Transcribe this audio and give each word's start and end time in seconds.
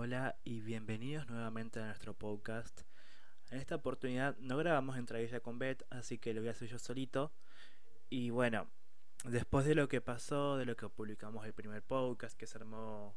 Hola 0.00 0.38
y 0.44 0.60
bienvenidos 0.60 1.28
nuevamente 1.28 1.80
a 1.80 1.86
nuestro 1.86 2.14
podcast. 2.14 2.82
En 3.50 3.58
esta 3.58 3.74
oportunidad 3.74 4.36
no 4.38 4.56
grabamos 4.56 4.96
entrevista 4.96 5.40
con 5.40 5.58
Beth, 5.58 5.84
así 5.90 6.18
que 6.18 6.32
lo 6.32 6.40
voy 6.40 6.46
a 6.46 6.52
hacer 6.52 6.68
yo 6.68 6.78
solito. 6.78 7.32
Y 8.08 8.30
bueno, 8.30 8.68
después 9.24 9.66
de 9.66 9.74
lo 9.74 9.88
que 9.88 10.00
pasó, 10.00 10.56
de 10.56 10.66
lo 10.66 10.76
que 10.76 10.88
publicamos 10.88 11.44
el 11.44 11.52
primer 11.52 11.82
podcast, 11.82 12.38
que 12.38 12.46
se 12.46 12.58
armó 12.58 13.16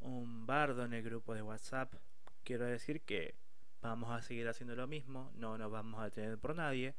un 0.00 0.44
bardo 0.44 0.84
en 0.84 0.92
el 0.92 1.04
grupo 1.04 1.34
de 1.34 1.42
WhatsApp, 1.42 1.94
quiero 2.42 2.64
decir 2.64 3.02
que 3.02 3.36
vamos 3.80 4.10
a 4.10 4.20
seguir 4.20 4.48
haciendo 4.48 4.74
lo 4.74 4.88
mismo, 4.88 5.30
no 5.36 5.56
nos 5.56 5.70
vamos 5.70 6.00
a 6.00 6.06
detener 6.06 6.36
por 6.36 6.56
nadie. 6.56 6.96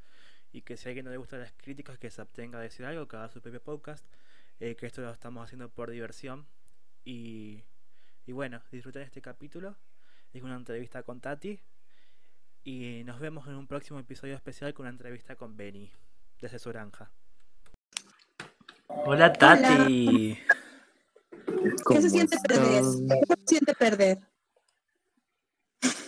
Y 0.54 0.62
que 0.62 0.78
si 0.78 0.88
a 0.88 0.90
alguien 0.92 1.04
no 1.04 1.12
le 1.12 1.18
gustan 1.18 1.42
las 1.42 1.52
críticas, 1.52 2.00
que 2.00 2.10
se 2.10 2.22
abstenga 2.22 2.58
a 2.58 2.62
decir 2.62 2.86
algo, 2.86 3.10
que 3.10 3.18
haga 3.18 3.28
su 3.28 3.42
propio 3.42 3.62
podcast. 3.62 4.06
Eh, 4.62 4.78
que 4.78 4.86
esto 4.86 5.02
lo 5.02 5.12
estamos 5.12 5.44
haciendo 5.44 5.68
por 5.68 5.92
diversión. 5.92 6.48
Y 7.04 7.66
y 8.30 8.32
bueno, 8.32 8.62
disfruten 8.72 9.02
este 9.02 9.24
capítulo. 9.24 9.76
Es 10.34 10.44
una 10.44 10.56
entrevista 10.56 11.02
con 11.02 11.20
Tati. 11.20 11.60
Y 12.64 13.02
nos 13.04 13.20
vemos 13.20 13.48
en 13.48 13.56
un 13.56 13.66
próximo 13.66 13.98
episodio 13.98 14.36
especial 14.36 14.72
con 14.76 14.84
una 14.84 14.92
entrevista 14.92 15.36
con 15.36 15.58
Benny, 15.58 15.92
desde 16.40 16.60
su 16.60 16.70
granja. 16.70 17.10
Hola 18.86 19.34
Tati. 19.34 20.38
¿Qué 21.88 22.02
se 22.04 22.10
siente 22.12 22.38
perder? 22.48 22.84
¿Qué 23.10 23.36
se 23.36 23.48
siente 23.48 23.74
perder? 23.74 24.20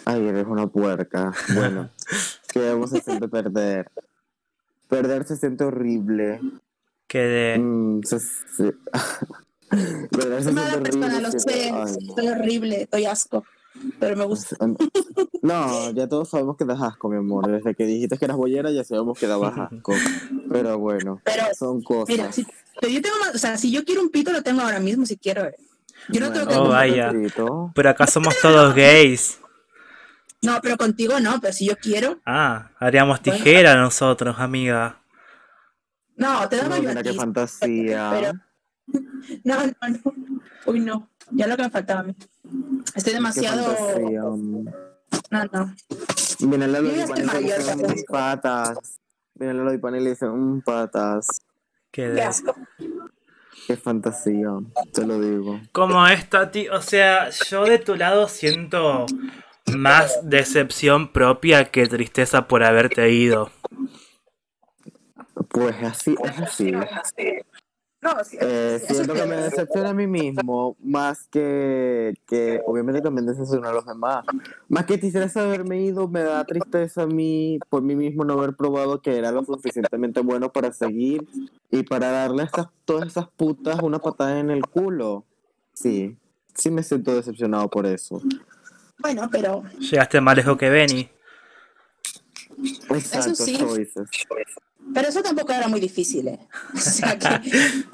Ay, 0.06 0.28
eres 0.28 0.46
una 0.46 0.68
puerca. 0.68 1.34
Bueno, 1.56 1.90
¿qué 2.54 2.88
se 2.88 3.02
siente 3.02 3.30
perder? 3.30 3.90
Perder 4.88 5.24
se 5.24 5.38
siente 5.38 5.64
horrible. 5.64 6.40
Que 7.08 7.18
de... 7.18 7.58
Mm, 7.58 8.02
Persona, 10.12 11.22
lo 11.22 11.32
sé, 11.32 11.72
estoy 12.10 12.28
horrible, 12.28 12.82
estoy 12.84 13.06
asco, 13.06 13.46
pero 14.00 14.16
me 14.16 14.26
gusta. 14.26 14.56
No, 15.44 15.90
ya 15.90 16.08
todos 16.08 16.30
sabemos 16.30 16.56
que 16.56 16.66
das 16.66 16.80
asco, 16.80 17.10
mi 17.10 17.18
amor. 17.18 17.48
Desde 17.48 17.74
que 17.74 17.84
dijiste 17.84 18.16
que 18.16 18.26
eras 18.26 18.38
bollera 18.38 18.70
ya 18.70 18.84
sabemos 18.84 19.18
que 19.18 19.26
dabas 19.26 19.58
asco. 19.58 19.92
Pero 20.52 20.78
bueno, 20.78 21.20
son 21.58 21.82
cosas. 21.82 22.10
Mira, 22.10 22.32
si, 22.32 22.46
pero 22.80 22.94
yo 22.94 23.02
tengo 23.02 23.18
más, 23.18 23.34
o 23.34 23.38
sea, 23.40 23.58
si 23.58 23.72
yo 23.72 23.84
quiero 23.84 24.04
un 24.04 24.10
pito, 24.10 24.32
lo 24.32 24.44
tengo 24.44 24.62
ahora 24.62 24.80
mismo 24.80 25.04
si 25.08 25.18
quiero. 25.18 25.46
Eh. 25.46 25.56
Yo 26.10 26.20
no 26.20 26.32
tengo 26.32 26.48
que 26.48 26.56
oh, 26.56 26.68
vaya. 26.68 27.12
Pero 27.74 27.90
acá 27.90 28.06
somos 28.06 28.40
todos 28.40 28.76
gays. 28.76 29.40
No, 30.44 30.60
pero 30.62 30.78
contigo 30.78 31.20
no, 31.20 31.40
pero 31.40 31.54
si 31.54 31.66
yo 31.68 31.76
quiero. 31.78 32.20
Ah, 32.26 32.70
haríamos 32.80 33.22
tijera 33.22 33.76
nosotros, 33.76 34.36
amiga. 34.40 35.02
No, 36.16 36.48
te 36.50 36.58
damos 36.58 36.82
no, 36.82 36.94
yo. 36.94 37.02
qué 37.02 37.14
fantasía. 37.14 38.10
Pero, 38.12 38.34
no, 39.44 39.66
no, 39.66 39.74
no. 39.90 40.14
Uy, 40.66 40.80
no. 40.80 41.10
Ya 41.32 41.48
lo 41.48 41.56
que 41.56 41.64
me 41.64 41.70
faltaba 41.70 42.02
a 42.02 42.04
mí. 42.04 42.16
Estoy 42.96 43.14
demasiado. 43.14 43.76
No, 45.30 45.46
no. 45.52 45.76
Viene 46.40 46.68
Lalo 46.68 46.90
y 46.90 47.08
Panel 47.08 47.42
y 47.42 47.44
dice 47.44 47.76
un 47.76 48.04
patas. 48.08 49.00
Viene 49.36 49.54
Lalo 49.54 49.74
y 49.74 49.78
Panel 49.78 50.06
y 50.06 50.10
dice 50.10 50.28
un 50.28 50.62
patas. 50.62 51.28
Qué, 51.92 52.12
Qué 52.16 52.22
asco. 52.22 52.56
Qué 53.68 53.78
fantasía, 53.78 54.50
te 54.92 55.06
lo 55.06 55.20
digo. 55.20 55.60
Como 55.72 56.06
esta, 56.08 56.52
tío. 56.52 56.74
O 56.74 56.82
sea, 56.82 57.30
yo 57.30 57.66
de 57.66 57.80
tu 57.80 57.96
lado 57.96 58.28
siento 58.28 59.06
más 59.78 60.20
decepción 60.24 61.12
propia 61.12 61.66
que 61.66 61.88
tristeza 61.88 62.48
por 62.48 62.64
haberte 62.64 63.12
ido. 63.12 63.52
Pues 65.50 65.76
así, 65.84 66.16
es 66.24 66.40
así. 66.40 66.74
No, 68.02 68.16
eh, 68.40 68.82
siento 68.84 69.14
que 69.14 69.26
me 69.28 69.36
decepciona 69.36 69.90
a 69.90 69.94
mí 69.94 70.08
mismo, 70.08 70.76
más 70.80 71.28
que, 71.28 72.16
que 72.26 72.60
obviamente 72.66 73.00
también 73.00 73.28
decepciona 73.28 73.70
a 73.70 73.74
los 73.74 73.86
demás. 73.86 74.26
Más 74.68 74.86
que 74.86 74.98
tristeza 74.98 75.44
haberme 75.44 75.82
ido, 75.82 76.08
me 76.08 76.24
da 76.24 76.44
tristeza 76.44 77.04
a 77.04 77.06
mí 77.06 77.60
por 77.70 77.84
mí 77.84 77.96
mismo 77.96 78.26
no 78.26 78.34
haber 78.34 78.56
probado 78.56 79.04
que 79.04 79.16
era 79.16 79.32
lo 79.32 79.46
suficientemente 79.46 80.22
bueno 80.22 80.52
para 80.52 80.74
seguir 80.74 81.28
y 81.70 81.84
para 81.84 82.10
darle 82.10 82.42
a 82.42 82.46
estas, 82.46 82.68
todas 82.86 83.06
esas 83.06 83.28
putas 83.28 83.80
una 83.84 84.00
patada 84.00 84.40
en 84.40 84.50
el 84.50 84.66
culo. 84.66 85.24
Sí, 85.74 86.18
sí 86.56 86.72
me 86.72 86.82
siento 86.82 87.14
decepcionado 87.14 87.70
por 87.70 87.86
eso. 87.86 88.20
Bueno, 88.98 89.30
pero... 89.32 89.64
Llegaste 89.78 90.22
más 90.22 90.36
lejos 90.36 90.58
que 90.58 90.72
Benny. 90.72 91.08
Exacto, 92.90 93.32
eso 93.32 94.06
sí. 94.06 94.24
Pero 94.94 95.08
eso 95.08 95.22
tampoco 95.22 95.54
era 95.54 95.68
muy 95.68 95.80
difícil, 95.80 96.28
¿eh? 96.28 96.40
O 96.76 96.80
sea 96.80 97.18
que 97.18 97.52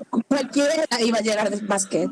cualquiera 0.28 0.86
iba 1.02 1.18
a 1.18 1.22
llegar 1.22 1.50
del 1.50 1.66
básquet. 1.66 2.10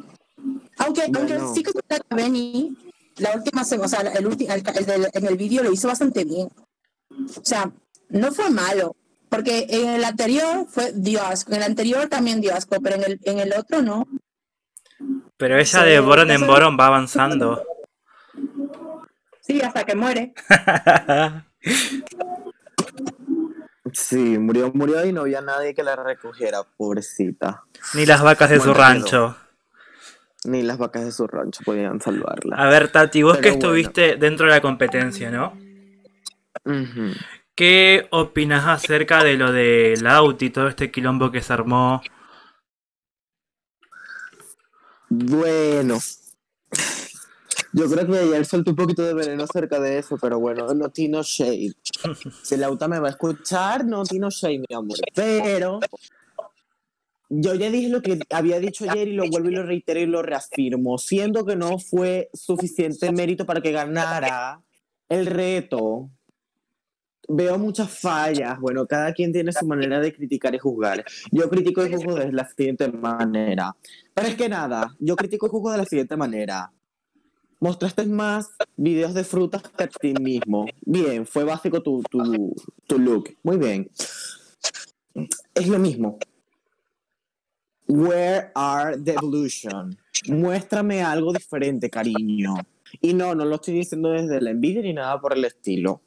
Aunque, 0.78 1.04
aunque 1.04 1.40
sí 1.54 1.64
que 1.64 1.72
Benny, 2.14 2.78
la 3.18 3.36
última, 3.36 3.62
o 3.62 3.88
sea, 3.88 4.02
el, 4.02 4.26
el, 4.26 5.10
en 5.14 5.26
el 5.26 5.38
vídeo 5.38 5.64
lo 5.64 5.72
hizo 5.72 5.88
bastante 5.88 6.24
bien. 6.24 6.50
O 7.10 7.44
sea, 7.46 7.72
no 8.10 8.32
fue 8.32 8.50
malo. 8.50 8.96
Porque 9.30 9.66
en 9.70 9.90
el 9.90 10.04
anterior 10.04 10.68
fue 10.70 10.92
Dios, 10.94 11.46
en 11.48 11.56
el 11.56 11.64
anterior 11.64 12.08
también 12.08 12.42
dio 12.42 12.54
asco, 12.54 12.80
pero 12.82 12.96
en 12.96 13.04
el, 13.04 13.20
en 13.24 13.40
el 13.40 13.54
otro 13.54 13.82
no. 13.82 14.08
Pero 15.38 15.58
ella 15.58 15.84
de 15.84 16.00
Boron 16.00 16.32
en 16.32 16.46
Boron 16.46 16.78
va 16.80 16.88
avanzando. 16.88 17.62
Sí, 19.42 19.62
hasta 19.62 19.84
que 19.84 19.96
muere. 19.96 20.34
Sí, 23.96 24.38
murió, 24.38 24.72
murió 24.74 25.06
y 25.06 25.14
no 25.14 25.22
había 25.22 25.40
nadie 25.40 25.74
que 25.74 25.82
la 25.82 25.96
recogiera, 25.96 26.64
pobrecita. 26.76 27.64
Ni 27.94 28.06
las 28.06 28.22
vacas 28.22 28.50
de 28.50 28.60
su 28.60 28.74
rancho. 28.74 29.38
Ni 30.44 30.64
las 30.64 30.78
vacas 30.78 31.06
de 31.06 31.14
su 31.14 31.26
rancho 31.26 31.64
podían 31.64 32.02
salvarla. 32.02 32.58
A 32.58 32.68
ver, 32.68 32.92
Tati, 32.92 33.24
vos 33.24 33.38
que 33.38 33.50
estuviste 33.50 34.18
dentro 34.18 34.48
de 34.48 34.52
la 34.52 34.62
competencia, 34.62 35.32
¿no? 35.32 35.58
¿Qué 37.56 38.10
opinas 38.12 38.68
acerca 38.68 39.24
de 39.24 39.38
lo 39.38 39.54
del 39.54 40.06
auto 40.08 40.44
y 40.44 40.50
todo 40.50 40.68
este 40.68 40.92
quilombo 40.92 41.32
que 41.32 41.42
se 41.42 41.54
armó? 41.54 42.02
Bueno, 45.08 46.00
yo 47.76 47.90
creo 47.90 48.08
que 48.08 48.18
ayer 48.18 48.46
soltó 48.46 48.72
un 48.72 48.78
poquito 48.78 49.04
de 49.04 49.14
veneno 49.14 49.44
acerca 49.44 49.82
de 49.82 49.98
eso, 50.00 50.18
pero 50.18 50.40
bueno, 50.40 50.74
no 50.74 50.90
Tino 50.90 51.22
Shade. 51.22 51.74
Si 52.42 52.56
la 52.56 52.72
UTA 52.72 52.88
me 52.88 53.00
va 53.00 53.08
a 53.08 53.12
escuchar, 53.12 53.86
no 53.86 54.04
Tino 54.04 54.30
Shade, 54.30 54.60
mi 54.60 54.76
amor. 54.76 54.98
Pero 55.14 55.82
yo 57.28 57.54
ya 57.54 57.70
dije 57.70 57.90
lo 57.90 58.02
que 58.02 58.18
había 58.30 58.62
dicho 58.62 58.90
ayer 58.90 59.10
y 59.10 59.14
lo 59.14 59.30
vuelvo 59.30 59.50
y 59.50 59.56
lo 59.56 59.64
reitero 59.64 60.00
y 60.00 60.06
lo 60.06 60.22
reafirmo. 60.22 60.98
Siendo 60.98 61.46
que 61.46 61.58
no 61.58 61.78
fue 61.78 62.30
suficiente 62.34 63.12
mérito 63.12 63.46
para 63.46 63.60
que 63.60 63.74
ganara 63.74 64.62
el 65.10 65.26
reto, 65.26 66.10
veo 67.28 67.60
muchas 67.60 67.92
fallas. 68.00 68.58
Bueno, 68.58 68.88
cada 68.88 69.12
quien 69.12 69.34
tiene 69.34 69.52
su 69.52 69.66
manera 69.68 70.00
de 70.00 70.14
criticar 70.14 70.56
y 70.56 70.60
juzgar. 70.60 71.04
Yo 71.30 71.50
critico 71.50 71.86
y 71.86 71.94
juzgo 71.94 72.16
de 72.16 72.32
la 72.32 72.48
siguiente 72.48 72.88
manera. 72.88 73.76
Pero 74.14 74.30
es 74.30 74.36
que 74.36 74.48
nada, 74.48 74.96
yo 74.98 75.18
critico 75.18 75.48
y 75.48 75.50
juzgo 75.50 75.74
de 75.74 75.80
la 75.80 75.86
siguiente 75.86 76.16
manera 76.16 76.72
mostraste 77.60 78.06
más 78.06 78.52
videos 78.76 79.14
de 79.14 79.24
frutas 79.24 79.64
que 79.64 79.84
a 79.84 79.88
ti 79.88 80.14
mismo. 80.14 80.66
Bien, 80.86 81.26
fue 81.26 81.44
básico 81.44 81.82
tu, 81.82 82.04
tu, 82.04 82.56
tu 82.88 83.00
look. 83.00 83.36
Muy 83.44 83.58
bien. 83.58 83.90
Es 85.54 85.68
lo 85.68 85.80
mismo. 85.80 86.18
Where 87.88 88.52
are 88.56 88.98
the 88.98 89.14
evolution? 89.14 89.98
Muéstrame 90.28 91.04
algo 91.04 91.32
diferente, 91.32 91.90
cariño. 91.90 92.56
Y 93.02 93.14
no, 93.14 93.36
no 93.36 93.46
lo 93.46 93.56
estoy 93.56 93.76
diciendo 93.76 94.10
desde 94.10 94.42
la 94.42 94.52
envidia 94.52 94.82
ni 94.82 94.94
nada 94.94 95.20
por 95.20 95.34
el 95.34 95.46
estilo. 95.46 96.02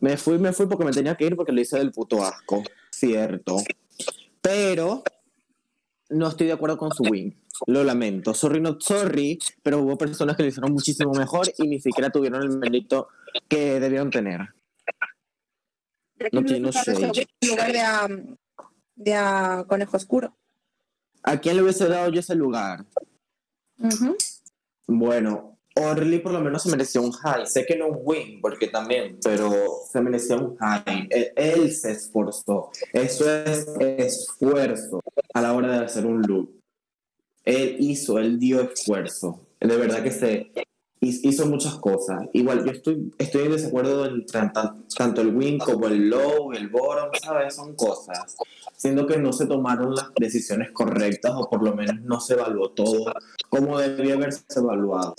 Me 0.00 0.16
fui, 0.16 0.38
me 0.38 0.52
fui 0.52 0.66
porque 0.66 0.84
me 0.84 0.92
tenía 0.92 1.14
que 1.14 1.26
ir 1.26 1.36
porque 1.36 1.52
lo 1.52 1.60
hice 1.60 1.78
del 1.78 1.92
puto 1.92 2.22
asco. 2.22 2.62
Cierto. 2.90 3.56
Pero 4.40 5.02
no 6.10 6.28
estoy 6.28 6.48
de 6.48 6.52
acuerdo 6.52 6.76
con 6.76 6.92
su 6.92 7.02
win. 7.04 7.34
Lo 7.66 7.84
lamento. 7.84 8.34
Sorry, 8.34 8.60
not 8.60 8.82
sorry, 8.82 9.38
pero 9.62 9.80
hubo 9.80 9.96
personas 9.96 10.36
que 10.36 10.42
lo 10.42 10.48
hicieron 10.48 10.72
muchísimo 10.72 11.12
mejor 11.12 11.46
y 11.58 11.68
ni 11.68 11.80
siquiera 11.80 12.10
tuvieron 12.10 12.42
el 12.42 12.58
mérito 12.58 13.08
que 13.48 13.80
debieron 13.80 14.10
tener. 14.10 14.40
No 16.32 16.44
tiene 16.44 16.70
En 16.86 17.50
lugar 17.50 17.72
de 17.72 17.80
a, 17.80 18.08
de 18.94 19.14
a 19.14 19.64
Conejo 19.66 19.96
Oscuro. 19.96 20.36
¿A 21.22 21.38
quién 21.38 21.56
le 21.56 21.62
hubiese 21.62 21.88
dado 21.88 22.10
yo 22.10 22.20
ese 22.20 22.34
lugar? 22.34 22.84
Bueno, 24.86 25.58
Orly 25.76 26.20
por 26.20 26.32
lo 26.32 26.40
menos 26.40 26.62
se 26.62 26.70
mereció 26.70 27.02
un 27.02 27.12
high. 27.12 27.46
Sé 27.46 27.64
que 27.66 27.76
no 27.76 27.88
win, 27.88 28.40
porque 28.40 28.68
también, 28.68 29.18
pero 29.22 29.50
se 29.90 30.00
mereció 30.00 30.36
un 30.36 30.56
high. 30.56 31.08
Él, 31.10 31.72
se 31.72 31.92
esforzó. 31.92 32.70
Eso 32.92 33.28
es 33.28 33.66
esfuerzo 33.80 35.00
a 35.32 35.40
la 35.40 35.52
hora 35.52 35.78
de 35.78 35.84
hacer 35.84 36.06
un 36.06 36.22
look. 36.22 36.63
Él 37.44 37.76
hizo, 37.78 38.18
él 38.18 38.38
dio 38.38 38.62
esfuerzo. 38.62 39.46
De 39.60 39.76
verdad 39.76 40.02
que 40.02 40.10
se 40.10 40.50
hizo 41.00 41.46
muchas 41.46 41.74
cosas. 41.76 42.22
Igual 42.32 42.64
yo 42.64 42.72
estoy, 42.72 43.12
estoy 43.18 43.44
en 43.44 43.52
desacuerdo 43.52 44.06
entre 44.06 44.50
tanto 44.96 45.20
el 45.20 45.34
win 45.34 45.58
como 45.58 45.86
el 45.86 46.08
low, 46.08 46.52
el 46.52 46.68
bottom, 46.68 47.10
¿sabes? 47.22 47.54
Son 47.54 47.74
cosas. 47.74 48.36
Siendo 48.76 49.06
que 49.06 49.18
no 49.18 49.32
se 49.32 49.46
tomaron 49.46 49.94
las 49.94 50.12
decisiones 50.18 50.70
correctas 50.72 51.32
o 51.34 51.48
por 51.48 51.62
lo 51.62 51.74
menos 51.74 52.00
no 52.02 52.20
se 52.20 52.34
evaluó 52.34 52.70
todo 52.70 53.12
como 53.48 53.78
debía 53.78 54.14
haberse 54.14 54.42
evaluado. 54.56 55.14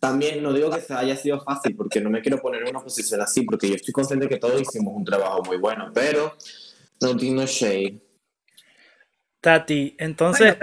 También 0.00 0.42
no 0.42 0.52
digo 0.52 0.68
que 0.68 0.80
se 0.80 0.94
haya 0.94 1.16
sido 1.16 1.40
fácil, 1.40 1.76
porque 1.76 2.00
no 2.00 2.10
me 2.10 2.20
quiero 2.20 2.40
poner 2.40 2.62
en 2.62 2.70
una 2.70 2.80
posición 2.80 3.20
así, 3.20 3.42
porque 3.42 3.68
yo 3.68 3.76
estoy 3.76 3.92
consciente 3.92 4.28
que 4.28 4.38
todos 4.38 4.60
hicimos 4.60 4.94
un 4.96 5.04
trabajo 5.04 5.44
muy 5.44 5.58
bueno, 5.58 5.92
pero 5.94 6.32
no 7.00 7.16
tiene 7.16 7.46
shade. 7.46 8.00
Tati, 9.42 9.96
entonces, 9.98 10.56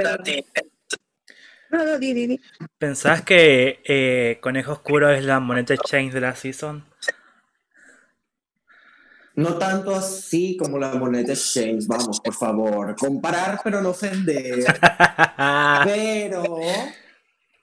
No, 1.69 1.85
no, 1.85 1.99
di, 1.99 2.13
di, 2.13 2.27
di. 2.27 2.41
¿pensás 2.79 3.21
que 3.21 3.81
eh, 3.83 4.39
Conejo 4.41 4.71
Oscuro 4.71 5.11
es 5.11 5.23
la 5.23 5.39
moneta 5.39 5.75
change 5.77 6.13
de 6.13 6.21
la 6.21 6.33
season? 6.35 6.83
No 9.35 9.57
tanto 9.57 9.93
así 9.93 10.57
como 10.57 10.79
la 10.79 10.95
moneta 10.95 11.33
exchange, 11.33 11.85
vamos, 11.87 12.21
por 12.21 12.33
favor. 12.33 12.95
Comparar, 12.95 13.59
pero 13.63 13.81
no 13.81 13.89
ofender. 13.89 14.65
Pero, 15.85 16.43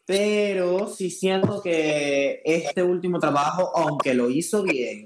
pero 0.07 0.89
sí 0.89 1.11
siento 1.11 1.61
que 1.61 2.41
este 2.45 2.83
último 2.83 3.19
trabajo, 3.19 3.73
aunque 3.75 4.15
lo 4.15 4.31
hizo 4.31 4.63
bien, 4.63 5.05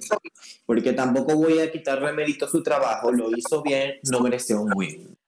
porque 0.66 0.92
tampoco 0.92 1.34
voy 1.34 1.58
a 1.58 1.72
quitarle 1.72 2.12
mérito 2.12 2.44
a 2.44 2.48
su 2.48 2.62
trabajo, 2.62 3.10
lo 3.10 3.36
hizo 3.36 3.62
bien, 3.62 3.94
no 4.10 4.20
mereció 4.20 4.60
un 4.60 4.72
win. 4.74 5.19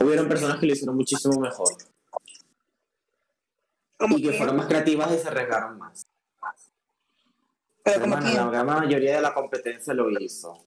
Hubieron 0.00 0.28
personas 0.28 0.58
que 0.58 0.66
lo 0.66 0.72
hicieron 0.72 0.96
muchísimo 0.96 1.40
mejor 1.40 1.68
y 4.10 4.22
que 4.22 4.32
fueron 4.34 4.56
más 4.56 4.66
creativas 4.66 5.10
y 5.12 5.18
se 5.18 5.28
arriesgaron 5.28 5.78
más. 5.78 6.06
pero 7.82 8.00
como 8.00 8.14
Hermano, 8.16 8.32
que- 8.32 8.36
la 8.36 8.50
gran 8.50 8.66
mayoría 8.66 9.16
de 9.16 9.22
la 9.22 9.32
competencia 9.32 9.94
lo 9.94 10.10
hizo. 10.20 10.66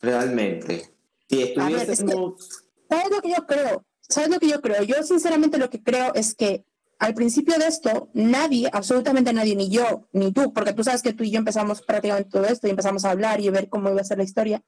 Realmente. 0.00 0.94
Si 1.28 1.42
estuviésemos... 1.42 2.64
¿Sabes 2.88 3.10
lo 3.10 3.22
que 3.22 3.30
yo 3.30 3.46
creo? 3.46 3.84
¿Sabes 4.02 4.28
lo 4.28 4.38
que 4.38 4.48
yo 4.48 4.60
creo? 4.60 4.82
Yo 4.82 5.02
sinceramente 5.02 5.56
lo 5.56 5.70
que 5.70 5.82
creo 5.82 6.12
es 6.14 6.34
que 6.34 6.64
al 6.98 7.14
principio 7.14 7.58
de 7.58 7.66
esto, 7.66 8.10
nadie, 8.12 8.68
absolutamente 8.72 9.32
nadie, 9.32 9.56
ni 9.56 9.70
yo, 9.70 10.06
ni 10.12 10.32
tú, 10.32 10.52
porque 10.52 10.74
tú 10.74 10.84
sabes 10.84 11.02
que 11.02 11.14
tú 11.14 11.24
y 11.24 11.30
yo 11.30 11.38
empezamos 11.38 11.80
prácticamente 11.80 12.28
todo 12.30 12.44
esto 12.44 12.66
y 12.66 12.70
empezamos 12.70 13.04
a 13.06 13.10
hablar 13.10 13.40
y 13.40 13.48
a 13.48 13.50
ver 13.50 13.68
cómo 13.70 13.90
iba 13.90 14.00
a 14.02 14.04
ser 14.04 14.18
la 14.18 14.24
historia. 14.24 14.62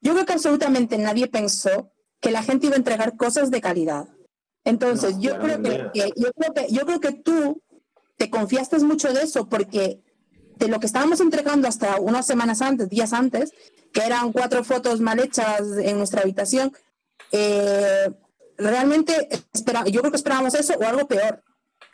Yo 0.00 0.12
creo 0.14 0.26
que 0.26 0.32
absolutamente 0.32 0.98
nadie 0.98 1.28
pensó 1.28 1.91
que 2.22 2.30
la 2.30 2.42
gente 2.42 2.66
iba 2.66 2.76
a 2.76 2.78
entregar 2.78 3.16
cosas 3.16 3.50
de 3.50 3.60
calidad. 3.60 4.06
Entonces, 4.64 5.16
No, 5.16 5.20
yo, 5.20 5.38
creo 5.40 5.60
que- 5.60 5.90
yo, 6.16 6.32
creo 6.32 6.54
que, 6.54 6.72
yo 6.72 6.86
creo 6.86 7.00
que 7.00 7.12
tú 7.12 7.60
te 8.16 8.30
confiaste 8.30 8.78
mucho 8.78 9.12
de 9.12 9.22
eso 9.24 9.48
porque 9.48 10.00
de 10.56 10.68
lo 10.68 10.78
que 10.78 10.86
estábamos 10.86 11.20
entregando 11.20 11.66
hasta 11.66 12.00
unas 12.00 12.24
semanas 12.26 12.62
antes, 12.62 12.88
días 12.88 13.12
antes, 13.12 13.52
que 13.92 14.02
eran 14.02 14.32
cuatro 14.32 14.62
fotos 14.62 15.00
mal 15.00 15.18
hechas 15.18 15.60
en 15.82 15.98
nuestra 15.98 16.22
habitación, 16.22 16.72
eh, 17.32 18.10
realmente 18.56 19.28
espera, 19.52 19.84
yo 19.86 20.00
creo 20.00 20.12
que 20.12 20.16
esperábamos 20.16 20.54
eso 20.54 20.74
o 20.78 20.84
algo 20.84 21.08
peor. 21.08 21.42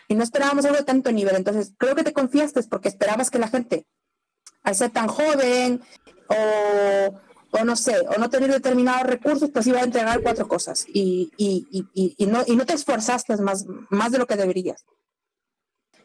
Y 0.08 0.14
no 0.14 0.22
esperábamos 0.22 0.64
algo 0.64 0.76
de 0.78 0.84
tanto 0.84 1.10
nivel. 1.12 1.36
Entonces, 1.36 1.72
creo 1.78 1.94
que 1.94 2.02
te 2.04 2.12
confiaste 2.12 2.62
porque 2.64 2.88
esperabas 2.88 3.30
que 3.30 3.38
la 3.38 3.48
gente, 3.48 3.86
al 4.62 4.74
ser 4.74 4.90
tan 4.90 5.06
joven 5.08 5.80
o, 6.28 7.14
o 7.50 7.64
no 7.64 7.76
sé, 7.76 7.94
o 8.00 8.18
no 8.18 8.28
tener 8.30 8.50
determinados 8.50 9.02
recursos, 9.04 9.50
pues 9.50 9.66
iba 9.66 9.80
a 9.80 9.84
entregar 9.84 10.20
cuatro 10.22 10.46
cosas. 10.48 10.86
Y, 10.92 11.30
y, 11.36 11.66
y, 11.94 12.14
y, 12.18 12.26
no, 12.26 12.42
y 12.46 12.56
no 12.56 12.66
te 12.66 12.74
esforzaste 12.74 13.36
más, 13.38 13.66
más 13.90 14.12
de 14.12 14.18
lo 14.18 14.26
que 14.26 14.36
deberías. 14.36 14.84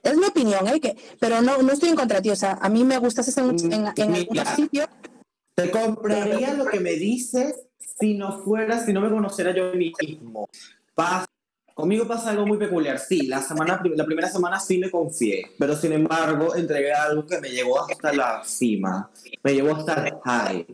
Es 0.01 0.17
mi 0.17 0.25
opinión, 0.25 0.67
¿eh? 0.67 0.79
Que, 0.81 0.97
pero 1.19 1.41
no, 1.41 1.61
no 1.61 1.71
estoy 1.71 1.89
en 1.89 1.95
contra 1.95 2.17
de 2.17 2.23
ti. 2.23 2.29
O 2.29 2.35
sea, 2.35 2.59
a 2.61 2.69
mí 2.69 2.83
me 2.83 2.97
gustas 2.97 3.37
en, 3.37 3.49
en, 3.71 3.85
en 3.95 4.13
algunos 4.15 4.47
sitios. 4.49 4.87
Te 5.55 5.69
compraría 5.71 6.53
lo 6.55 6.65
que 6.65 6.79
me 6.79 6.93
dices 6.93 7.55
si 7.99 8.15
no 8.15 8.43
fuera, 8.43 8.83
si 8.83 8.91
no 8.91 9.01
me 9.01 9.09
conociera 9.09 9.53
yo 9.55 9.71
mismo. 9.73 10.49
Pasa- 10.95 11.25
conmigo 11.73 12.07
pasa 12.07 12.31
algo 12.31 12.45
muy 12.45 12.57
peculiar. 12.57 12.99
Sí, 12.99 13.27
la, 13.27 13.41
semana, 13.41 13.81
la 13.95 14.05
primera 14.05 14.29
semana 14.29 14.59
sí 14.59 14.77
me 14.77 14.91
confié, 14.91 15.51
pero 15.57 15.75
sin 15.75 15.93
embargo 15.93 16.55
entregué 16.55 16.91
algo 16.93 17.25
que 17.25 17.39
me 17.39 17.49
llevó 17.49 17.81
hasta 17.81 18.13
la 18.13 18.43
cima, 18.43 19.09
me 19.43 19.53
llevó 19.53 19.75
hasta 19.75 20.07
el 20.07 20.13
high. 20.23 20.67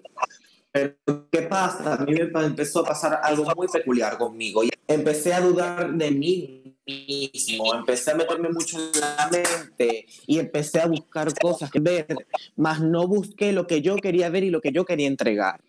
Pero 0.72 0.96
¿qué 1.32 1.42
pasa? 1.44 1.96
A 1.96 2.06
mí 2.06 2.14
me 2.14 2.46
empezó 2.46 2.82
a 2.82 2.86
pasar 2.86 3.20
algo 3.24 3.46
muy 3.56 3.68
peculiar 3.68 4.18
conmigo 4.18 4.64
empecé 4.90 5.34
a 5.34 5.42
dudar 5.42 5.94
de 5.94 6.12
mí 6.12 6.76
mismo, 6.86 7.76
empecé 7.76 8.12
a 8.12 8.16
meterme 8.16 8.50
mucho 8.50 8.78
en 8.78 9.00
la 9.00 9.30
mente 9.32 10.08
y 10.26 10.40
empecé 10.40 10.80
a 10.82 10.88
buscar 10.88 11.32
cosas 11.40 11.70
que 11.70 11.80
ver, 11.80 12.08
más 12.56 12.82
no 12.82 13.08
busqué 13.08 13.52
lo 13.52 13.68
que 13.68 13.82
yo 13.82 13.96
quería 13.98 14.30
ver 14.30 14.44
y 14.44 14.50
lo 14.50 14.62
que 14.62 14.72
yo 14.72 14.86
quería 14.86 15.08
entregar. 15.08 15.62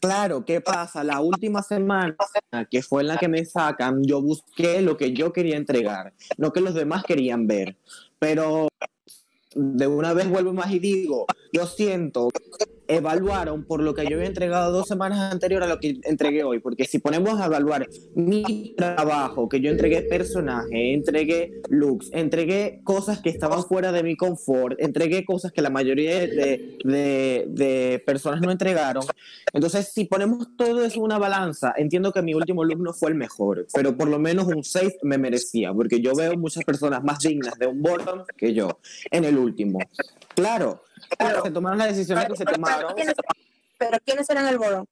Claro, 0.00 0.44
¿qué 0.44 0.60
pasa? 0.60 1.02
La 1.02 1.20
última 1.20 1.62
semana, 1.62 2.14
que 2.70 2.82
fue 2.82 3.00
en 3.00 3.08
la 3.08 3.16
que 3.16 3.26
me 3.26 3.44
sacan, 3.46 4.04
yo 4.04 4.20
busqué 4.20 4.82
lo 4.82 4.96
que 4.96 5.12
yo 5.12 5.32
quería 5.32 5.56
entregar, 5.56 6.12
no 6.36 6.52
que 6.52 6.60
los 6.60 6.74
demás 6.74 7.02
querían 7.04 7.46
ver. 7.46 7.76
Pero 8.18 8.68
de 9.54 9.86
una 9.86 10.12
vez 10.12 10.28
vuelvo 10.28 10.52
más 10.52 10.70
y 10.70 10.78
digo, 10.78 11.26
yo 11.52 11.66
siento 11.66 12.28
evaluaron 12.88 13.64
por 13.64 13.82
lo 13.82 13.94
que 13.94 14.04
yo 14.06 14.16
había 14.16 14.26
entregado 14.28 14.72
dos 14.72 14.88
semanas 14.88 15.32
anterior 15.32 15.62
a 15.62 15.66
lo 15.66 15.78
que 15.78 16.00
entregué 16.04 16.42
hoy, 16.42 16.58
porque 16.58 16.84
si 16.84 16.98
ponemos 16.98 17.38
a 17.40 17.46
evaluar 17.46 17.88
mi 18.14 18.74
trabajo, 18.76 19.48
que 19.48 19.60
yo 19.60 19.70
entregué 19.70 20.02
personaje, 20.02 20.94
entregué 20.94 21.52
looks, 21.68 22.08
entregué 22.12 22.80
cosas 22.84 23.20
que 23.20 23.28
estaban 23.30 23.62
fuera 23.62 23.92
de 23.92 24.02
mi 24.02 24.16
confort, 24.16 24.80
entregué 24.80 25.24
cosas 25.24 25.52
que 25.52 25.62
la 25.62 25.70
mayoría 25.70 26.18
de, 26.20 26.76
de- 26.84 27.44
de 27.48 28.02
personas 28.06 28.40
no 28.40 28.50
entregaron, 28.50 29.04
entonces 29.52 29.90
si 29.92 30.06
ponemos 30.06 30.56
todo 30.56 30.84
eso 30.84 30.96
en 30.96 31.02
una 31.02 31.18
balanza, 31.18 31.74
entiendo 31.76 32.12
que 32.12 32.22
mi 32.22 32.34
último 32.34 32.64
look 32.64 32.80
no 32.80 32.92
fue 32.92 33.10
el 33.10 33.16
mejor, 33.16 33.66
pero 33.74 33.96
por 33.96 34.08
lo 34.08 34.18
menos 34.18 34.46
un 34.46 34.64
6 34.64 34.94
me 35.02 35.18
merecía, 35.18 35.72
porque 35.72 36.00
yo 36.00 36.14
veo 36.14 36.36
muchas 36.36 36.64
personas 36.64 37.04
más 37.04 37.18
dignas 37.20 37.58
de 37.58 37.66
un 37.66 37.82
bottom 37.82 38.22
que 38.36 38.54
yo 38.54 38.78
en 39.10 39.24
el 39.24 39.36
último. 39.36 39.78
Claro, 40.34 40.82
Claro. 41.18 41.42
se 41.42 41.50
tomaron 41.50 41.78
las 41.78 41.88
decisiones 41.88 42.26
que 42.28 42.36
se 42.36 42.44
Pero, 42.44 42.56
tomaron. 42.56 42.94
¿quiénes, 42.94 43.14
pero 43.78 43.98
¿quiénes 44.04 44.30
eran 44.30 44.46
el 44.48 44.58
borón? 44.58 44.86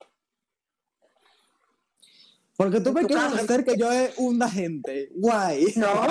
Porque 2.56 2.80
tú 2.80 2.92
me 2.92 3.04
quieres 3.04 3.24
hacer 3.34 3.64
que 3.64 3.76
yo 3.76 3.88
hunda 4.16 4.48
gente. 4.48 5.10
Guay. 5.14 5.74
No, 5.76 6.06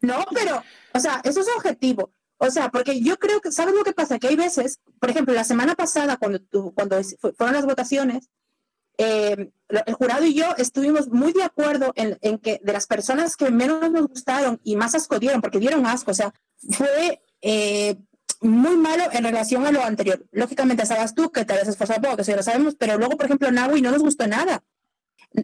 no, 0.00 0.24
pero, 0.34 0.62
o 0.94 0.98
sea, 1.00 1.20
eso 1.24 1.40
es 1.40 1.48
objetivo. 1.56 2.10
O 2.38 2.50
sea, 2.50 2.70
porque 2.70 3.00
yo 3.00 3.18
creo 3.18 3.40
que, 3.40 3.52
¿sabes 3.52 3.74
lo 3.74 3.84
que 3.84 3.92
pasa? 3.92 4.18
Que 4.18 4.28
hay 4.28 4.36
veces, 4.36 4.80
por 4.98 5.10
ejemplo, 5.10 5.32
la 5.34 5.44
semana 5.44 5.74
pasada, 5.76 6.16
cuando, 6.16 6.40
cuando 6.74 6.98
es- 6.98 7.16
fu- 7.20 7.32
fueron 7.36 7.54
las 7.54 7.66
votaciones, 7.66 8.30
eh, 8.98 9.50
el 9.68 9.94
jurado 9.94 10.24
y 10.24 10.34
yo 10.34 10.46
estuvimos 10.58 11.08
muy 11.08 11.32
de 11.32 11.44
acuerdo 11.44 11.92
en, 11.94 12.18
en 12.20 12.38
que 12.38 12.60
de 12.62 12.72
las 12.72 12.86
personas 12.86 13.36
que 13.36 13.50
menos 13.50 13.90
nos 13.92 14.08
gustaron 14.08 14.60
y 14.64 14.76
más 14.76 14.94
asco 14.94 15.18
dieron, 15.18 15.40
porque 15.40 15.58
dieron 15.60 15.86
asco, 15.86 16.10
o 16.10 16.14
sea, 16.14 16.32
fue 16.70 17.22
eh, 17.42 17.96
muy 18.42 18.76
malo 18.76 19.04
en 19.12 19.24
relación 19.24 19.64
a 19.66 19.72
lo 19.72 19.82
anterior. 19.82 20.24
Lógicamente, 20.32 20.84
sabes 20.86 21.14
tú 21.14 21.30
que 21.30 21.44
te 21.44 21.52
habías 21.52 21.68
esforzado 21.68 22.00
poco, 22.02 22.16
que 22.16 22.22
eso 22.22 22.32
ya 22.32 22.36
lo 22.36 22.42
sabemos, 22.42 22.74
pero 22.76 22.98
luego, 22.98 23.16
por 23.16 23.26
ejemplo, 23.26 23.50
Naui 23.50 23.80
no 23.82 23.90
nos 23.90 24.02
gustó 24.02 24.26
nada. 24.26 24.62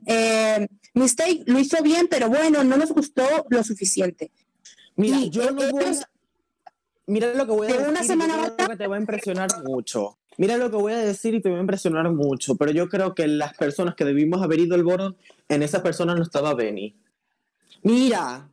Eh, 0.07 0.69
Mistake 0.95 1.45
lo 1.47 1.59
hizo 1.59 1.83
bien, 1.83 2.09
pero 2.11 2.28
bueno, 2.28 2.62
no 2.64 2.76
nos 2.76 2.93
gustó 2.93 3.25
lo 3.49 3.62
suficiente. 3.64 4.31
Mira, 4.97 5.17
Y 5.19 5.31
yo 5.31 5.50
no 5.50 5.71
voy 5.71 5.85
a... 5.85 5.93
Mira 7.07 7.33
lo 7.33 7.47
que 7.47 7.52
voy 7.52 7.67
a 7.67 7.71
de 7.71 7.76
decir. 7.78 7.88
una 7.90 8.02
y 8.02 8.07
semana 8.07 8.35
yo 8.35 8.40
a 8.40 8.43
creo 8.45 8.52
otra- 8.55 8.67
que 8.69 8.76
te 8.76 8.87
va 8.87 8.97
a 8.97 9.00
impresionar 9.00 9.49
mucho. 9.64 10.19
Mira 10.37 10.57
lo 10.59 10.71
que 10.71 10.76
voy 10.76 10.93
a 10.93 10.99
decir 10.99 11.35
y 11.35 11.40
te 11.40 11.49
va 11.50 11.57
a 11.57 11.61
impresionar 11.61 12.11
mucho. 12.12 12.55
Pero 12.57 12.71
yo 12.73 12.88
creo 12.88 13.14
que 13.14 13.26
las 13.26 13.55
personas 13.55 13.95
que 13.95 14.05
debimos 14.05 14.43
haber 14.43 14.61
ido 14.61 14.75
al 14.75 14.83
Boron, 14.85 15.17
en 15.49 15.62
esas 15.62 15.81
personas 15.81 16.17
no 16.17 16.23
estaba 16.23 16.52
Benny. 16.55 16.95
Mira, 17.83 18.48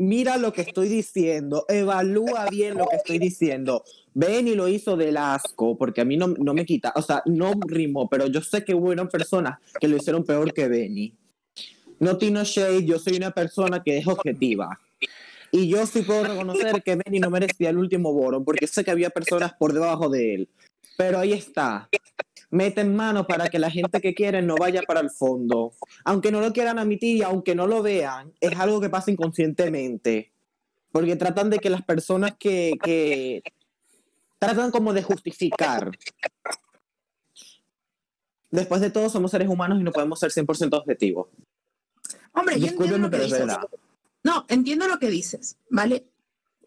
mira 0.00 0.38
lo 0.38 0.52
que 0.52 0.62
estoy 0.62 0.88
diciendo. 0.88 1.66
Evalúa 1.68 2.46
bien 2.50 2.76
lo 2.76 2.88
que 2.88 2.96
estoy 2.96 3.18
diciendo. 3.18 3.84
Benny 4.14 4.54
lo 4.54 4.66
hizo 4.66 4.96
del 4.96 5.16
asco, 5.16 5.76
porque 5.76 6.00
a 6.00 6.04
mí 6.04 6.16
no, 6.16 6.28
no 6.28 6.54
me 6.54 6.64
quita, 6.64 6.92
o 6.96 7.02
sea, 7.02 7.22
no 7.26 7.52
rimó, 7.66 8.08
pero 8.08 8.26
yo 8.26 8.40
sé 8.40 8.64
que 8.64 8.74
hubieron 8.74 9.08
personas 9.08 9.58
que 9.78 9.86
lo 9.86 9.96
hicieron 9.96 10.24
peor 10.24 10.52
que 10.52 10.68
Benny. 10.68 11.14
No 12.00 12.16
Tino 12.16 12.42
Shade, 12.42 12.84
yo 12.84 12.98
soy 12.98 13.16
una 13.16 13.30
persona 13.30 13.82
que 13.82 13.98
es 13.98 14.06
objetiva. 14.06 14.80
Y 15.52 15.68
yo 15.68 15.84
sí 15.86 16.02
puedo 16.02 16.24
reconocer 16.24 16.82
que 16.82 16.96
Benny 16.96 17.20
no 17.20 17.28
merecía 17.28 17.70
el 17.70 17.76
último 17.76 18.12
boro, 18.12 18.42
porque 18.42 18.66
sé 18.66 18.82
que 18.84 18.90
había 18.90 19.10
personas 19.10 19.52
por 19.52 19.72
debajo 19.72 20.08
de 20.08 20.34
él. 20.34 20.48
Pero 20.96 21.18
ahí 21.18 21.32
está. 21.32 21.88
Meten 22.52 22.96
mano 22.96 23.26
para 23.26 23.48
que 23.48 23.58
la 23.60 23.70
gente 23.70 24.00
que 24.00 24.12
quieren 24.14 24.46
no 24.46 24.56
vaya 24.56 24.82
para 24.82 25.00
el 25.00 25.10
fondo. 25.10 25.72
Aunque 26.04 26.32
no 26.32 26.40
lo 26.40 26.52
quieran 26.52 26.78
admitir 26.78 27.16
y 27.18 27.22
aunque 27.22 27.54
no 27.54 27.66
lo 27.66 27.82
vean, 27.82 28.32
es 28.40 28.58
algo 28.58 28.80
que 28.80 28.90
pasa 28.90 29.10
inconscientemente. 29.10 30.32
Porque 30.90 31.14
tratan 31.14 31.48
de 31.50 31.58
que 31.60 31.70
las 31.70 31.82
personas 31.84 32.32
que, 32.38 32.72
que 32.82 33.42
tratan 34.40 34.72
como 34.72 34.92
de 34.92 35.04
justificar. 35.04 35.92
Después 38.50 38.80
de 38.80 38.90
todo, 38.90 39.08
somos 39.08 39.30
seres 39.30 39.48
humanos 39.48 39.78
y 39.80 39.84
no 39.84 39.92
podemos 39.92 40.18
ser 40.18 40.32
100% 40.32 40.76
objetivos. 40.76 41.28
Hombre, 42.32 42.58
yo 42.58 42.66
entiendo 42.66 42.98
lo 42.98 43.10
que 43.10 43.18
dices. 43.20 43.46
No, 44.24 44.44
entiendo 44.48 44.88
lo 44.88 44.98
que 44.98 45.08
dices, 45.08 45.56
¿vale? 45.70 46.04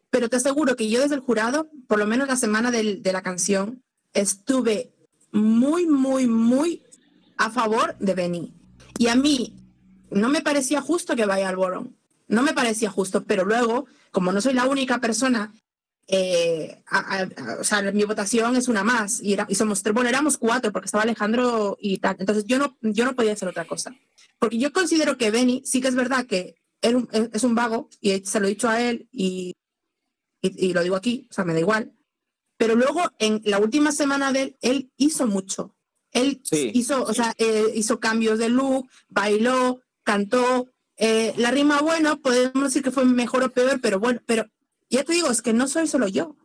Pero 0.09 0.29
te 0.29 0.37
aseguro 0.37 0.75
que 0.77 0.89
yo 0.89 1.01
desde 1.01 1.15
el 1.15 1.21
jurado, 1.21 1.69
por 1.87 1.99
lo 1.99 2.05
menos 2.07 2.27
la 2.27 2.35
semana 2.37 2.71
del- 2.71 3.03
de 3.03 3.11
la 3.11 3.21
canción, 3.21 3.83
estuve 4.13 4.92
muy, 5.33 5.85
muy, 5.85 6.27
muy 6.27 6.81
a 7.37 7.49
favor 7.49 7.97
de 7.99 8.13
Benny. 8.13 8.53
Y 8.97 9.07
a 9.07 9.15
mí 9.15 9.53
no 10.09 10.29
me 10.29 10.41
parecía 10.41 10.79
justo 10.81 11.15
que 11.15 11.25
vaya 11.25 11.49
al 11.49 11.57
Boron. 11.57 11.97
No 12.27 12.41
me 12.41 12.53
parecía 12.53 12.89
justo, 12.89 13.23
pero 13.25 13.43
luego, 13.43 13.85
como 14.11 14.31
no 14.31 14.39
soy 14.39 14.53
la 14.53 14.67
única 14.67 14.99
persona 14.99 15.53
eh, 16.07 16.83
o 17.59 17.63
sea, 17.63 17.81
mi 17.93 18.03
votación 18.03 18.55
es 18.55 18.67
una 18.67 18.83
más 18.83 19.21
y, 19.21 19.37
y 19.47 19.55
somos 19.55 19.81
bueno, 19.83 20.09
éramos 20.09 20.37
cuatro 20.37 20.71
porque 20.71 20.87
estaba 20.87 21.03
Alejandro 21.03 21.77
y 21.79 21.97
tal. 21.97 22.17
Entonces 22.19 22.45
yo 22.45 22.59
no, 22.59 22.77
yo 22.81 23.05
no 23.05 23.15
podía 23.15 23.33
hacer 23.33 23.47
otra 23.47 23.65
cosa. 23.65 23.95
Porque 24.39 24.57
yo 24.57 24.73
considero 24.73 25.17
que 25.17 25.31
Benny 25.31 25.61
sí 25.65 25.81
que 25.81 25.87
es 25.87 25.95
verdad 25.95 26.25
que 26.25 26.55
él 26.81 27.07
es 27.31 27.43
un 27.43 27.55
vago 27.55 27.89
y 28.01 28.19
se 28.25 28.39
lo 28.39 28.47
he 28.47 28.49
dicho 28.49 28.67
a 28.67 28.81
él 28.81 29.07
y, 29.11 29.53
y, 30.41 30.73
lo 30.73 30.83
digo 30.83 30.97
aquí, 30.97 31.27
o 31.29 31.33
sea, 31.33 31.45
me 31.45 31.53
da 31.53 31.59
igual. 31.59 31.93
Pero 32.63 32.75
luego 32.75 33.01
en 33.19 33.41
la 33.43 33.59
última 33.59 33.91
semana 33.91 34.31
de 34.31 34.41
él, 34.43 34.57
él 34.61 34.91
hizo 34.95 35.27
mucho. 35.27 35.75
Él 36.13 36.41
hizo, 36.49 37.03
o 37.03 37.13
sea, 37.13 37.33
eh, 37.37 37.65
hizo 37.75 37.99
cambios 37.99 38.39
de 38.39 38.47
look, 38.47 38.87
bailó, 39.09 39.81
cantó. 40.03 40.69
Eh, 40.95 41.33
la 41.35 41.51
rima, 41.51 41.81
bueno, 41.81 42.21
podemos 42.21 42.63
decir 42.63 42.81
que 42.81 42.91
fue 42.91 43.03
mejor 43.03 43.43
o 43.43 43.49
peor, 43.49 43.81
pero 43.81 43.99
bueno, 43.99 44.21
pero 44.25 44.45
ya 44.89 45.03
te 45.03 45.11
digo, 45.11 45.29
es 45.29 45.41
que 45.41 45.51
no 45.51 45.67
soy 45.67 45.87
solo 45.87 46.07
yo. 46.07 46.37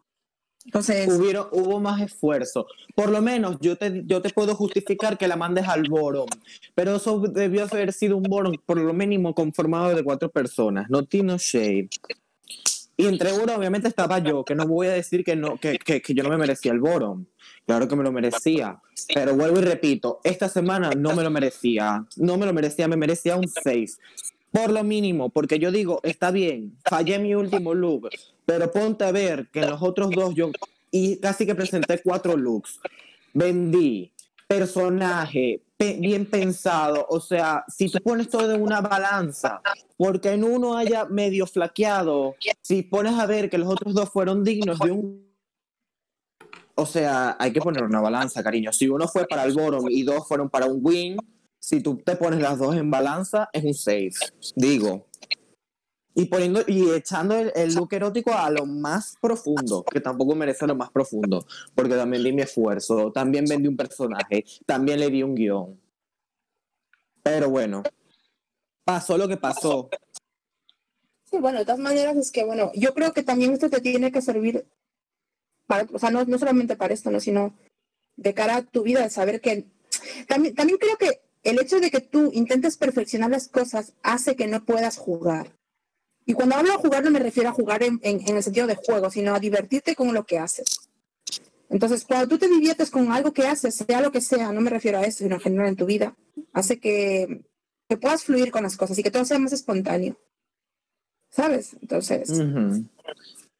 Entonces. 0.64 1.08
hubo 1.08 1.78
más 1.78 2.02
esfuerzo. 2.02 2.66
Por 2.96 3.10
lo 3.10 3.22
menos 3.22 3.58
yo 3.60 3.76
te, 3.76 4.02
yo 4.04 4.20
te 4.20 4.30
puedo 4.30 4.56
justificar 4.56 5.18
que 5.18 5.28
la 5.28 5.36
mandes 5.36 5.68
al 5.68 5.88
Boron, 5.88 6.26
pero 6.74 6.96
eso 6.96 7.20
debió 7.20 7.62
haber 7.62 7.92
sido 7.92 8.16
un 8.16 8.24
Boron 8.24 8.60
por 8.66 8.76
lo 8.76 8.92
mínimo 8.92 9.36
conformado 9.36 9.94
de 9.94 10.02
cuatro 10.02 10.28
personas, 10.32 10.90
no 10.90 11.04
Tino 11.04 11.36
Shade. 11.38 11.88
Y 13.00 13.06
entre 13.06 13.32
uno, 13.32 13.54
obviamente, 13.54 13.86
estaba 13.86 14.18
yo, 14.18 14.44
que 14.44 14.56
no 14.56 14.66
voy 14.66 14.88
a 14.88 14.92
decir 14.92 15.24
que, 15.24 15.36
no, 15.36 15.56
que, 15.56 15.78
que, 15.78 16.02
que 16.02 16.14
yo 16.14 16.24
no 16.24 16.30
me 16.30 16.36
merecía 16.36 16.72
el 16.72 16.80
Boron. 16.80 17.28
Claro 17.64 17.86
que 17.86 17.94
me 17.94 18.02
lo 18.02 18.10
merecía. 18.10 18.82
Pero 19.14 19.36
vuelvo 19.36 19.60
y 19.60 19.62
repito, 19.62 20.20
esta 20.24 20.48
semana 20.48 20.90
no 20.90 21.14
me 21.14 21.22
lo 21.22 21.30
merecía. 21.30 22.04
No 22.16 22.36
me 22.36 22.44
lo 22.44 22.52
merecía, 22.52 22.88
me 22.88 22.96
merecía 22.96 23.36
un 23.36 23.46
6. 23.46 24.00
Por 24.50 24.72
lo 24.72 24.82
mínimo, 24.82 25.28
porque 25.28 25.60
yo 25.60 25.70
digo, 25.70 26.00
está 26.02 26.32
bien, 26.32 26.76
fallé 26.84 27.20
mi 27.20 27.34
último 27.36 27.72
look, 27.72 28.08
pero 28.44 28.72
ponte 28.72 29.04
a 29.04 29.12
ver 29.12 29.46
que 29.52 29.60
en 29.60 29.70
los 29.70 29.80
otros 29.80 30.10
dos 30.10 30.34
yo 30.34 30.50
y 30.90 31.18
casi 31.18 31.46
que 31.46 31.54
presenté 31.54 32.00
cuatro 32.02 32.36
looks. 32.36 32.80
Vendí, 33.32 34.10
personaje, 34.48 35.60
bien 35.78 36.26
pensado. 36.26 37.06
O 37.08 37.20
sea, 37.20 37.64
si 37.68 37.88
tú 37.88 37.98
pones 38.02 38.28
todo 38.28 38.54
en 38.54 38.62
una 38.62 38.80
balanza, 38.80 39.60
porque 39.96 40.32
en 40.32 40.44
uno 40.44 40.76
haya 40.76 41.04
medio 41.04 41.46
flaqueado, 41.46 42.34
si 42.62 42.82
pones 42.82 43.18
a 43.18 43.26
ver 43.26 43.48
que 43.48 43.58
los 43.58 43.68
otros 43.68 43.94
dos 43.94 44.10
fueron 44.10 44.44
dignos 44.44 44.78
de 44.80 44.90
un... 44.90 45.28
O 46.74 46.86
sea, 46.86 47.36
hay 47.38 47.52
que 47.52 47.60
poner 47.60 47.82
una 47.82 48.00
balanza, 48.00 48.42
cariño. 48.42 48.72
Si 48.72 48.88
uno 48.88 49.08
fue 49.08 49.26
para 49.26 49.44
el 49.44 49.52
bottom 49.52 49.86
y 49.88 50.04
dos 50.04 50.26
fueron 50.28 50.48
para 50.48 50.66
un 50.66 50.80
win, 50.82 51.16
si 51.58 51.80
tú 51.80 51.96
te 51.96 52.14
pones 52.14 52.40
las 52.40 52.58
dos 52.58 52.76
en 52.76 52.90
balanza, 52.90 53.48
es 53.52 53.64
un 53.64 53.74
safe. 53.74 54.12
Digo, 54.54 55.07
y 56.18 56.24
poniendo 56.24 56.64
y 56.66 56.90
echando 56.90 57.38
el, 57.38 57.74
look 57.74 57.90
erótico 57.92 58.32
a 58.32 58.50
lo 58.50 58.66
más 58.66 59.16
profundo, 59.20 59.84
que 59.84 60.00
tampoco 60.00 60.34
merece 60.34 60.66
lo 60.66 60.74
más 60.74 60.90
profundo, 60.90 61.46
porque 61.76 61.94
también 61.94 62.24
di 62.24 62.32
mi 62.32 62.42
esfuerzo, 62.42 63.12
también 63.12 63.44
vendí 63.44 63.68
un 63.68 63.76
personaje, 63.76 64.44
también 64.66 64.98
le 64.98 65.10
di 65.10 65.22
un 65.22 65.36
guion. 65.36 65.80
Pero 67.22 67.50
bueno, 67.50 67.84
pasó 68.84 69.16
lo 69.16 69.28
que 69.28 69.36
pasó. 69.36 69.90
Sí, 71.30 71.38
bueno, 71.38 71.60
de 71.60 71.64
todas 71.64 71.78
maneras 71.78 72.16
es 72.16 72.32
que, 72.32 72.44
bueno, 72.44 72.72
yo 72.74 72.94
creo 72.94 73.12
que 73.12 73.22
también 73.22 73.52
esto 73.52 73.70
te 73.70 73.80
tiene 73.80 74.10
que 74.10 74.20
servir, 74.20 74.66
para, 75.68 75.86
o 75.92 76.00
sea, 76.00 76.10
no, 76.10 76.24
no 76.24 76.36
solamente 76.36 76.74
para 76.74 76.94
esto, 76.94 77.12
¿no? 77.12 77.20
sino 77.20 77.54
de 78.16 78.34
cara 78.34 78.56
a 78.56 78.62
tu 78.62 78.82
vida, 78.82 79.02
de 79.02 79.10
saber 79.10 79.40
que... 79.40 79.66
También, 80.26 80.56
también 80.56 80.80
creo 80.80 80.96
que 80.96 81.20
el 81.44 81.60
hecho 81.60 81.78
de 81.78 81.92
que 81.92 82.00
tú 82.00 82.32
intentes 82.34 82.76
perfeccionar 82.76 83.30
las 83.30 83.46
cosas 83.46 83.92
hace 84.02 84.34
que 84.34 84.48
no 84.48 84.64
puedas 84.64 84.96
jugar. 84.96 85.57
Y 86.28 86.34
cuando 86.34 86.56
hablo 86.56 86.72
de 86.72 86.76
jugar 86.76 87.02
no 87.02 87.10
me 87.10 87.20
refiero 87.20 87.48
a 87.48 87.52
jugar 87.52 87.82
en, 87.82 88.00
el 88.02 88.42
sentido 88.42 88.66
de 88.66 88.76
juego, 88.76 89.10
sino 89.10 89.34
a 89.34 89.40
divertirte 89.40 89.96
con 89.96 90.12
lo 90.12 90.26
que 90.26 90.38
haces. 90.38 90.90
Entonces, 91.70 92.04
cuando 92.04 92.28
tú 92.28 92.36
te 92.36 92.48
diviertes 92.48 92.90
con 92.90 93.10
algo 93.10 93.32
que 93.32 93.46
haces, 93.46 93.74
sea 93.76 94.02
lo 94.02 94.12
que 94.12 94.20
sea, 94.20 94.52
no 94.52 94.60
me 94.60 94.68
refiero 94.68 94.98
a 94.98 95.04
eso, 95.04 95.24
sino 95.24 95.36
en 95.36 95.40
general 95.40 95.68
en 95.68 95.76
tu 95.76 95.86
vida, 95.86 96.14
hace 96.52 96.78
que, 96.78 97.46
que 97.88 97.96
puedas 97.96 98.24
fluir 98.24 98.50
con 98.50 98.62
las 98.62 98.76
cosas 98.76 98.98
y 98.98 99.02
que 99.02 99.10
todo 99.10 99.24
sea 99.24 99.38
más 99.38 99.54
espontáneo. 99.54 100.18
¿Sabes? 101.30 101.74
Entonces... 101.80 102.30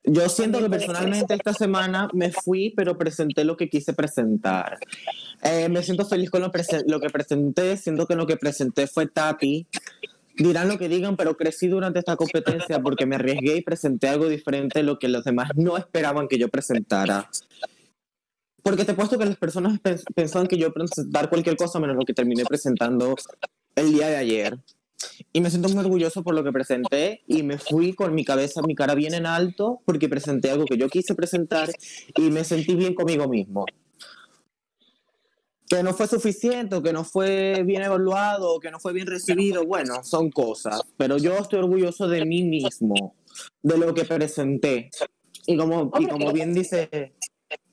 Yo 0.05 0.29
siento 0.29 0.61
que 0.61 0.71
personalmente 0.71 1.35
esta 1.35 1.55
semana 1.55 2.09
me 2.13 2.33
fui, 2.33 2.73
pero 2.77 2.97
presenté 2.97 3.45
lo 3.45 3.57
que 3.57 3.69
quise 3.69 3.95
presentar. 3.95 4.79
Eh, 5.43 5.69
me 5.71 5.83
siento 5.83 6.07
feliz 6.07 6.31
con 6.31 6.43
lo, 6.43 6.51
lo, 6.87 7.01
que 7.01 7.11
presenté, 7.11 7.77
siento 7.77 8.07
que 8.07 8.15
lo 8.15 8.27
que 8.27 8.37
presenté 8.37 8.87
fue 8.87 9.07
Tapi 9.07 9.67
dirán 10.39 10.69
lo 10.69 10.79
que 10.79 10.89
digan, 10.89 11.17
pero 11.17 11.37
crecí 11.37 11.69
durante 11.69 11.99
esta 11.99 12.17
competencia 12.17 12.81
porque 12.81 13.07
me 13.07 13.17
arriesgué 13.17 13.57
y 13.57 13.63
presenté 13.63 14.09
algo 14.09 14.29
diferente 14.29 14.79
de 14.79 14.85
lo 14.85 14.99
que 14.99 15.09
los 15.09 15.25
demás 15.25 15.51
no 15.57 15.77
esperaban 15.77 16.29
que 16.29 16.39
yo 16.39 16.49
presentara. 16.49 17.29
Porque 18.63 18.85
te 18.85 18.93
he 18.93 18.95
puesto 18.95 19.19
que 19.19 19.27
las 19.27 19.37
personas 19.37 19.81
pensaban 20.15 20.47
que 20.47 20.59
yo 20.59 20.73
presentar 20.73 21.29
cualquier 21.29 21.57
cosa 21.57 21.81
menos 21.81 21.97
lo 21.97 22.05
que 22.05 22.15
terminé 22.15 22.45
presentando 22.45 23.17
el 23.75 23.93
día 23.93 24.09
de 24.09 24.17
ayer. 24.17 24.59
Y 25.33 25.41
me 25.41 25.51
siento 25.51 25.69
muy 25.69 25.79
orgulloso 25.79 26.23
por 26.23 26.35
lo 26.35 26.43
que 26.43 26.53
presenté 26.53 27.23
y 27.27 27.43
me 27.43 27.59
fui 27.59 27.93
con 27.93 28.15
mi 28.15 28.25
cabeza, 28.25 28.63
mi 28.63 28.75
cara 28.75 28.95
bien 28.95 29.15
en 29.15 29.27
alto 29.27 29.81
porque 29.85 30.09
presenté 30.09 30.51
algo 30.51 30.65
que 30.65 30.77
yo 30.77 30.89
quise 30.89 31.15
presentar 31.15 31.71
y 32.17 32.23
me 32.31 32.45
sentí 32.45 32.75
bien 32.75 32.95
conmigo 32.95 33.29
mismo 33.29 33.65
que 35.69 35.83
no 35.83 35.93
fue 35.93 36.07
suficiente, 36.07 36.83
que 36.83 36.93
no 36.93 37.05
fue 37.05 37.63
bien 37.65 37.83
evaluado, 37.83 38.59
que 38.59 38.71
no 38.71 38.81
fue 38.81 38.93
bien 38.93 39.07
recibido, 39.07 39.67
bueno, 39.67 40.03
son 40.03 40.31
cosas, 40.31 40.81
pero 40.97 41.19
yo 41.19 41.37
estoy 41.37 41.59
orgulloso 41.59 42.09
de 42.09 42.25
mí 42.25 42.43
mismo, 42.43 43.15
de 43.63 43.79
lo 43.79 43.93
que 43.93 44.05
presenté. 44.05 44.91
Y 45.47 45.57
como, 45.57 45.91
y 45.99 46.07
como 46.07 46.33
bien 46.33 46.55
dice, 46.55 47.15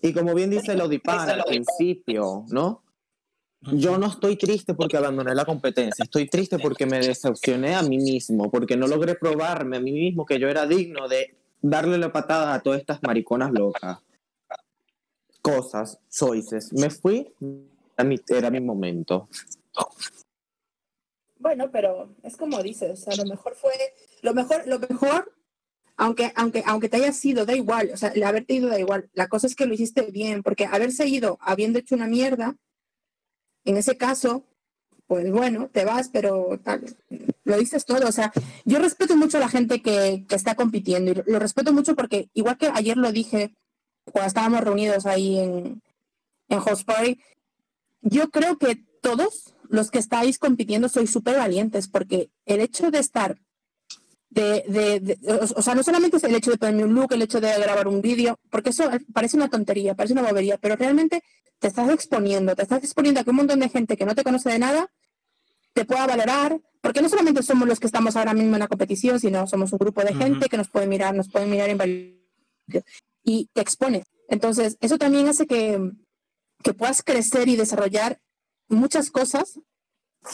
y 0.02 0.14
como 0.14 0.34
bien 0.34 0.50
dice 0.50 0.76
Lodipan 0.76 1.30
al 1.30 1.44
principio, 1.44 2.46
¿no? 2.50 2.84
Yo 3.72 3.98
no 3.98 4.08
estoy 4.08 4.36
triste 4.36 4.76
porque 4.76 4.98
abandoné 4.98 5.34
la 5.34 5.46
competencia, 5.46 6.04
estoy 6.04 6.28
triste 6.28 6.60
porque 6.60 6.86
me 6.86 7.00
decepcioné 7.00 7.76
a 7.76 7.82
mí 7.82 7.98
mismo, 7.98 8.52
porque 8.52 8.78
no 8.78 8.88
logré 8.88 9.16
probarme 9.16 9.78
a 9.78 9.80
mí 9.80 9.92
mismo 9.92 10.26
que 10.26 10.38
yo 10.38 10.48
era 10.48 10.68
digno 10.68 11.08
de 11.08 11.36
darle 11.62 11.98
la 11.98 12.12
patada 12.12 12.54
a 12.54 12.62
todas 12.62 12.80
estas 12.80 13.02
mariconas 13.02 13.52
locas. 13.52 14.00
Cosas, 15.42 16.00
choices. 16.12 16.74
Me 16.74 16.90
fui, 16.90 17.32
era 17.98 18.50
mi, 18.50 18.60
momento. 18.60 19.30
Bueno, 21.38 21.70
pero 21.72 22.16
es 22.24 22.36
como 22.38 22.62
dices, 22.62 23.02
sea, 23.02 23.16
lo 23.16 23.26
mejor 23.26 23.56
fue, 23.56 23.74
lo 24.22 24.34
mejor, 24.34 24.68
lo 24.68 24.80
mejor, 24.80 25.34
aunque, 25.98 26.32
aunque, 26.36 26.64
aunque 26.66 26.90
te 26.90 26.98
haya 26.98 27.14
sido, 27.14 27.46
da 27.46 27.56
igual, 27.56 27.92
o 27.94 27.98
sea, 27.98 28.10
el 28.10 28.24
haberte 28.24 28.54
ido 28.54 28.70
da 28.70 28.80
igual. 28.80 29.10
La 29.14 29.28
cosa 29.28 29.48
es 29.48 29.56
que 29.56 29.66
lo 29.66 29.74
hiciste 29.74 30.02
bien, 30.12 30.44
porque 30.44 30.66
haberse 30.66 31.08
ido 31.08 31.38
habiendo 31.42 31.80
hecho 31.80 31.96
una 31.96 32.08
mierda, 32.08 32.56
en 33.64 33.78
ese 33.78 33.98
caso, 33.98 34.46
pues 35.08 35.32
bueno, 35.32 35.70
te 35.70 35.86
vas, 35.86 36.10
pero 36.10 36.60
tal, 36.64 36.84
lo 37.44 37.58
dices 37.58 37.86
todo. 37.86 38.08
O 38.08 38.12
sea, 38.12 38.32
yo 38.66 38.80
respeto 38.80 39.16
mucho 39.16 39.38
a 39.38 39.42
la 39.42 39.50
gente 39.50 39.82
que, 39.82 40.26
que 40.28 40.36
está 40.36 40.56
compitiendo 40.56 41.12
y 41.12 41.32
lo 41.32 41.40
respeto 41.40 41.74
mucho 41.74 41.96
porque, 41.96 42.30
igual 42.34 42.58
que 42.58 42.70
ayer 42.74 42.98
lo 42.98 43.12
dije 43.12 43.54
cuando 44.12 44.28
estábamos 44.28 44.62
reunidos 44.62 45.06
ahí 45.06 45.40
en, 45.40 45.82
en 46.50 46.60
Host 46.60 46.86
Party, 46.86 47.20
yo 48.02 48.30
creo 48.30 48.58
que 48.58 48.84
todos 49.02 49.54
los 49.70 49.92
que 49.92 50.00
estáis 50.00 50.38
compitiendo 50.38 50.90
sois 50.90 51.12
súper 51.12 51.38
valientes 51.38 51.88
porque 51.88 52.30
el 52.46 52.62
hecho 52.62 52.92
de 52.92 53.00
estar, 53.00 53.38
de, 54.30 54.64
de, 54.68 55.18
o 55.56 55.62
sea, 55.62 55.76
no 55.76 55.84
solamente 55.84 56.18
es 56.18 56.24
el 56.24 56.36
hecho 56.36 56.52
de 56.52 56.58
ponerme 56.58 56.84
un 56.84 56.94
look, 56.94 57.14
el 57.14 57.22
hecho 57.22 57.40
de 57.40 57.58
grabar 57.60 57.88
un 57.88 58.02
vídeo, 58.02 58.40
porque 58.50 58.72
eso 58.72 58.90
parece 59.14 59.38
una 59.38 59.50
tontería, 59.50 59.96
parece 59.96 60.14
una 60.14 60.24
bobería, 60.24 60.58
pero 60.58 60.76
realmente 60.76 61.24
te 61.60 61.68
estás 61.68 61.90
exponiendo, 61.90 62.56
te 62.56 62.64
estás 62.64 62.84
exponiendo 62.84 63.22
a 63.22 63.24
que 63.24 63.30
un 63.30 63.38
montón 63.38 63.60
de 63.60 63.70
gente 63.70 63.96
que 63.96 64.06
no 64.06 64.16
te 64.16 64.24
conoce 64.24 64.50
de 64.50 64.60
nada 64.60 64.92
te 65.74 65.86
pueda 65.86 66.08
valorar, 66.08 66.62
porque 66.82 67.02
no 67.02 67.10
solamente 67.10 67.44
somos 67.44 67.68
los 67.68 67.80
que 67.80 67.88
estamos 67.88 68.16
ahora 68.16 68.34
mismo 68.34 68.56
en 68.56 68.62
la 68.62 68.68
competición, 68.68 69.20
sino 69.20 69.46
somos 69.46 69.74
un 69.74 69.78
grupo 69.78 70.02
de 70.04 70.16
gente 70.16 70.48
que 70.48 70.58
nos 70.58 70.70
puede 70.70 70.88
mirar, 70.88 71.14
nos 71.14 71.30
puede 71.30 71.48
mirar 71.48 71.70
en 71.70 72.18
y 73.24 73.50
te 73.54 73.62
expones. 73.62 74.06
Entonces, 74.30 74.78
eso 74.80 74.98
también 74.98 75.28
hace 75.28 75.48
que, 75.48 75.92
que 76.66 76.74
puedas 76.74 77.04
crecer 77.04 77.48
y 77.48 77.56
desarrollar 77.56 78.20
muchas 78.68 79.12
cosas 79.12 79.60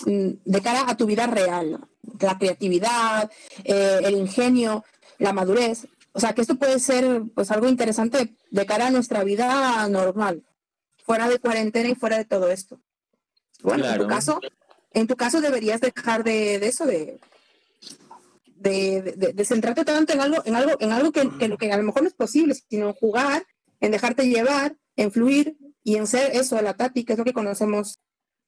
mm, 0.05 0.29
de 0.45 0.61
cara 0.61 0.85
a 0.87 0.95
tu 0.95 1.05
vida 1.05 1.27
real, 1.27 1.85
la 2.21 2.37
creatividad, 2.37 3.29
eh, 3.65 3.99
el 4.01 4.15
ingenio, 4.15 4.85
la 5.19 5.33
madurez. 5.33 5.87
O 6.13 6.21
sea, 6.21 6.33
que 6.33 6.41
esto 6.41 6.55
puede 6.55 6.79
ser 6.79 7.23
pues 7.35 7.51
algo 7.51 7.67
interesante 7.67 8.33
de 8.49 8.65
cara 8.65 8.87
a 8.87 8.91
nuestra 8.91 9.25
vida 9.25 9.85
normal, 9.89 10.43
fuera 11.05 11.27
de 11.27 11.39
cuarentena 11.39 11.89
y 11.89 11.95
fuera 11.95 12.17
de 12.17 12.25
todo 12.25 12.49
esto. 12.49 12.79
Bueno, 13.61 13.85
en 13.85 13.99
tu 13.99 14.07
caso, 14.07 14.39
en 14.93 15.07
tu 15.07 15.17
caso 15.17 15.41
deberías 15.41 15.81
dejar 15.81 16.23
de, 16.23 16.55
eso, 16.65 16.85
de, 16.85 17.19
de, 18.55 19.45
centrarte 19.45 19.83
tanto 19.83 20.13
en 20.13 20.21
algo, 20.21 20.41
en 20.45 20.55
algo, 20.55 20.77
en 20.79 20.91
algo 20.93 21.11
que, 21.11 21.29
que, 21.37 21.57
que, 21.57 21.71
a 21.73 21.77
lo 21.77 21.83
mejor 21.83 22.03
no 22.03 22.07
es 22.07 22.13
posible, 22.13 22.55
sino 22.55 22.93
jugar, 22.93 23.45
en 23.81 23.91
dejarte 23.91 24.29
llevar, 24.29 24.77
en 24.95 25.11
fluir, 25.11 25.57
y 25.83 25.95
en 25.95 26.07
ser 26.07 26.35
eso, 26.35 26.61
la 26.61 26.73
Tati, 26.73 27.03
que 27.03 27.13
es 27.13 27.19
lo 27.19 27.25
que 27.25 27.33
conocemos 27.33 27.99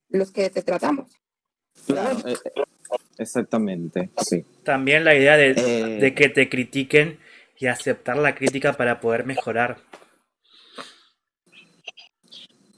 los 0.10 0.32
que 0.32 0.50
te 0.50 0.62
tratamos. 0.62 1.12
Claro, 1.88 2.20
eh, 2.28 2.38
exactamente, 3.18 4.12
sí. 4.18 4.46
También 4.64 5.04
la 5.04 5.16
idea 5.16 5.38
de, 5.38 5.52
eh, 5.52 6.00
de, 6.00 6.14
que 6.14 6.30
te 6.30 6.50
critiquen 6.50 7.20
y 7.58 7.68
aceptar 7.68 8.18
la 8.18 8.36
crítica 8.36 8.74
para 8.74 9.00
poder 9.00 9.26
mejorar. 9.26 9.78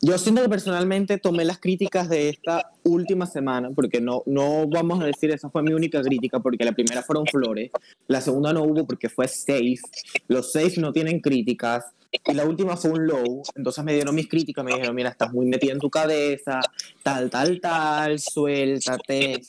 Yo 0.01 0.17
siento 0.17 0.41
que 0.41 0.49
personalmente 0.49 1.17
tomé 1.17 1.45
las 1.45 1.59
críticas 1.59 2.09
de 2.09 2.29
esta 2.29 2.71
última 2.83 3.25
semana, 3.25 3.71
porque 3.71 4.01
no, 4.01 4.23
no 4.25 4.67
vamos 4.67 5.01
a 5.01 5.05
decir 5.05 5.31
esa 5.31 5.49
fue 5.49 5.63
mi 5.63 5.73
única 5.73 6.01
crítica, 6.01 6.39
porque 6.39 6.65
la 6.65 6.73
primera 6.73 7.01
fueron 7.01 7.25
flores, 7.25 7.71
la 8.07 8.19
segunda 8.19 8.51
no 8.51 8.63
hubo 8.63 8.85
porque 8.85 9.09
fue 9.09 9.27
safe, 9.27 9.79
los 10.27 10.51
safe 10.51 10.79
no 10.81 10.91
tienen 10.91 11.21
críticas, 11.21 11.85
y 12.11 12.33
la 12.33 12.45
última 12.45 12.77
fue 12.77 12.91
un 12.91 13.07
low, 13.07 13.41
entonces 13.55 13.83
me 13.83 13.93
dieron 13.93 14.13
mis 14.13 14.27
críticas, 14.27 14.63
me 14.63 14.73
dijeron, 14.73 14.95
mira, 14.95 15.09
estás 15.09 15.31
muy 15.31 15.45
metido 15.45 15.73
en 15.73 15.79
tu 15.79 15.89
cabeza, 15.89 16.59
tal, 17.01 17.29
tal, 17.29 17.59
tal, 17.59 18.19
suéltate. 18.19 19.41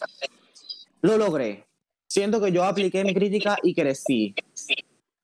Lo 1.03 1.19
logré. 1.19 1.65
Siento 2.09 2.41
que 2.41 2.53
yo 2.53 2.65
apliqué 2.65 3.05
mi 3.05 3.15
crítica 3.15 3.59
y 3.62 3.75
crecí 3.75 4.35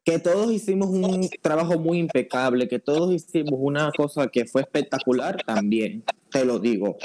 que 0.04 0.18
todos 0.18 0.50
hicimos 0.50 0.88
un 0.88 1.28
trabajo 1.40 1.78
muy 1.78 1.98
impecable, 1.98 2.68
que 2.68 2.78
todos 2.78 3.12
hicimos 3.12 3.54
una 3.56 3.90
cosa 3.92 4.26
que 4.28 4.46
fue 4.46 4.62
espectacular 4.62 5.42
también, 5.44 6.04
te 6.30 6.44
lo 6.44 6.58
digo. 6.58 6.96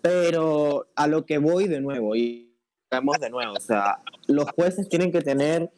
Pero 0.00 0.86
a 0.94 1.06
lo 1.06 1.26
que 1.26 1.38
voy 1.38 1.66
de 1.66 1.80
nuevo, 1.80 2.14
y 2.14 2.54
vamos 2.90 3.18
de 3.18 3.30
nuevo, 3.30 3.54
o 3.54 3.60
sea, 3.60 3.98
los 4.28 4.48
jueces 4.52 4.88
tienen 4.88 5.10
que 5.10 5.22
tener 5.22 5.70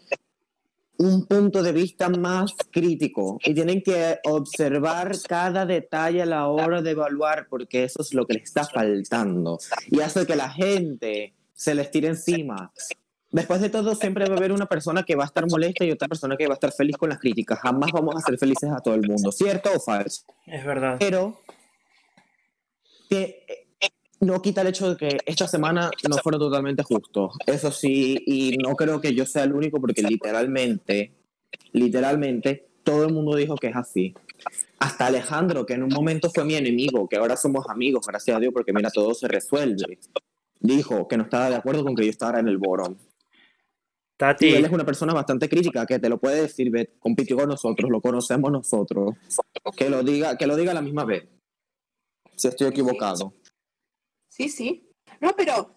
un 0.99 1.27
punto 1.27 1.63
de 1.63 1.73
vista 1.73 2.09
más 2.09 2.53
crítico 2.71 3.39
y 3.45 3.55
tienen 3.55 3.83
que 3.83 4.19
observar 4.25 5.13
cada 5.27 5.65
detalle 5.65 6.23
a 6.23 6.27
la 6.27 6.49
hora 6.49 6.83
de 6.83 6.91
evaluar 6.91 7.47
porque 7.49 7.85
eso 7.85 8.03
es 8.03 8.13
lo 8.15 8.27
que 8.27 8.35
les 8.35 8.45
está 8.45 8.65
faltando 8.65 9.59
y 9.87 10.01
hace 10.01 10.27
que 10.27 10.35
la 10.35 10.51
gente 10.51 11.35
se 11.55 11.77
les 11.77 11.93
tire 11.93 12.09
encima 12.09 12.73
Después 13.31 13.61
de 13.61 13.69
todo, 13.69 13.95
siempre 13.95 14.27
va 14.27 14.35
a 14.35 14.39
haber 14.39 14.53
una 14.53 14.67
persona 14.67 15.03
que 15.03 15.15
va 15.15 15.25
a 15.25 15.27
estar 15.27 15.49
molesta 15.49 15.85
y 15.85 15.91
otra 15.91 16.09
persona 16.09 16.37
que 16.37 16.47
va 16.47 16.55
a 16.55 16.55
estar 16.55 16.73
feliz 16.73 16.97
con 16.97 17.11
las 17.11 17.19
críticas. 17.19 17.59
Jamás 17.61 17.91
vamos 17.93 18.17
a 18.17 18.21
ser 18.21 18.39
felices 18.39 18.71
a 18.71 18.81
todo 18.81 18.95
el 18.95 19.07
mundo, 19.07 19.31
¿cierto 19.33 19.71
o 19.75 19.81
falso? 19.81 20.23
Es 20.47 20.65
verdad. 20.65 20.97
Pero 20.99 21.43
que 23.11 23.45
eh, 23.81 23.89
no 24.21 24.41
quita 24.41 24.63
el 24.63 24.69
hecho 24.69 24.95
de 24.95 24.97
que 24.97 25.19
esta 25.27 25.47
semana 25.47 25.91
no 26.09 26.17
fueron 26.19 26.41
totalmente 26.41 26.83
justos. 26.83 27.35
Eso 27.47 27.71
sí, 27.71 28.23
y 28.27 28.57
no 28.57 28.75
creo 28.77 29.01
que 29.01 29.15
yo 29.15 29.27
sea 29.27 29.45
el 29.45 29.53
único 29.53 29.79
porque 29.79 30.03
literalmente, 30.03 31.13
literalmente, 31.73 32.69
todo 32.83 33.05
el 33.05 33.13
mundo 33.13 33.37
dijo 33.37 33.57
que 33.57 33.69
es 33.69 33.77
así. 33.77 34.15
Hasta 34.79 35.07
Alejandro, 35.07 35.67
que 35.67 35.75
en 35.75 35.83
un 35.83 35.91
momento 35.91 36.31
fue 36.31 36.45
mi 36.45 36.55
enemigo, 36.55 37.09
que 37.09 37.17
ahora 37.17 37.37
somos 37.37 37.69
amigos, 37.69 38.07
gracias 38.07 38.37
a 38.37 38.41
Dios, 38.41 38.55
porque 38.55 38.73
mira, 38.73 38.91
todo 38.91 39.13
se 39.13 39.29
resuelve. 39.29 39.99
Dijo 40.61 41.07
que 41.07 41.19
no 41.19 41.25
estaba 41.25 41.51
de 41.51 41.57
acuerdo 41.57 41.85
con 41.85 41.95
que 41.95 42.05
yo 42.05 42.11
estaba 42.11 42.41
en 42.41 42.49
el 42.49 42.57
Boron. 42.57 42.97
Y 44.41 44.55
él 44.55 44.65
es 44.65 44.73
una 44.73 44.85
persona 44.85 45.13
bastante 45.15 45.49
crítica, 45.49 45.87
que 45.87 45.99
te 45.99 46.09
lo 46.09 46.19
puede 46.19 46.43
decir, 46.43 46.73
compitió 46.99 47.37
con 47.37 47.49
nosotros, 47.49 47.89
lo 47.89 48.01
conocemos 48.01 48.51
nosotros. 48.51 49.15
Que 49.77 49.89
lo 49.89 50.03
diga, 50.03 50.37
que 50.37 50.47
lo 50.47 50.57
diga 50.57 50.73
a 50.73 50.75
la 50.75 50.83
misma 50.83 51.05
vez. 51.05 51.29
Si 52.35 52.49
estoy 52.49 52.69
equivocado. 52.69 53.33
Sí, 54.29 54.49
sí. 54.49 54.89
No, 55.21 55.35
pero, 55.37 55.73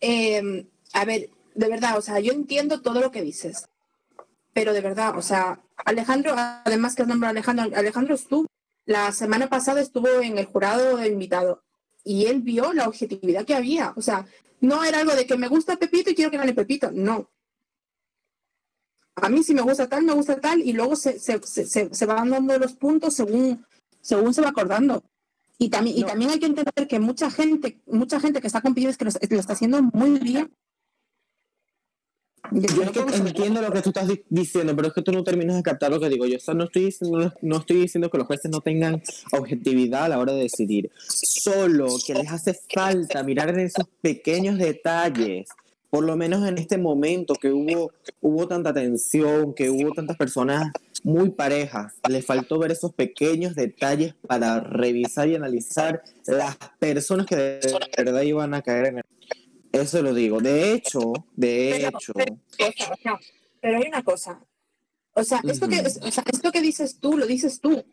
em, 0.00 0.66
a 0.92 1.04
ver, 1.06 1.30
de 1.54 1.68
verdad, 1.68 1.96
o 1.96 2.02
sea, 2.02 2.20
yo 2.20 2.32
entiendo 2.32 2.82
todo 2.82 3.00
lo 3.00 3.10
que 3.10 3.22
dices. 3.22 3.66
Pero 4.52 4.74
de 4.74 4.82
verdad, 4.82 5.16
o 5.16 5.22
sea, 5.22 5.62
Alejandro, 5.86 6.34
además 6.36 6.94
que 6.94 7.02
has 7.02 7.08
nombrado 7.08 7.30
Alejandro, 7.30 7.76
Alejandro 7.76 8.14
estuvo, 8.14 8.46
la 8.84 9.12
semana 9.12 9.48
pasada 9.48 9.80
estuvo 9.80 10.08
en 10.20 10.36
el 10.36 10.46
jurado 10.46 10.98
de 10.98 11.08
invitado 11.08 11.62
y 12.04 12.26
él 12.26 12.42
vio 12.42 12.72
la 12.74 12.88
objetividad 12.88 13.46
que 13.46 13.54
había. 13.54 13.94
O 13.96 14.02
sea, 14.02 14.26
no 14.60 14.84
era 14.84 14.98
algo 15.00 15.14
de 15.14 15.26
que 15.26 15.36
me 15.36 15.48
gusta 15.48 15.76
Pepito 15.76 16.10
y 16.10 16.14
quiero 16.14 16.30
que 16.30 16.38
gane 16.38 16.54
Pepito. 16.54 16.90
No 16.92 17.30
a 19.22 19.28
mí 19.28 19.42
si 19.42 19.54
me 19.54 19.62
gusta 19.62 19.88
tal, 19.88 20.04
me 20.04 20.12
gusta 20.12 20.40
tal, 20.40 20.60
y 20.60 20.72
luego 20.72 20.96
se, 20.96 21.18
se, 21.18 21.40
se, 21.42 21.94
se 21.94 22.06
van 22.06 22.30
dando 22.30 22.58
los 22.58 22.72
puntos 22.74 23.14
según, 23.14 23.64
según 24.00 24.34
se 24.34 24.42
va 24.42 24.48
acordando. 24.48 25.02
Y 25.58 25.70
también, 25.70 25.98
y 25.98 26.04
también 26.04 26.30
hay 26.30 26.38
que 26.38 26.46
entender 26.46 26.86
que 26.86 27.00
mucha 27.00 27.30
gente, 27.30 27.80
mucha 27.86 28.20
gente 28.20 28.40
que 28.40 28.46
está 28.46 28.60
compitiendo 28.60 28.90
es 28.90 28.96
que 28.96 29.34
lo, 29.34 29.40
está 29.40 29.52
haciendo 29.54 29.82
muy 29.82 30.20
bien. 30.20 30.50
Yo, 32.52 32.82
es 32.82 32.90
que 32.92 33.00
entiendo 33.00 33.60
lo 33.60 33.72
que 33.72 33.82
tú 33.82 33.90
estás 33.90 34.08
diciendo, 34.30 34.74
pero 34.74 34.88
es 34.88 34.94
que 34.94 35.02
tú 35.02 35.12
no 35.12 35.24
terminas 35.24 35.56
de 35.56 35.62
captar 35.62 35.90
lo 35.90 35.98
que 36.00 36.08
digo. 36.08 36.24
Yo 36.26 36.38
no 36.54 36.64
estoy 36.64 36.86
diciendo, 36.86 37.34
no 37.42 37.56
estoy 37.58 37.80
diciendo 37.80 38.08
que 38.08 38.18
los 38.18 38.26
jueces 38.26 38.50
no 38.50 38.60
tengan 38.60 39.02
objetividad 39.32 40.04
a 40.04 40.08
la 40.10 40.18
hora 40.18 40.32
de 40.32 40.42
decidir. 40.42 40.90
Solo 40.96 41.88
que 42.06 42.14
les 42.14 42.30
hace 42.30 42.54
falta 42.72 43.22
mirar 43.24 43.50
en 43.50 43.60
esos 43.60 43.86
pequeños 44.00 44.58
detalles 44.58 45.48
por 45.90 46.04
lo 46.04 46.16
menos 46.16 46.46
en 46.46 46.58
este 46.58 46.76
momento 46.76 47.34
que 47.34 47.50
hubo, 47.50 47.92
hubo 48.20 48.46
tanta 48.46 48.74
tensión, 48.74 49.54
que 49.54 49.70
hubo 49.70 49.92
tantas 49.92 50.16
personas 50.16 50.70
muy 51.02 51.30
parejas, 51.30 51.94
le 52.08 52.22
faltó 52.22 52.58
ver 52.58 52.72
esos 52.72 52.92
pequeños 52.92 53.54
detalles 53.54 54.14
para 54.26 54.60
revisar 54.60 55.28
y 55.28 55.36
analizar 55.36 56.02
las 56.26 56.56
personas 56.78 57.26
que 57.26 57.36
de 57.36 57.78
verdad 57.96 58.22
iban 58.22 58.54
a 58.54 58.62
caer 58.62 58.86
en 58.86 58.98
el... 58.98 59.04
Eso 59.72 60.02
lo 60.02 60.14
digo. 60.14 60.40
De 60.40 60.72
hecho, 60.72 61.12
de 61.36 61.86
hecho... 61.86 62.12
Pero, 63.60 63.78
hay 63.78 63.88
una 63.88 64.02
cosa. 64.02 64.40
O 65.14 65.24
sea, 65.24 65.40
esto, 65.48 65.68
que, 65.68 65.80
o 65.80 66.10
sea, 66.10 66.24
esto 66.30 66.52
que 66.52 66.60
dices 66.60 66.98
tú, 67.00 67.16
lo 67.16 67.26
dices 67.26 67.60
tú. 67.60 67.84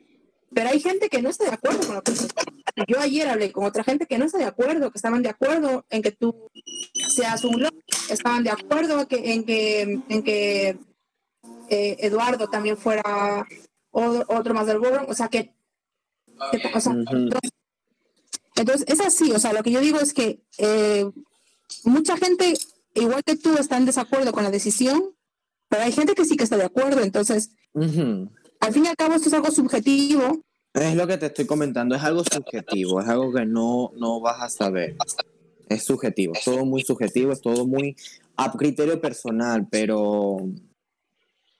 Pero 0.53 0.69
hay 0.69 0.79
gente 0.79 1.09
que 1.09 1.21
no 1.21 1.29
está 1.29 1.45
de 1.45 1.51
acuerdo 1.51 1.79
con 1.85 1.95
lo 1.95 2.03
que 2.03 2.11
dices. 2.11 2.29
Yo 2.87 2.99
ayer 2.99 3.27
hablé 3.27 3.51
con 3.51 3.65
otra 3.65 3.83
gente 3.83 4.05
que 4.05 4.17
no 4.17 4.25
está 4.25 4.37
de 4.37 4.45
acuerdo, 4.45 4.91
que 4.91 4.97
estaban 4.97 5.23
de 5.23 5.29
acuerdo 5.29 5.85
en 5.89 6.01
que 6.01 6.11
tú 6.11 6.49
seas 7.15 7.43
un 7.43 7.55
blog, 7.55 7.73
estaban 8.09 8.43
de 8.43 8.51
acuerdo 8.51 9.05
en 9.09 9.43
que, 9.43 9.81
en 10.09 10.23
que 10.23 10.77
eh, 11.69 11.97
Eduardo 11.99 12.47
también 12.47 12.77
fuera 12.77 13.47
otro, 13.91 14.53
más 14.53 14.67
del 14.67 14.79
Boron, 14.79 15.05
o 15.07 15.13
sea 15.13 15.29
que, 15.29 15.53
entonces, 18.55 18.85
es 18.87 18.99
así, 18.99 19.31
o 19.31 19.39
sea, 19.39 19.53
lo 19.53 19.63
que 19.63 19.71
yo 19.71 19.79
digo 19.79 19.99
es 19.99 20.13
que 20.13 20.41
eh, 20.57 21.09
mucha 21.83 22.17
gente, 22.17 22.53
igual 22.93 23.23
que 23.23 23.35
tú, 23.35 23.55
está 23.57 23.77
en 23.77 23.85
desacuerdo 23.85 24.31
con 24.31 24.43
la 24.43 24.51
decisión, 24.51 25.15
pero 25.69 25.83
hay 25.83 25.91
gente 25.91 26.13
que 26.13 26.25
sí 26.25 26.35
que 26.35 26.43
está 26.43 26.57
de 26.57 26.65
acuerdo, 26.65 27.01
entonces, 27.01 27.51
al 27.73 28.73
fin 28.73 28.85
y 28.85 28.87
al 28.87 28.95
cabo 28.95 29.15
esto 29.15 29.29
es 29.29 29.33
algo 29.33 29.51
subjetivo. 29.51 30.41
Es 30.73 30.95
lo 30.95 31.07
que 31.07 31.17
te 31.17 31.27
estoy 31.27 31.45
comentando, 31.45 31.95
es 31.95 32.03
algo 32.03 32.23
subjetivo, 32.23 33.01
es 33.01 33.07
algo 33.07 33.33
que 33.33 33.45
no, 33.45 33.91
no 33.95 34.19
vas 34.19 34.41
a 34.41 34.49
saber 34.49 34.97
es 35.69 35.83
subjetivo, 35.83 36.33
es 36.33 36.43
todo 36.43 36.65
muy 36.65 36.83
subjetivo, 36.83 37.31
es 37.31 37.41
todo 37.41 37.65
muy 37.65 37.95
a 38.35 38.51
criterio 38.51 38.99
personal, 38.99 39.67
pero 39.69 40.37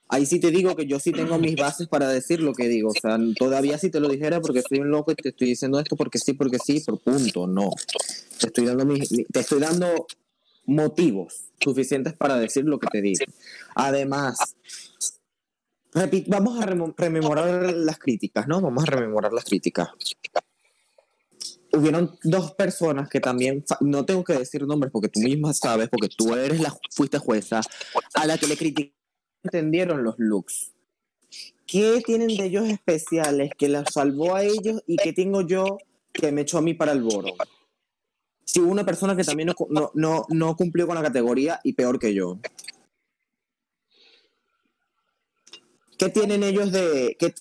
ahí 0.08 0.26
sí 0.26 0.40
te 0.40 0.50
digo 0.50 0.76
que 0.76 0.86
yo 0.86 1.00
sí 1.00 1.12
tengo 1.12 1.38
mis 1.38 1.56
bases 1.56 1.88
para 1.88 2.08
decir 2.08 2.40
lo 2.40 2.52
que 2.52 2.68
digo, 2.68 2.90
o 2.90 3.00
sea, 3.00 3.18
todavía 3.38 3.78
si 3.78 3.90
te 3.90 4.00
lo 4.00 4.08
dijera 4.08 4.40
porque 4.40 4.62
soy 4.62 4.80
un 4.80 4.90
loco 4.90 5.12
y 5.12 5.14
te 5.14 5.30
estoy 5.30 5.48
diciendo 5.48 5.80
esto 5.80 5.96
porque 5.96 6.18
sí, 6.18 6.34
porque 6.34 6.58
sí, 6.58 6.80
por 6.80 7.00
punto, 7.00 7.46
no. 7.46 7.70
Te 8.38 8.48
estoy 8.48 8.66
dando, 8.66 8.94
te 9.32 9.40
estoy 9.40 9.60
dando 9.60 10.06
motivos 10.66 11.46
suficientes 11.60 12.14
para 12.14 12.38
decir 12.38 12.64
lo 12.64 12.78
que 12.78 12.88
te 12.88 13.00
digo. 13.00 13.24
Además, 13.74 14.56
vamos 16.26 16.60
a 16.60 16.66
rememorar 16.66 17.72
las 17.72 17.98
críticas, 17.98 18.46
¿no? 18.46 18.60
Vamos 18.60 18.84
a 18.84 18.86
rememorar 18.86 19.32
las 19.32 19.44
críticas 19.44 19.88
hubieron 21.76 22.16
dos 22.22 22.52
personas 22.52 23.08
que 23.08 23.20
también, 23.20 23.64
no 23.80 24.04
tengo 24.04 24.24
que 24.24 24.34
decir 24.34 24.66
nombres 24.66 24.92
porque 24.92 25.08
tú 25.08 25.20
misma 25.20 25.52
sabes, 25.52 25.88
porque 25.88 26.08
tú 26.08 26.34
eres 26.34 26.60
la, 26.60 26.76
fuiste 26.90 27.18
jueza, 27.18 27.60
a 28.14 28.26
la 28.26 28.38
que 28.38 28.46
le 28.46 28.56
criticaron, 28.56 30.02
los 30.02 30.14
looks. 30.18 30.72
¿Qué 31.66 32.00
tienen 32.04 32.28
de 32.28 32.44
ellos 32.44 32.68
especiales 32.68 33.50
que 33.58 33.68
la 33.68 33.84
salvó 33.84 34.36
a 34.36 34.44
ellos 34.44 34.82
y 34.86 34.96
qué 34.96 35.12
tengo 35.12 35.42
yo 35.42 35.78
que 36.12 36.30
me 36.30 36.42
echó 36.42 36.58
a 36.58 36.62
mí 36.62 36.74
para 36.74 36.92
el 36.92 37.02
boro? 37.02 37.34
Si 38.44 38.60
hubo 38.60 38.70
una 38.70 38.86
persona 38.86 39.16
que 39.16 39.24
también 39.24 39.52
no, 39.68 39.90
no, 39.94 40.26
no, 40.28 40.56
cumplió 40.56 40.86
con 40.86 40.94
la 40.94 41.02
categoría 41.02 41.60
y 41.64 41.72
peor 41.72 41.98
que 41.98 42.14
yo. 42.14 42.38
¿Qué 45.98 46.08
tienen 46.10 46.44
ellos 46.44 46.70
de 46.70 47.16
que 47.18 47.34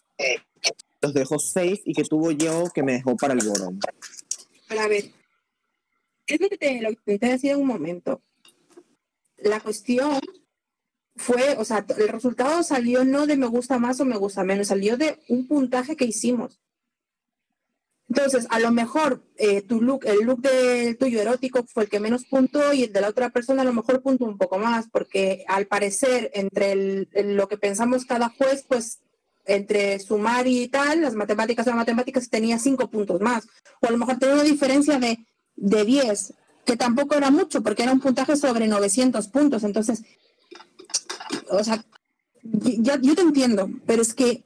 los 1.01 1.13
dejó 1.13 1.37
safe 1.37 1.81
y 1.85 1.93
que 1.93 2.03
tuvo 2.03 2.31
yo 2.31 2.63
que 2.73 2.81
me 2.81 2.93
dejó 2.93 3.15
para 3.15 3.35
el 3.35 3.47
boro? 3.47 3.73
A 4.69 4.87
ver, 4.87 5.11
es 6.27 6.41
lo 6.41 6.49
que 6.49 6.57
te, 6.57 6.81
lo 6.81 6.89
que 6.95 7.55
un 7.55 7.67
momento. 7.67 8.21
La 9.37 9.59
cuestión 9.59 10.19
fue, 11.15 11.55
o 11.57 11.65
sea, 11.65 11.85
el 11.97 12.09
resultado 12.09 12.63
salió 12.63 13.05
no 13.05 13.25
de 13.25 13.37
me 13.37 13.47
gusta 13.47 13.79
más 13.79 13.99
o 13.99 14.05
me 14.05 14.17
gusta 14.17 14.43
menos, 14.43 14.67
salió 14.67 14.97
de 14.97 15.19
un 15.29 15.47
puntaje 15.47 15.95
que 15.95 16.05
hicimos. 16.05 16.59
Entonces, 18.07 18.45
a 18.49 18.59
lo 18.59 18.71
mejor 18.71 19.23
eh, 19.35 19.61
tu 19.61 19.81
look, 19.81 20.05
el 20.05 20.19
look 20.25 20.41
de 20.41 20.95
tuyo 20.95 21.21
erótico 21.21 21.63
fue 21.63 21.83
el 21.83 21.89
que 21.89 21.99
menos 21.99 22.25
puntuó 22.25 22.71
y 22.71 22.83
el 22.83 22.93
de 22.93 23.01
la 23.01 23.09
otra 23.09 23.29
persona 23.29 23.63
a 23.63 23.65
lo 23.65 23.73
mejor 23.73 24.01
puntuó 24.01 24.27
un 24.27 24.37
poco 24.37 24.59
más, 24.59 24.87
porque 24.89 25.43
al 25.47 25.65
parecer 25.65 26.31
entre 26.33 27.07
lo 27.13 27.47
que 27.47 27.57
pensamos 27.57 28.05
cada 28.05 28.29
juez, 28.29 28.63
pues 28.67 29.01
entre 29.45 29.99
sumar 29.99 30.47
y 30.47 30.67
tal, 30.67 31.01
las 31.01 31.15
matemáticas 31.15 31.65
las 31.65 31.75
matemáticas 31.75 32.29
tenía 32.29 32.59
cinco 32.59 32.89
puntos 32.89 33.21
más. 33.21 33.47
O 33.81 33.87
a 33.87 33.91
lo 33.91 33.97
mejor 33.97 34.17
tenía 34.17 34.35
una 34.35 34.43
diferencia 34.43 34.99
de, 34.99 35.25
de 35.55 35.85
10, 35.85 36.33
que 36.65 36.77
tampoco 36.77 37.15
era 37.15 37.31
mucho, 37.31 37.61
porque 37.61 37.83
era 37.83 37.91
un 37.91 37.99
puntaje 37.99 38.35
sobre 38.35 38.67
900 38.67 39.27
puntos. 39.27 39.63
Entonces, 39.63 40.03
o 41.49 41.63
sea, 41.63 41.83
ya, 42.43 42.99
yo 43.01 43.15
te 43.15 43.21
entiendo, 43.21 43.69
pero 43.85 44.01
es 44.01 44.13
que, 44.13 44.43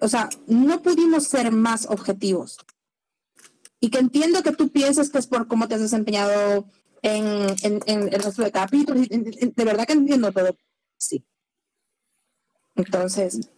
o 0.00 0.08
sea, 0.08 0.28
no 0.46 0.82
pudimos 0.82 1.24
ser 1.24 1.52
más 1.52 1.86
objetivos. 1.86 2.58
Y 3.80 3.90
que 3.90 3.98
entiendo 3.98 4.42
que 4.42 4.52
tú 4.52 4.70
pienses 4.70 5.10
que 5.10 5.18
es 5.18 5.26
por 5.26 5.46
cómo 5.46 5.68
te 5.68 5.74
has 5.74 5.80
desempeñado 5.80 6.66
en, 7.02 7.54
en 7.62 8.02
el 8.12 8.22
resto 8.22 8.42
de 8.42 8.50
capítulos. 8.50 9.06
De 9.08 9.64
verdad 9.64 9.86
que 9.86 9.92
entiendo 9.92 10.32
todo. 10.32 10.56
Sí. 10.96 11.22
Entonces, 12.76 13.50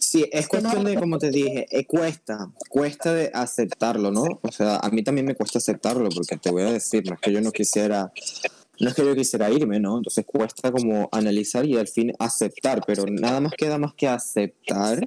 Sí, 0.00 0.26
es 0.32 0.48
cuestión 0.48 0.82
de, 0.82 0.94
como 0.94 1.18
te 1.18 1.30
dije, 1.30 1.66
eh, 1.70 1.84
cuesta, 1.84 2.50
cuesta 2.70 3.12
de 3.12 3.30
aceptarlo, 3.34 4.10
¿no? 4.10 4.24
O 4.40 4.50
sea, 4.50 4.76
a 4.76 4.88
mí 4.88 5.04
también 5.04 5.26
me 5.26 5.34
cuesta 5.34 5.58
aceptarlo 5.58 6.08
porque 6.08 6.38
te 6.38 6.50
voy 6.50 6.62
a 6.62 6.72
decir, 6.72 7.04
no 7.06 7.14
es 7.14 7.20
que 7.20 7.30
yo 7.30 7.42
no 7.42 7.52
quisiera, 7.52 8.10
no 8.80 8.88
es 8.88 8.94
que 8.94 9.04
yo 9.04 9.14
quisiera 9.14 9.50
irme, 9.50 9.78
¿no? 9.78 9.98
Entonces 9.98 10.24
cuesta 10.24 10.72
como 10.72 11.10
analizar 11.12 11.66
y 11.66 11.76
al 11.76 11.86
fin 11.86 12.14
aceptar, 12.18 12.82
pero 12.86 13.04
nada 13.06 13.40
más 13.40 13.52
queda 13.52 13.76
más 13.76 13.92
que 13.92 14.08
aceptar 14.08 15.06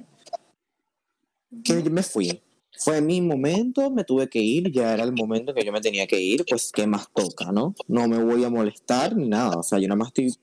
que 1.64 1.90
me 1.90 2.04
fui. 2.04 2.40
Fue 2.78 3.00
mi 3.00 3.20
momento, 3.20 3.90
me 3.90 4.04
tuve 4.04 4.28
que 4.28 4.40
ir, 4.40 4.70
ya 4.72 4.94
era 4.94 5.04
el 5.04 5.12
momento 5.12 5.54
que 5.54 5.64
yo 5.64 5.72
me 5.72 5.80
tenía 5.80 6.06
que 6.06 6.20
ir, 6.20 6.44
pues 6.48 6.72
qué 6.72 6.86
más 6.86 7.08
toca, 7.14 7.52
¿no? 7.52 7.74
No 7.88 8.08
me 8.08 8.22
voy 8.22 8.44
a 8.44 8.50
molestar 8.50 9.16
ni 9.16 9.28
nada, 9.28 9.58
o 9.58 9.62
sea, 9.62 9.78
yo 9.78 9.88
nada 9.88 9.96
más 9.96 10.08
estoy 10.08 10.34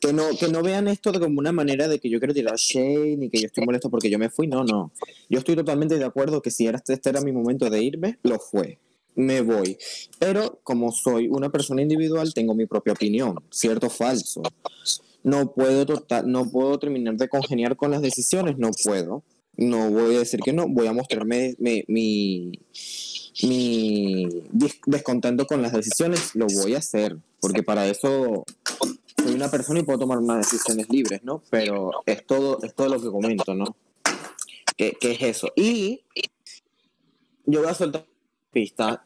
que 0.00 0.12
no, 0.12 0.24
que 0.38 0.48
no 0.48 0.62
vean 0.62 0.88
esto 0.88 1.12
como 1.18 1.38
una 1.38 1.52
manera 1.52 1.88
de 1.88 1.98
que 1.98 2.10
yo 2.10 2.18
quiero 2.18 2.34
tirar 2.34 2.56
shade 2.56 3.16
ni 3.16 3.30
que 3.30 3.40
yo 3.40 3.46
estoy 3.46 3.64
molesto 3.64 3.90
porque 3.90 4.10
yo 4.10 4.18
me 4.18 4.28
fui. 4.28 4.46
No, 4.46 4.64
no. 4.64 4.92
Yo 5.28 5.38
estoy 5.38 5.56
totalmente 5.56 5.98
de 5.98 6.04
acuerdo 6.04 6.42
que 6.42 6.50
si 6.50 6.66
era, 6.66 6.82
este 6.86 7.08
era 7.08 7.20
mi 7.20 7.32
momento 7.32 7.70
de 7.70 7.82
irme, 7.82 8.18
lo 8.22 8.38
fue. 8.38 8.78
Me 9.14 9.40
voy. 9.40 9.78
Pero 10.18 10.60
como 10.62 10.92
soy 10.92 11.28
una 11.28 11.50
persona 11.50 11.82
individual, 11.82 12.34
tengo 12.34 12.54
mi 12.54 12.66
propia 12.66 12.92
opinión, 12.92 13.36
cierto 13.50 13.86
o 13.86 13.90
falso. 13.90 14.42
No 15.22 15.52
puedo, 15.52 15.86
total, 15.86 16.30
no 16.30 16.48
puedo 16.50 16.78
terminar 16.78 17.16
de 17.16 17.28
congeniar 17.28 17.76
con 17.76 17.90
las 17.90 18.02
decisiones, 18.02 18.58
no 18.58 18.70
puedo. 18.84 19.24
No 19.56 19.90
voy 19.90 20.16
a 20.16 20.18
decir 20.20 20.40
que 20.40 20.52
no, 20.52 20.68
voy 20.68 20.86
a 20.86 20.92
mostrarme 20.92 21.54
mi, 21.58 21.82
mi, 21.88 22.52
mi 23.42 24.26
descontento 24.84 25.46
con 25.46 25.62
las 25.62 25.72
decisiones, 25.72 26.34
lo 26.34 26.46
voy 26.46 26.74
a 26.74 26.78
hacer, 26.78 27.16
porque 27.40 27.62
para 27.62 27.86
eso 27.88 28.44
soy 29.22 29.34
una 29.34 29.50
persona 29.50 29.80
y 29.80 29.82
puedo 29.82 29.98
tomar 29.98 30.18
unas 30.18 30.38
decisiones 30.50 30.88
libres, 30.88 31.22
¿no? 31.22 31.42
Pero 31.50 31.90
es 32.06 32.24
todo, 32.26 32.62
es 32.62 32.74
todo 32.74 32.88
lo 32.88 33.00
que 33.00 33.08
comento, 33.08 33.54
¿no? 33.54 33.76
¿Qué, 34.76 34.96
es 35.00 35.22
eso? 35.22 35.48
Y 35.56 36.02
yo 37.46 37.60
voy 37.60 37.70
a 37.70 37.74
soltar 37.74 38.06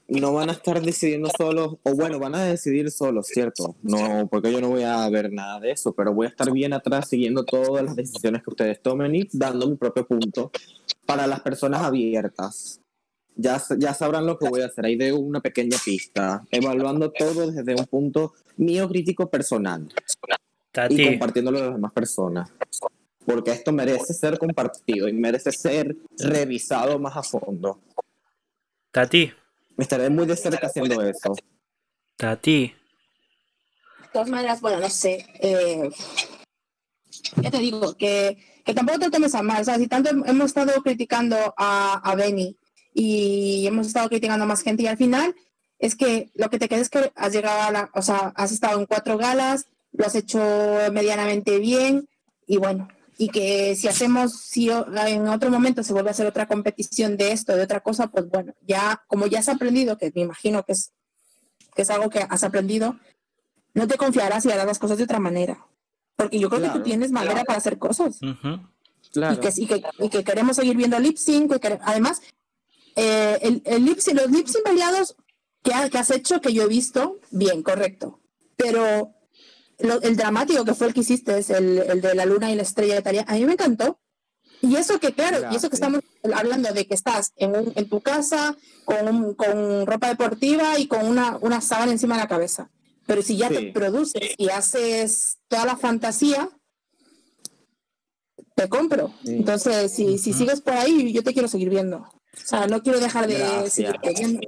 no 0.08 0.32
van 0.32 0.48
a 0.48 0.52
estar 0.52 0.80
decidiendo 0.80 1.28
solos, 1.36 1.76
o 1.82 1.94
bueno, 1.94 2.18
van 2.18 2.34
a 2.34 2.44
decidir 2.44 2.90
solos, 2.90 3.26
¿cierto? 3.26 3.74
No, 3.82 4.28
porque 4.30 4.52
yo 4.52 4.60
no 4.60 4.68
voy 4.68 4.84
a 4.84 5.08
ver 5.08 5.32
nada 5.32 5.58
de 5.58 5.72
eso, 5.72 5.92
pero 5.92 6.14
voy 6.14 6.26
a 6.26 6.30
estar 6.30 6.52
bien 6.52 6.72
atrás 6.72 7.08
siguiendo 7.08 7.44
todas 7.44 7.84
las 7.84 7.96
decisiones 7.96 8.42
que 8.42 8.50
ustedes 8.50 8.80
tomen 8.80 9.14
y 9.14 9.28
dando 9.32 9.68
mi 9.68 9.76
propio 9.76 10.06
punto 10.06 10.52
para 11.04 11.26
las 11.26 11.40
personas 11.40 11.82
abiertas. 11.82 12.80
Ya, 13.34 13.60
ya 13.78 13.94
sabrán 13.94 14.26
lo 14.26 14.38
que 14.38 14.48
voy 14.48 14.60
a 14.60 14.66
hacer, 14.66 14.84
ahí 14.84 14.96
de 14.96 15.12
una 15.12 15.40
pequeña 15.40 15.78
pista, 15.84 16.44
evaluando 16.50 17.10
todo 17.10 17.50
desde 17.50 17.74
un 17.74 17.86
punto 17.86 18.34
mío 18.56 18.88
crítico 18.88 19.30
personal 19.30 19.88
y 20.90 21.06
compartiéndolo 21.06 21.58
con 21.58 21.66
las 21.66 21.76
demás 21.76 21.92
personas. 21.92 22.52
Porque 23.24 23.50
esto 23.52 23.72
merece 23.72 24.14
ser 24.14 24.38
compartido 24.38 25.08
y 25.08 25.12
merece 25.12 25.52
ser 25.52 25.96
revisado 26.18 26.98
más 26.98 27.16
a 27.16 27.22
fondo. 27.22 27.80
Tati. 28.90 29.32
Me 29.80 29.84
estaré 29.84 30.10
muy 30.10 30.26
de 30.26 30.36
cerca 30.36 30.66
haciendo 30.66 31.00
eso. 31.00 31.34
Tati. 32.18 32.66
De 32.66 34.08
todas 34.12 34.28
maneras, 34.28 34.60
bueno, 34.60 34.78
no 34.78 34.90
sé. 34.90 35.24
Eh, 35.40 35.88
ya 37.36 37.50
te 37.50 37.56
digo 37.60 37.96
que, 37.96 38.36
que 38.62 38.74
tampoco 38.74 38.98
te 38.98 39.10
tomes 39.10 39.34
a 39.34 39.40
mal. 39.40 39.62
O 39.62 39.64
sea, 39.64 39.78
si 39.78 39.86
tanto 39.86 40.10
hemos 40.10 40.44
estado 40.48 40.82
criticando 40.82 41.54
a, 41.56 41.94
a 41.94 42.14
Benny 42.14 42.54
y 42.92 43.66
hemos 43.66 43.86
estado 43.86 44.10
criticando 44.10 44.44
a 44.44 44.48
más 44.48 44.60
gente 44.60 44.82
y 44.82 44.86
al 44.86 44.98
final 44.98 45.34
es 45.78 45.96
que 45.96 46.28
lo 46.34 46.50
que 46.50 46.58
te 46.58 46.68
queda 46.68 46.80
es 46.80 46.90
que 46.90 47.10
has 47.16 47.32
llegado 47.32 47.62
a 47.62 47.70
la, 47.70 47.90
o 47.94 48.02
sea, 48.02 48.34
has 48.36 48.52
estado 48.52 48.78
en 48.78 48.84
cuatro 48.84 49.16
galas, 49.16 49.64
lo 49.92 50.04
has 50.04 50.14
hecho 50.14 50.40
medianamente 50.92 51.58
bien 51.58 52.06
y 52.46 52.58
bueno, 52.58 52.86
y 53.20 53.28
que 53.28 53.76
si 53.76 53.86
hacemos, 53.86 54.32
si 54.32 54.70
en 54.70 55.28
otro 55.28 55.50
momento 55.50 55.82
se 55.82 55.92
vuelve 55.92 56.08
a 56.08 56.12
hacer 56.12 56.26
otra 56.26 56.48
competición 56.48 57.18
de 57.18 57.32
esto, 57.32 57.54
de 57.54 57.64
otra 57.64 57.80
cosa, 57.80 58.06
pues 58.06 58.26
bueno, 58.30 58.54
ya 58.66 59.04
como 59.08 59.26
ya 59.26 59.40
has 59.40 59.50
aprendido, 59.50 59.98
que 59.98 60.10
me 60.14 60.22
imagino 60.22 60.64
que 60.64 60.72
es, 60.72 60.94
que 61.76 61.82
es 61.82 61.90
algo 61.90 62.08
que 62.08 62.20
has 62.26 62.44
aprendido, 62.44 62.96
no 63.74 63.86
te 63.86 63.98
confiarás 63.98 64.46
y 64.46 64.50
harás 64.50 64.64
las 64.64 64.78
cosas 64.78 64.96
de 64.96 65.04
otra 65.04 65.20
manera. 65.20 65.66
Porque 66.16 66.38
yo 66.38 66.48
creo 66.48 66.62
que 66.62 66.78
tú 66.78 66.82
tienes 66.82 67.10
manera 67.10 67.44
para 67.44 67.58
hacer 67.58 67.76
cosas. 67.76 68.20
y, 68.22 69.36
que, 69.36 69.52
y, 69.54 69.66
que, 69.66 69.82
y, 69.98 70.08
que, 70.08 70.24
queremos 70.24 70.56
seguir 70.56 70.78
viendo 70.78 70.98
lip 70.98 71.18
sync. 71.18 71.52
además, 71.82 72.22
eh, 72.96 73.38
el, 73.42 73.60
el 73.66 73.84
lip 73.84 73.98
-sync, 73.98 74.14
los 74.14 74.30
lip 74.30 74.46
sync 74.46 74.64
variados 74.64 75.14
que, 75.62 75.74
has 75.74 76.10
hecho, 76.10 76.40
que 76.40 76.54
yo 76.54 76.62
he 76.62 76.68
visto, 76.68 77.18
bien, 77.30 77.62
correcto. 77.62 78.18
Pero 78.56 79.12
el 79.80 80.16
dramático 80.16 80.64
que 80.64 80.74
fue 80.74 80.88
el 80.88 80.94
que 80.94 81.00
hiciste, 81.00 81.38
es 81.38 81.50
el, 81.50 81.78
el, 81.78 82.00
de 82.00 82.14
la 82.14 82.26
luna 82.26 82.50
y 82.50 82.54
la 82.54 82.62
estrella 82.62 82.96
de 82.96 83.02
Talia, 83.02 83.24
a 83.26 83.34
mí 83.34 83.44
me 83.44 83.52
encantó. 83.52 84.00
Y 84.62 84.76
eso 84.76 85.00
que, 85.00 85.12
claro, 85.12 85.48
y 85.50 85.56
eso 85.56 85.70
que 85.70 85.76
estamos 85.76 86.00
hablando 86.34 86.72
de 86.72 86.86
que 86.86 86.94
estás 86.94 87.32
en, 87.36 87.56
un, 87.56 87.72
en 87.76 87.88
tu 87.88 88.00
casa 88.00 88.56
con, 88.84 89.34
con, 89.34 89.86
ropa 89.86 90.08
deportiva 90.08 90.78
y 90.78 90.86
con 90.86 91.06
una, 91.06 91.38
una 91.40 91.60
sábana 91.60 91.92
encima 91.92 92.16
de 92.16 92.22
la 92.22 92.28
cabeza. 92.28 92.70
Pero 93.06 93.22
si 93.22 93.36
ya 93.36 93.48
te 93.48 93.72
produces 93.72 94.34
y 94.36 94.50
haces 94.50 95.38
toda 95.48 95.64
la 95.64 95.76
fantasía, 95.76 96.50
te 98.54 98.68
compro. 98.68 99.14
Entonces, 99.24 99.92
si, 99.92 100.18
si 100.18 100.32
sigues 100.34 100.60
por 100.60 100.74
ahí, 100.74 101.12
yo 101.12 101.22
te 101.22 101.32
quiero 101.32 101.48
seguir 101.48 101.70
viendo. 101.70 101.98
O 101.98 102.46
sea, 102.46 102.66
no 102.66 102.82
quiero 102.82 103.00
dejar 103.00 103.26
de 103.26 103.70
seguir 103.70 103.96
viendo. 104.02 104.40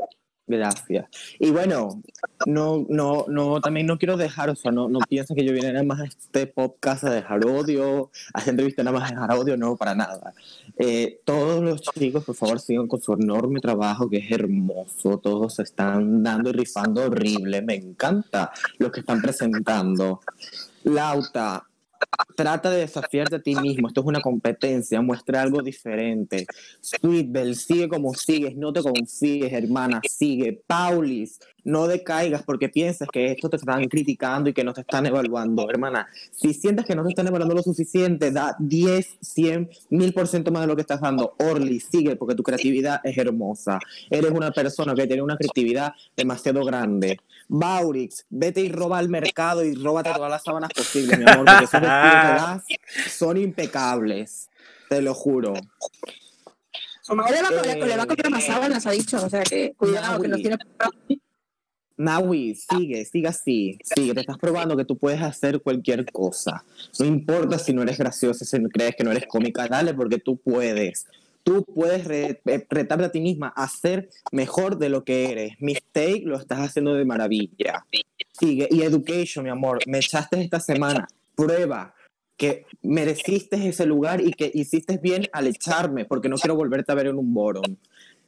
Gracias. 0.53 1.07
Y 1.38 1.51
bueno, 1.51 2.03
no, 2.45 2.85
no, 2.91 3.25
no, 3.27 3.61
también 3.62 3.87
no 3.87 3.97
quiero 3.97 4.19
dejar, 4.19 4.51
o 4.51 4.55
sea, 4.55 4.71
no, 4.71 4.87
no 4.88 4.99
pienso 5.09 5.35
que 5.35 5.47
yo 5.47 5.53
vine 5.55 5.73
nada 5.73 5.83
más 5.83 6.01
a 6.01 6.05
este 6.05 6.47
podcast 6.47 7.05
a 7.05 7.11
dejar 7.11 7.47
odio, 7.47 8.11
a 8.35 8.41
esta 8.41 8.51
entrevista 8.51 8.83
nada 8.83 8.99
más 8.99 9.11
a 9.11 9.15
dejar 9.15 9.33
odio, 9.33 9.57
no, 9.57 9.77
para 9.77 9.95
nada. 9.95 10.35
Eh, 10.77 11.21
todos 11.25 11.62
los 11.62 11.81
chicos, 11.81 12.25
por 12.25 12.35
favor, 12.35 12.61
sigan 12.61 12.87
con 12.87 13.01
su 13.01 13.15
enorme 13.15 13.61
trabajo, 13.61 14.11
que 14.11 14.19
es 14.19 14.31
hermoso, 14.31 15.19
todos 15.19 15.55
se 15.55 15.62
están 15.62 16.23
dando 16.23 16.51
y 16.51 16.53
rifando 16.53 17.07
horrible, 17.07 17.62
me 17.62 17.77
encanta 17.77 18.53
lo 18.77 18.93
que 18.93 19.01
están 19.01 19.23
presentando. 19.23 20.21
Lauta, 20.85 21.67
Trata 22.37 22.70
de 22.70 22.81
desafiarte 22.81 23.37
a 23.37 23.38
ti 23.40 23.55
mismo. 23.57 23.88
Esto 23.88 24.01
es 24.01 24.07
una 24.07 24.20
competencia. 24.20 25.01
Muestra 25.01 25.42
algo 25.42 25.62
diferente. 25.62 26.46
Sweetbell, 26.81 27.55
sigue 27.55 27.88
como 27.88 28.14
sigues. 28.14 28.57
No 28.57 28.72
te 28.72 28.83
confíes, 28.83 29.53
hermana. 29.53 30.01
Sigue. 30.09 30.62
Paulis, 30.66 31.40
no 31.64 31.87
decaigas 31.87 32.42
porque 32.42 32.68
piensas 32.68 33.09
que 33.12 33.33
esto 33.33 33.48
te 33.48 33.57
están 33.57 33.85
criticando 33.88 34.51
y 34.51 34.53
que 34.53 34.64
no 34.64 34.72
te 34.72 34.83
están 34.83 35.07
evaluando. 35.07 35.68
Hermana, 35.70 36.09
si 36.31 36.55
sientes 36.55 36.85
que 36.85 36.94
no 36.94 37.03
te 37.03 37.11
están 37.11 37.27
evaluando 37.27 37.55
lo 37.55 37.62
suficiente, 37.62 38.31
da 38.31 38.57
10, 38.59 39.18
100, 39.20 39.70
1000% 39.90 40.51
más 40.51 40.62
de 40.62 40.66
lo 40.66 40.75
que 40.77 40.83
estás 40.83 41.01
dando. 41.01 41.35
Orly, 41.38 41.81
sigue 41.81 42.16
porque 42.16 42.35
tu 42.35 42.42
creatividad 42.42 43.01
es 43.05 43.16
hermosa. 43.16 43.79
Eres 44.11 44.31
una 44.31 44.51
persona 44.51 44.94
que 44.94 45.07
tiene 45.07 45.22
una 45.22 45.37
creatividad 45.37 45.92
demasiado 46.16 46.64
grande. 46.64 47.18
Baurix, 47.48 48.25
vete 48.31 48.61
y 48.61 48.68
roba 48.70 48.98
al 48.98 49.09
mercado 49.09 49.64
y 49.64 49.75
róbate 49.75 50.12
todas 50.14 50.31
las 50.31 50.42
sábanas 50.42 50.70
posibles, 50.75 51.18
mi 51.18 51.31
amor, 51.31 51.44
porque 51.44 51.64
esos 51.64 51.81
vestidos 51.81 52.02
que 52.03 53.11
son 53.11 53.37
impecables. 53.37 54.49
Te 54.88 55.01
lo 55.01 55.15
juro. 55.15 55.55
Su 57.01 57.15
madre 57.15 57.38
le 57.43 57.97
va 57.97 58.03
a 58.03 58.07
comprar 58.07 58.31
más 58.31 58.45
sábanas, 58.45 58.87
ha 58.87 58.91
dicho. 58.91 59.25
O 59.25 59.29
sea 59.29 59.43
que 59.43 59.75
cuidado, 59.77 60.21
que 60.21 60.29
nos 60.29 60.41
tiene. 60.41 60.59
Naui, 61.97 62.55
sigue, 62.55 63.05
sigue 63.05 63.29
así, 63.29 63.79
sigue, 63.85 64.15
te 64.15 64.21
estás 64.21 64.38
probando 64.38 64.77
que 64.77 64.85
tú 64.85 64.99
puedes 64.99 65.21
hacer 65.21 65.61
cualquier 65.61 66.11
cosa. 66.11 66.65
No 66.99 67.07
importa 67.07 67.59
si 67.59 67.73
no 67.73 67.83
eres 67.83 67.99
graciosa, 67.99 68.45
si 68.45 68.61
crees 68.65 68.97
que 68.97 69.05
no 69.05 69.12
eres 69.12 69.27
cómica, 69.27 69.69
dale 69.69 69.95
porque 69.95 70.19
tú 70.19 70.37
puedes 70.37 71.07
tú 71.43 71.65
puedes 71.65 72.09
eh, 72.09 72.41
retarte 72.71 73.05
a 73.05 73.11
ti 73.11 73.21
misma 73.21 73.49
a 73.49 73.69
ser 73.69 74.09
mejor 74.31 74.79
de 74.79 74.88
lo 74.88 75.05
que 75.05 75.31
eres. 75.31 75.53
Mistake 75.61 76.23
lo 76.25 76.37
estás 76.37 76.61
haciendo 76.61 76.95
de 76.95 77.05
maravilla. 77.05 77.85
Sigue. 78.33 78.69
Y 78.71 78.83
education, 78.83 79.45
mi 79.45 79.51
amor, 79.51 79.81
me 79.87 79.99
echaste 79.99 80.41
esta 80.41 80.61
semana. 80.61 81.07
Prueba 81.35 81.95
que 82.42 82.66
mereciste 82.83 83.68
ese 83.68 83.87
lugar 83.87 84.21
y 84.21 84.33
que 84.33 84.51
hiciste 84.53 84.99
bien 84.99 85.29
al 85.33 85.47
echarme, 85.47 86.05
porque 86.05 86.29
no 86.29 86.37
quiero 86.37 86.57
volverte 86.57 86.90
a 86.90 86.97
ver 86.97 87.07
en 87.07 87.16
un 87.16 87.33
boron. 87.33 87.79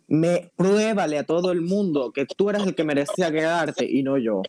Me 0.06 0.52
pruébale 0.54 1.18
a 1.18 1.24
todo 1.24 1.50
el 1.50 1.62
mundo 1.62 2.12
que 2.12 2.24
tú 2.24 2.48
eras 2.48 2.64
el 2.64 2.76
que 2.76 2.84
merecía 2.84 3.32
quedarte 3.32 3.84
y 3.90 4.04
no 4.04 4.16
yo. 4.16 4.42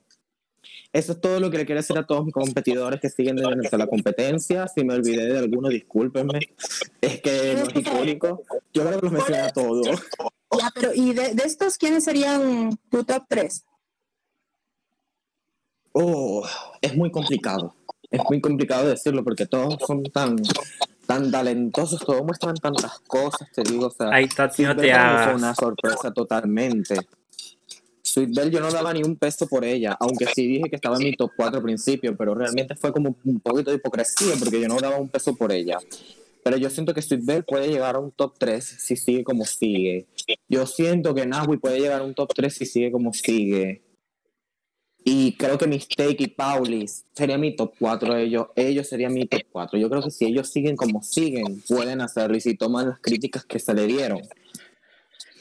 Eso 0.93 1.13
es 1.13 1.19
todo 1.19 1.39
lo 1.39 1.49
que 1.49 1.57
le 1.57 1.65
quiero 1.65 1.81
decir 1.81 1.97
a 1.97 2.05
todos 2.05 2.25
mis 2.25 2.33
competidores 2.33 3.01
que 3.01 3.09
siguen 3.09 3.37
de 3.37 3.77
la 3.77 3.87
competencia. 3.87 4.67
Si 4.67 4.83
me 4.83 4.93
olvidé 4.93 5.33
de 5.33 5.39
alguno, 5.39 5.69
discúlpenme. 5.69 6.39
Es 7.01 7.21
que 7.21 7.55
no 7.57 7.63
es 7.63 7.75
icónico. 7.75 8.43
Yo 8.71 8.85
creo 8.85 8.99
que 8.99 9.05
los 9.05 9.13
mencioné 9.13 9.39
a 9.39 9.49
todos. 9.51 9.87
Ya, 10.59 10.71
pero 10.75 10.93
¿y 10.93 11.13
de, 11.13 11.33
de 11.33 11.43
estos 11.43 11.77
quiénes 11.79 12.03
serían 12.03 12.69
tu 12.89 13.03
top 13.03 13.23
3? 13.27 13.65
Oh, 15.91 16.45
es 16.81 16.95
muy 16.95 17.09
complicado 17.09 17.73
es 18.15 18.21
muy 18.29 18.41
complicado 18.41 18.87
decirlo 18.87 19.23
porque 19.23 19.45
todos 19.45 19.77
son 19.85 20.03
tan 20.03 20.35
tan 21.05 21.29
talentosos, 21.31 21.99
todos 21.99 22.23
muestran 22.23 22.55
tantas 22.55 22.99
cosas, 23.01 23.47
te 23.53 23.61
digo, 23.61 23.87
o 23.87 23.91
sea, 23.91 24.09
Ay, 24.11 24.27
Tati, 24.27 24.63
no 24.63 24.73
Sweet 24.73 24.81
te 24.81 25.23
fue 25.23 25.35
una 25.35 25.53
sorpresa 25.53 26.11
totalmente. 26.11 26.95
Sweet 28.01 28.33
Belle 28.33 28.51
yo 28.51 28.59
no 28.59 28.71
daba 28.71 28.93
ni 28.93 29.03
un 29.03 29.15
peso 29.15 29.47
por 29.47 29.65
ella, 29.65 29.97
aunque 29.99 30.25
sí 30.27 30.47
dije 30.47 30.69
que 30.69 30.75
estaba 30.75 30.95
en 30.97 31.03
mi 31.03 31.15
top 31.15 31.31
4 31.35 31.57
al 31.57 31.63
principio, 31.63 32.15
pero 32.15 32.33
realmente 32.33 32.75
fue 32.75 32.91
como 32.91 33.15
un 33.23 33.39
poquito 33.39 33.71
de 33.71 33.77
hipocresía 33.77 34.35
porque 34.39 34.61
yo 34.61 34.67
no 34.67 34.77
daba 34.79 34.97
un 34.97 35.09
peso 35.09 35.35
por 35.35 35.51
ella. 35.51 35.77
Pero 36.43 36.57
yo 36.57 36.69
siento 36.69 36.93
que 36.93 37.01
Sweet 37.01 37.25
Belle 37.25 37.43
puede 37.43 37.67
llegar 37.67 37.95
a 37.95 37.99
un 37.99 38.11
top 38.11 38.35
3 38.37 38.63
si 38.63 38.95
sigue 38.95 39.23
como 39.23 39.45
sigue. 39.45 40.05
Yo 40.47 40.67
siento 40.67 41.15
que 41.15 41.25
Nahue 41.25 41.57
puede 41.57 41.79
llegar 41.79 42.01
a 42.01 42.03
un 42.03 42.13
top 42.13 42.31
3 42.33 42.53
si 42.53 42.65
sigue 42.65 42.91
como 42.91 43.11
sigue. 43.13 43.81
Y 45.07 45.33
creo 45.33 45.55
que 45.59 45.67
Mistake 45.67 46.15
y 46.17 46.27
Paulis 46.27 47.05
sería 47.13 47.37
mi 47.37 47.55
top 47.55 47.73
4 47.77 48.17
ellos. 48.17 48.47
Ellos 48.55 48.89
serían 48.89 49.13
mi 49.13 49.27
top 49.27 49.43
4. 49.51 49.77
Yo 49.77 49.87
creo 49.87 50.01
que 50.01 50.09
si 50.09 50.25
ellos 50.25 50.49
siguen 50.49 50.75
como 50.75 51.03
siguen, 51.03 51.61
pueden 51.67 52.01
hacerlo. 52.01 52.35
Y 52.35 52.41
si 52.41 52.55
toman 52.55 52.89
las 52.89 52.99
críticas 52.99 53.45
que 53.45 53.59
se 53.59 53.75
le 53.75 53.85
dieron, 53.85 54.21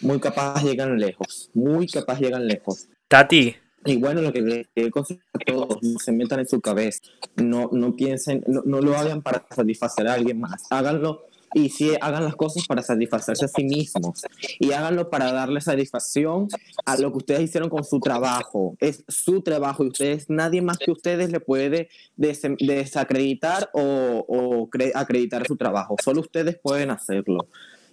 muy 0.03 0.21
capaz 0.21 0.63
llegan 0.63 0.99
lejos. 0.99 1.49
Muy 1.55 1.87
capaz 1.87 2.21
llegan 2.21 2.47
lejos. 2.47 2.89
Tati, 3.09 3.57
Y 3.87 3.97
bueno, 3.97 4.21
lo 4.21 4.35
que 4.35 4.43
le 4.43 4.69
aconsejo 4.87 5.23
a 5.33 5.39
todos, 5.39 5.83
no 5.83 5.99
se 5.99 6.13
metan 6.13 6.41
en 6.41 6.49
su 6.49 6.61
cabeza. 6.61 7.01
No, 7.37 7.71
no 7.73 7.97
piensen, 7.97 8.45
no, 8.47 8.61
no 8.67 8.83
lo 8.83 8.95
hagan 8.99 9.23
para 9.23 9.47
satisfacer 9.49 10.07
a 10.09 10.13
alguien 10.13 10.41
más. 10.41 10.67
Háganlo 10.69 11.23
y 11.55 11.71
sí, 11.71 11.93
hagan 12.01 12.25
las 12.25 12.37
cosas 12.37 12.67
para 12.67 12.83
satisfacerse 12.83 13.45
a 13.45 13.49
sí 13.49 13.65
mismos. 13.65 14.23
Y 14.59 14.73
háganlo 14.73 15.09
para 15.09 15.33
darle 15.33 15.61
satisfacción 15.61 16.49
a 16.85 16.97
lo 16.97 17.11
que 17.13 17.19
ustedes 17.19 17.41
hicieron 17.43 17.71
con 17.71 17.85
su 17.85 18.01
trabajo. 18.01 18.77
Es 18.81 19.05
su 19.09 19.41
trabajo 19.43 19.85
y 19.85 19.89
ustedes, 19.89 20.29
nadie 20.29 20.61
más 20.61 20.79
que 20.79 20.91
ustedes 20.91 21.31
le 21.31 21.41
puede 21.41 21.89
des- 22.17 22.43
desacreditar 22.59 23.71
o, 23.73 24.25
o 24.29 24.69
cre- 24.69 24.93
acreditar 24.95 25.47
su 25.47 25.57
trabajo. 25.57 25.97
Solo 26.03 26.21
ustedes 26.21 26.59
pueden 26.63 26.91
hacerlo. 26.91 27.47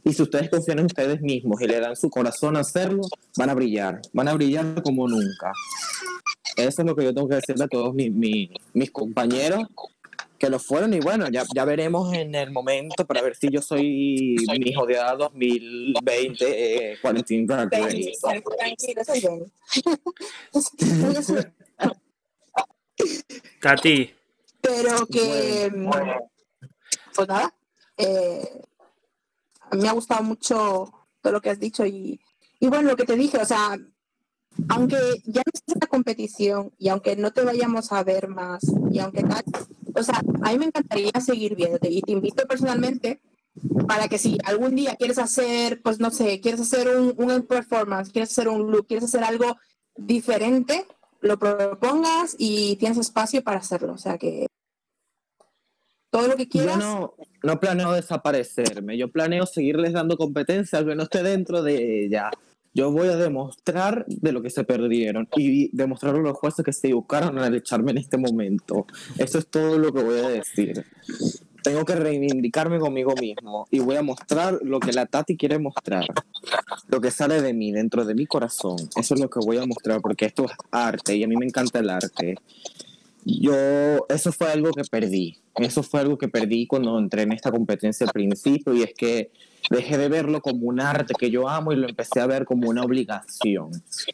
Y 0.04 0.14
si 0.14 0.24
ustedes 0.24 0.50
confían 0.50 0.80
en 0.80 0.86
ustedes 0.88 1.22
mismos 1.22 1.62
y 1.62 1.68
le 1.68 1.80
dan 1.80 1.96
su 1.96 2.10
corazón 2.10 2.58
a 2.58 2.62
hacerlo, 2.62 3.04
van 3.38 3.52
a 3.52 3.54
brillar. 3.54 4.02
Van 4.14 4.28
a 4.28 4.34
brillar 4.34 4.82
como 4.82 5.08
nunca. 5.08 5.52
Eso 6.58 6.82
es 6.82 6.88
lo 6.88 6.96
que 6.96 7.04
yo 7.06 7.14
tengo 7.14 7.30
que 7.30 7.36
decirle 7.36 7.66
a 7.66 7.68
todos 7.68 7.94
mis, 7.94 8.12
mis, 8.12 8.50
mis 8.74 8.90
compañeros 8.92 9.64
que 10.42 10.50
lo 10.50 10.58
fueron. 10.58 10.92
Y 10.94 11.00
bueno, 11.00 11.30
ya, 11.30 11.44
ya 11.54 11.66
veremos 11.66 12.12
en 12.16 12.34
el 12.34 12.50
momento 12.52 13.06
para 13.06 13.22
ver 13.22 13.36
si 13.36 13.50
yo 13.50 13.62
soy 13.62 14.38
mi 14.60 14.76
odiada 14.76 15.16
2020 15.16 16.94
eh, 16.94 16.98
Quarantine 17.00 17.46
Drag 17.46 17.72
Race. 17.72 18.14
Tranquilo, 18.58 19.04
soy 19.06 19.22
yo. 19.22 19.38
Tati, 23.62 24.12
Pero 24.60 25.06
que, 25.08 25.72
mm, 25.76 25.90
pues 27.16 27.28
nada, 27.28 27.54
eh, 27.98 28.62
a 29.70 29.76
mí 29.76 29.82
me 29.84 29.90
ha 29.90 29.94
gustado 29.94 30.24
mucho 30.24 30.92
todo 31.22 31.34
lo 31.34 31.42
que 31.42 31.52
has 31.52 31.60
dicho 31.60 31.86
y, 31.86 32.20
y 32.60 32.68
bueno, 32.68 32.90
lo 32.90 32.96
que 32.96 33.06
te 33.06 33.16
dije, 33.16 33.38
o 33.38 33.46
sea, 33.46 33.78
aunque 34.70 34.98
ya 35.26 35.42
no 35.46 35.74
en 35.74 35.80
la 35.80 35.88
competición 35.88 36.72
y 36.78 36.90
aunque 36.90 37.16
no 37.16 37.32
te 37.32 37.44
vayamos 37.44 37.92
a 37.92 38.04
ver 38.04 38.28
más 38.28 38.62
y 38.92 39.00
aunque 39.00 39.24
tal, 39.24 39.44
o 39.96 40.04
sea, 40.04 40.22
a 40.44 40.52
mí 40.52 40.60
me 40.60 40.66
encantaría 40.66 41.12
seguir 41.20 41.56
viéndote 41.56 41.90
y 41.90 42.02
te 42.02 42.12
invito 42.12 42.46
personalmente 42.48 43.22
para 43.88 44.08
que 44.08 44.18
si 44.18 44.38
algún 44.46 44.76
día 44.76 44.96
quieres 44.96 45.18
hacer, 45.18 45.82
pues 45.82 46.00
no 46.00 46.12
sé, 46.12 46.40
quieres 46.40 46.62
hacer 46.62 46.88
un, 46.98 47.14
un 47.18 47.42
performance, 47.46 48.12
quieres 48.12 48.32
hacer 48.32 48.48
un 48.48 48.72
look, 48.72 48.88
quieres 48.88 49.06
hacer 49.06 49.24
algo 49.24 49.58
diferente, 49.96 50.86
lo 51.20 51.38
propongas 51.38 52.36
y 52.38 52.76
tienes 52.78 52.98
espacio 52.98 53.44
para 53.44 53.60
hacerlo. 53.60 53.94
O 53.94 53.98
sea 53.98 54.18
que 54.18 54.48
todo 56.10 56.28
lo 56.28 56.36
que 56.36 56.46
Yo 56.46 56.50
quieras. 56.50 56.78
no, 56.78 57.16
no 57.44 57.60
planeo 57.60 57.94
desaparecerme, 57.94 58.98
yo 58.98 59.12
planeo 59.12 59.46
seguirles 59.46 59.94
dando 59.94 60.18
competencia, 60.18 60.80
aunque 60.80 60.96
no 60.96 61.04
esté 61.04 61.24
dentro 61.24 61.64
de 61.64 62.06
ella. 62.06 62.30
Yo 62.74 62.92
voy 62.92 63.10
a 63.10 63.18
demostrar 63.18 64.06
de 64.08 64.32
lo 64.32 64.42
que 64.42 64.50
se 64.50 64.64
perdieron 64.64 65.28
y 65.36 65.76
demostrar 65.76 66.16
a 66.16 66.20
los 66.20 66.38
jueces 66.38 66.64
que 66.64 66.72
se 66.72 66.88
equivocaron 66.88 67.38
al 67.38 67.56
echarme 67.56 67.92
en 67.92 67.98
este 67.98 68.18
momento. 68.18 68.86
Eso 69.18 69.40
es 69.40 69.48
todo 69.48 69.78
lo 69.78 69.92
que 69.92 70.04
voy 70.04 70.20
a 70.20 70.30
decir. 70.30 70.86
Tengo 71.64 71.86
que 71.86 71.96
reivindicarme 71.96 72.80
conmigo 72.80 73.14
mismo 73.20 73.68
y 73.70 73.80
voy 73.80 73.98
a 73.98 74.02
mostrar 74.02 74.60
lo 74.64 74.80
que 74.80 74.94
la 74.94 75.06
Tati 75.06 75.36
quiere 75.36 75.60
mostrar. 75.60 76.06
Lo 76.88 77.02
que 77.02 77.12
sale 77.12 77.42
de 77.42 77.54
mí, 77.54 77.72
dentro 77.72 78.06
de 78.06 78.16
mi 78.16 78.26
corazón. 78.26 78.78
Eso 78.96 79.14
es 79.14 79.20
lo 79.20 79.30
que 79.30 79.40
voy 79.40 79.58
a 79.58 79.66
mostrar 79.66 80.02
porque 80.02 80.26
esto 80.26 80.46
es 80.46 80.52
arte 80.72 81.16
y 81.16 81.24
a 81.24 81.28
mí 81.28 81.36
me 81.36 81.46
encanta 81.46 81.80
el 81.80 81.90
arte. 81.90 82.36
Yo, 83.26 84.08
eso 84.10 84.32
fue 84.32 84.52
algo 84.52 84.72
que 84.72 84.84
perdí. 84.90 85.41
Eso 85.56 85.84
fue 85.84 86.00
algo 86.00 86.18
que 86.18 86.28
perdí 86.28 86.66
cuando 86.66 86.98
entré 86.98 87.24
en 87.24 87.34
esta 87.34 87.52
competencia 87.52 88.06
al 88.06 88.14
principio 88.14 88.74
y 88.74 88.84
es 88.84 88.94
que 88.94 89.32
dejé 89.70 89.98
de 89.98 90.10
verlo 90.10 90.42
como 90.42 90.68
un 90.68 90.80
arte 90.80 91.14
que 91.18 91.30
yo 91.30 91.48
amo 91.48 91.72
y 91.72 91.76
lo 91.76 91.88
empecé 91.88 92.20
a 92.22 92.28
ver 92.28 92.46
como 92.46 92.70
una 92.70 92.84
obligación. 92.84 93.72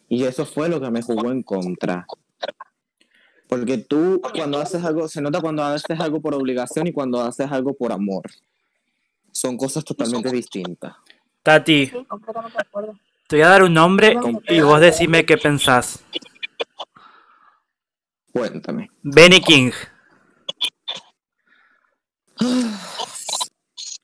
Y 0.10 0.24
eso 0.24 0.46
fue 0.46 0.70
lo 0.70 0.82
que 0.82 0.90
me 0.90 1.02
jugó 1.02 1.32
en 1.32 1.44
contra. 1.44 2.08
Porque 3.48 3.78
tú 3.78 4.22
cuando 4.34 4.60
haces 4.60 4.84
algo, 4.84 5.08
se 5.08 5.22
nota 5.22 5.40
cuando 5.40 5.64
haces 5.64 6.00
algo 6.00 6.22
por 6.22 6.34
obligación 6.34 6.88
y 6.88 6.92
cuando 6.92 7.22
haces 7.22 7.50
algo 7.52 7.74
por 7.74 7.92
amor. 7.92 8.24
Son 9.32 9.56
cosas 9.56 9.86
totalmente 9.86 10.32
distintas. 10.32 10.96
Tati, 11.44 11.92
te 13.28 13.36
voy 13.36 13.44
a 13.44 13.50
dar 13.50 13.64
un 13.64 13.74
nombre 13.74 14.18
y 14.50 14.60
vos 14.60 14.82
decime 14.82 15.26
qué 15.26 15.38
pensás. 15.38 16.04
Cuéntame. 18.34 18.90
Benny 19.02 19.40
King. 19.40 19.72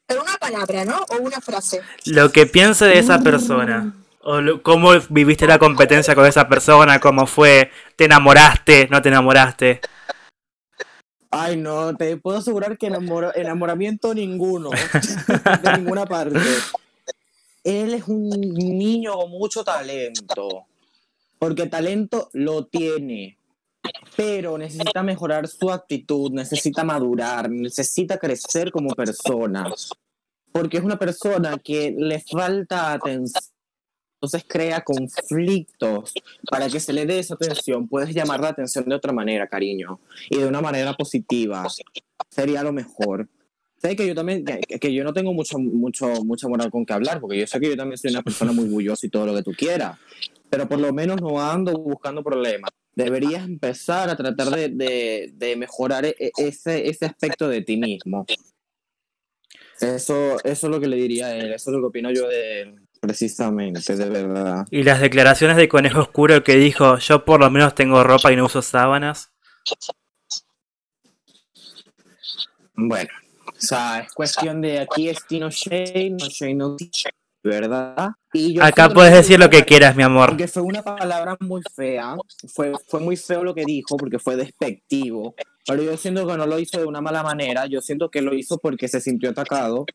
Pero 0.07 0.21
una 0.23 0.37
palabra, 0.37 0.85
¿no? 0.85 0.97
O 1.09 1.17
una 1.21 1.41
frase. 1.41 1.81
Lo 2.05 2.31
que 2.31 2.45
piense 2.45 2.85
de 2.85 2.99
esa 2.99 3.19
persona. 3.19 3.93
O 4.21 4.39
lo- 4.41 4.61
cómo 4.63 4.91
viviste 5.09 5.45
la 5.47 5.59
competencia 5.59 6.15
con 6.15 6.25
esa 6.25 6.47
persona, 6.47 6.99
cómo 6.99 7.27
fue, 7.27 7.71
te 7.97 8.05
enamoraste, 8.05 8.87
no 8.89 9.01
te 9.01 9.09
enamoraste. 9.09 9.81
Ay, 11.29 11.57
no, 11.57 11.95
te 11.95 12.15
puedo 12.17 12.37
asegurar 12.37 12.77
que 12.77 12.87
enamora- 12.87 13.33
enamoramiento 13.35 14.13
ninguno, 14.13 14.69
de 14.69 15.77
ninguna 15.77 16.05
parte. 16.05 16.39
Él 17.63 17.93
es 17.95 18.03
un 18.07 18.29
niño 18.29 19.13
con 19.13 19.31
mucho 19.31 19.63
talento, 19.63 20.67
porque 21.39 21.65
talento 21.67 22.29
lo 22.33 22.65
tiene, 22.65 23.37
pero 24.15 24.57
necesita 24.57 25.03
mejorar 25.03 25.47
su 25.47 25.71
actitud, 25.71 26.31
necesita 26.31 26.83
madurar, 26.83 27.49
necesita 27.49 28.17
crecer 28.17 28.71
como 28.71 28.89
persona, 28.95 29.71
porque 30.51 30.77
es 30.77 30.83
una 30.83 30.97
persona 30.97 31.57
que 31.57 31.93
le 31.97 32.19
falta 32.19 32.93
atención. 32.93 33.43
Entonces 34.15 34.45
crea 34.47 34.81
conflictos 34.81 36.13
para 36.49 36.69
que 36.69 36.79
se 36.79 36.93
le 36.93 37.05
dé 37.05 37.19
esa 37.19 37.33
atención. 37.33 37.89
Puedes 37.89 38.15
llamar 38.15 38.39
la 38.39 38.49
atención 38.49 38.85
de 38.85 38.95
otra 38.95 39.11
manera, 39.11 39.47
cariño 39.47 39.99
y 40.29 40.37
de 40.37 40.47
una 40.47 40.61
manera 40.61 40.93
positiva 40.93 41.67
sería 42.29 42.63
lo 42.63 42.71
mejor. 42.71 43.27
Sé 43.81 43.97
que 43.97 44.07
yo 44.07 44.15
también, 44.15 44.45
que, 44.45 44.93
yo 44.93 45.03
no 45.03 45.11
tengo 45.11 45.33
mucho, 45.33 45.59
mucho, 45.59 46.07
mucha 46.23 46.47
moral 46.47 46.71
con 46.71 46.85
que 46.85 46.93
hablar, 46.93 47.19
porque 47.19 47.37
yo 47.37 47.45
sé 47.45 47.59
que 47.59 47.67
yo 47.67 47.75
también 47.75 47.97
soy 47.97 48.11
una 48.11 48.21
persona 48.21 48.53
muy 48.53 48.63
bullosa 48.69 49.05
y 49.05 49.09
todo 49.09 49.25
lo 49.25 49.35
que 49.35 49.43
tú 49.43 49.51
quieras, 49.51 49.99
pero 50.49 50.69
por 50.69 50.79
lo 50.79 50.93
menos 50.93 51.21
no 51.21 51.41
ando 51.41 51.73
buscando 51.73 52.23
problemas. 52.23 52.71
Deberías 52.95 53.43
empezar 53.43 54.09
a 54.09 54.15
tratar 54.15 54.49
de, 54.49 54.69
de, 54.69 55.31
de 55.33 55.55
mejorar 55.55 56.05
e- 56.05 56.15
e- 56.19 56.31
ese, 56.37 56.87
ese 56.87 57.05
aspecto 57.05 57.47
de 57.47 57.61
ti 57.61 57.77
mismo. 57.77 58.25
Eso, 59.79 60.37
eso 60.43 60.67
es 60.67 60.71
lo 60.71 60.79
que 60.79 60.87
le 60.87 60.95
diría 60.95 61.27
a 61.27 61.35
él, 61.35 61.53
eso 61.53 61.71
es 61.71 61.75
lo 61.75 61.81
que 61.81 61.87
opino 61.87 62.11
yo 62.11 62.27
de 62.27 62.61
él, 62.61 62.75
precisamente, 63.01 63.95
de 63.95 64.09
verdad. 64.09 64.65
Y 64.71 64.83
las 64.83 65.01
declaraciones 65.01 65.57
de 65.57 65.67
Conejo 65.67 66.01
Oscuro 66.01 66.43
que 66.43 66.55
dijo, 66.55 66.99
yo 66.99 67.25
por 67.25 67.39
lo 67.39 67.49
menos 67.49 67.75
tengo 67.75 68.03
ropa 68.03 68.31
y 68.31 68.35
no 68.35 68.45
uso 68.45 68.61
sábanas. 68.61 69.31
Bueno, 72.75 73.09
o 73.47 73.51
sea, 73.57 73.99
es 74.01 74.13
cuestión 74.13 74.61
de 74.61 74.79
aquí 74.79 75.09
es 75.09 75.25
Tino 75.27 75.49
Shane, 75.49 76.11
no 76.11 76.27
Shane 76.29 76.55
no 76.55 76.77
Shane, 76.77 77.15
¿verdad? 77.43 78.09
Y 78.33 78.53
yo 78.55 78.63
Acá 78.63 78.89
puedes 78.89 79.11
que- 79.11 79.17
decir 79.17 79.39
lo 79.39 79.49
que 79.49 79.63
quieras, 79.63 79.95
mi 79.95 80.03
amor. 80.03 80.29
Aunque 80.29 80.47
fue 80.47 80.63
una 80.63 80.81
palabra 80.81 81.37
muy 81.39 81.61
fea, 81.75 82.15
fue, 82.53 82.71
fue 82.87 82.99
muy 82.99 83.15
feo 83.17 83.43
lo 83.43 83.53
que 83.53 83.63
dijo 83.65 83.97
porque 83.97 84.17
fue 84.19 84.35
despectivo, 84.35 85.35
pero 85.67 85.83
yo 85.83 85.95
siento 85.97 86.25
que 86.27 86.35
no 86.37 86.45
lo 86.47 86.57
hizo 86.59 86.79
de 86.79 86.85
una 86.85 87.01
mala 87.01 87.21
manera, 87.23 87.65
yo 87.67 87.81
siento 87.81 88.09
que 88.09 88.21
lo 88.21 88.33
hizo 88.33 88.57
porque 88.57 88.87
se 88.87 88.99
sintió 89.01 89.29
atacado 89.29 89.85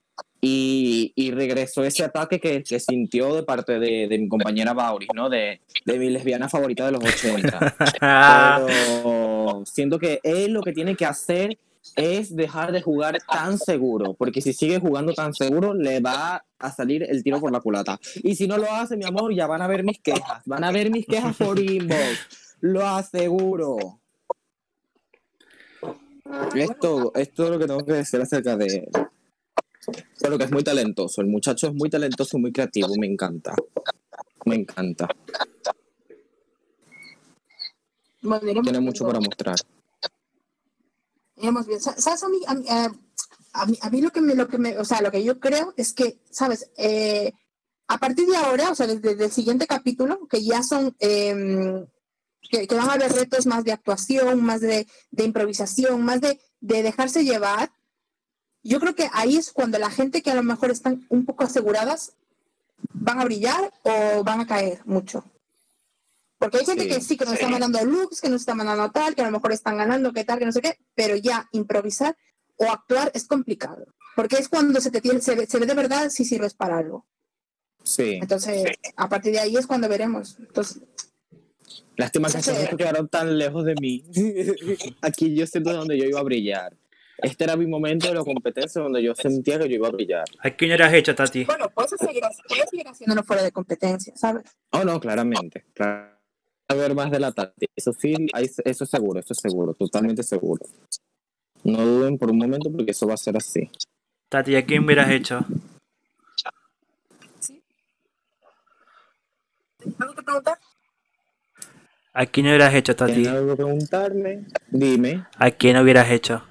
y, 0.40 1.12
y 1.16 1.32
regresó 1.32 1.82
ese 1.82 2.04
ataque 2.04 2.38
que, 2.38 2.62
que 2.62 2.78
sintió 2.78 3.34
de 3.34 3.42
parte 3.42 3.78
de, 3.80 4.06
de 4.08 4.18
mi 4.18 4.28
compañera 4.28 4.72
Bauris, 4.72 5.08
¿no? 5.14 5.28
De, 5.28 5.60
de 5.84 5.98
mi 5.98 6.10
lesbiana 6.10 6.48
favorita 6.48 6.86
de 6.86 6.92
los 6.92 7.02
80. 7.04 7.76
Pero 8.66 9.62
siento 9.66 9.98
que 9.98 10.20
él 10.22 10.52
lo 10.52 10.62
que 10.62 10.72
tiene 10.72 10.94
que 10.94 11.06
hacer 11.06 11.58
es 11.96 12.34
dejar 12.34 12.72
de 12.72 12.82
jugar 12.82 13.18
tan 13.30 13.58
seguro, 13.58 14.14
porque 14.14 14.40
si 14.40 14.52
sigue 14.52 14.78
jugando 14.78 15.12
tan 15.12 15.34
seguro, 15.34 15.74
le 15.74 16.00
va 16.00 16.44
a 16.58 16.72
salir 16.72 17.04
el 17.08 17.22
tiro 17.22 17.40
por 17.40 17.52
la 17.52 17.60
culata. 17.60 17.98
Y 18.22 18.34
si 18.36 18.46
no 18.46 18.58
lo 18.58 18.70
hace, 18.70 18.96
mi 18.96 19.04
amor, 19.04 19.34
ya 19.34 19.46
van 19.46 19.62
a 19.62 19.66
ver 19.66 19.84
mis 19.84 20.00
quejas, 20.00 20.42
van 20.46 20.64
a 20.64 20.72
ver 20.72 20.90
mis 20.90 21.06
quejas 21.06 21.36
por 21.36 21.58
inbox, 21.58 22.56
lo 22.60 22.86
aseguro. 22.86 24.00
Es 26.54 26.78
todo, 26.78 27.12
es 27.14 27.32
todo 27.32 27.50
lo 27.50 27.58
que 27.58 27.66
tengo 27.66 27.84
que 27.84 27.92
decir 27.92 28.20
acerca 28.20 28.56
de 28.56 28.66
él. 28.66 28.88
Pero 30.20 30.36
que 30.36 30.44
es 30.44 30.52
muy 30.52 30.62
talentoso. 30.62 31.22
El 31.22 31.28
muchacho 31.28 31.68
es 31.68 31.74
muy 31.74 31.88
talentoso 31.88 32.36
y 32.36 32.40
muy 32.40 32.52
creativo. 32.52 32.88
Me 32.98 33.06
encanta. 33.06 33.54
Me 34.44 34.56
encanta. 34.56 35.08
Tiene 38.62 38.80
mucho 38.80 39.06
para 39.06 39.20
mostrar. 39.20 39.56
Iremos 41.40 41.66
bien. 41.66 41.80
Sa- 41.80 41.96
¿Sabes? 42.00 42.22
Eh, 42.68 42.88
a 43.52 43.66
mí, 43.66 43.78
a 43.80 43.90
mí 43.90 44.00
lo 44.02 44.10
que 44.10 44.20
me, 44.20 44.34
lo 44.34 44.48
que 44.48 44.58
me, 44.58 44.78
o 44.78 44.84
sea, 44.84 45.00
lo 45.00 45.10
que 45.10 45.22
yo 45.24 45.40
creo 45.40 45.72
es 45.76 45.92
que, 45.92 46.18
¿sabes? 46.30 46.70
Eh, 46.76 47.32
a 47.88 47.98
partir 47.98 48.26
de 48.28 48.36
ahora, 48.36 48.70
o 48.70 48.74
sea, 48.74 48.86
desde, 48.86 49.24
el 49.24 49.32
siguiente 49.32 49.66
capítulo, 49.66 50.26
que 50.28 50.44
ya 50.44 50.62
son, 50.62 50.94
eh, 51.00 51.86
que, 52.50 52.66
que 52.66 52.74
van 52.74 52.90
a 52.90 52.94
haber 52.94 53.12
retos 53.12 53.46
más 53.46 53.64
de 53.64 53.72
actuación, 53.72 54.42
más 54.42 54.60
de, 54.60 54.86
de 55.10 55.24
improvisación, 55.24 56.02
más 56.02 56.20
de, 56.20 56.38
de 56.60 56.82
dejarse 56.82 57.24
llevar, 57.24 57.72
yo 58.62 58.80
creo 58.80 58.94
que 58.94 59.08
ahí 59.12 59.36
es 59.36 59.52
cuando 59.52 59.78
la 59.78 59.90
gente 59.90 60.20
que 60.22 60.30
a 60.30 60.34
lo 60.34 60.42
mejor 60.42 60.70
están 60.70 61.06
un 61.08 61.24
poco 61.24 61.44
aseguradas 61.44 62.12
van 62.92 63.20
a 63.20 63.24
brillar 63.24 63.72
o 63.82 64.22
van 64.24 64.40
a 64.40 64.46
caer 64.46 64.82
mucho. 64.84 65.24
Porque 66.38 66.58
hay 66.58 66.64
gente 66.64 66.84
Sí, 66.84 66.88
que 66.88 67.00
sí, 67.00 67.16
que 67.16 67.24
nos 67.24 67.34
está 67.34 67.48
mandando 67.48 67.84
looks, 67.84 68.20
que 68.20 68.28
nos 68.28 68.40
está 68.42 68.54
mandando 68.54 68.90
tal, 68.90 69.14
que 69.14 69.22
a 69.22 69.26
lo 69.26 69.32
mejor 69.32 69.52
están 69.52 69.76
ganando, 69.76 70.12
que 70.12 70.24
tal, 70.24 70.38
que 70.38 70.46
no 70.46 70.52
sé 70.52 70.60
qué, 70.60 70.78
pero 70.94 71.16
ya 71.16 71.48
improvisar 71.52 72.16
o 72.56 72.70
actuar 72.70 73.10
es 73.14 73.26
complicado. 73.26 73.86
Porque 74.14 74.36
es 74.36 74.48
cuando 74.48 74.80
se 74.80 74.90
te 74.90 75.00
tiene, 75.00 75.20
se 75.20 75.34
ve, 75.34 75.46
se 75.46 75.58
ve 75.58 75.66
de 75.66 75.74
verdad 75.74 76.10
si 76.10 76.24
sirves 76.24 76.54
para 76.54 76.78
algo. 76.78 77.06
Sí. 77.82 78.18
Entonces, 78.20 78.66
a 78.96 79.08
partir 79.08 79.32
de 79.32 79.40
ahí 79.40 79.56
es 79.56 79.66
cuando 79.66 79.88
veremos. 79.88 80.36
Entonces, 80.38 80.80
Lástima 81.96 82.28
que 82.28 82.40
Sí, 82.40 82.52
sí. 82.52 82.66
se 82.70 82.76
quedaron 82.76 83.08
tan 83.08 83.36
lejos 83.36 83.64
de 83.64 83.74
mí. 83.80 84.04
Aquí 85.02 85.34
yo 85.34 85.46
siento 85.46 85.72
donde 85.72 85.98
yo 85.98 86.04
iba 86.04 86.20
a 86.20 86.22
brillar. 86.22 86.76
Este 87.18 87.42
era 87.42 87.56
mi 87.56 87.66
momento 87.66 88.06
de 88.06 88.14
la 88.14 88.22
competencia 88.22 88.80
donde 88.80 89.02
yo 89.02 89.12
sentía 89.16 89.58
que 89.58 89.68
yo 89.68 89.74
iba 89.74 89.88
a 89.88 89.90
brillar. 89.90 90.24
¿A 90.38 90.50
qué 90.50 90.68
no 90.68 90.74
eras 90.74 90.94
hecho, 90.94 91.16
Tati? 91.16 91.44
bueno, 91.44 91.68
puedes 91.70 91.90
seguir, 91.98 92.22
puedes 92.48 92.70
seguir 92.70 92.86
haciéndolo 92.86 93.24
fuera 93.24 93.42
de 93.42 93.50
competencia, 93.50 94.16
¿sabes? 94.16 94.44
Oh, 94.70 94.84
no, 94.84 95.00
claramente. 95.00 95.64
Claro. 95.74 96.16
A 96.70 96.74
ver 96.74 96.94
más 96.94 97.10
de 97.10 97.18
la 97.18 97.32
Tati. 97.32 97.66
Eso 97.74 97.92
sí, 97.92 98.14
eso 98.34 98.84
es 98.84 98.90
seguro, 98.90 99.20
eso 99.20 99.32
es 99.32 99.38
seguro, 99.40 99.72
totalmente 99.72 100.22
seguro. 100.22 100.64
No 101.64 101.84
duden 101.84 102.18
por 102.18 102.30
un 102.30 102.38
momento 102.38 102.70
porque 102.70 102.90
eso 102.90 103.06
va 103.06 103.14
a 103.14 103.16
ser 103.16 103.36
así. 103.36 103.70
Tati, 104.28 104.54
¿a 104.54 104.66
quién 104.66 104.84
hubieras 104.84 105.10
hecho? 105.10 105.44
¿Algo 109.98 110.14
que 110.14 110.22
preguntar? 110.22 110.58
¿A 112.12 112.26
quién 112.26 112.46
hubieras 112.46 112.74
hecho, 112.74 112.94
Tati? 112.94 113.12
¿Tienes 113.12 113.32
algo 113.32 113.56
preguntarme? 113.56 114.44
Dime. 114.70 115.26
¿A 115.38 115.50
quién 115.50 115.78
hubieras 115.78 116.10
hecho? 116.10 116.44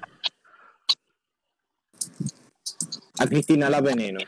A 3.20 3.26
Cristina 3.26 3.70
la 3.70 3.80
veneno. 3.80 4.18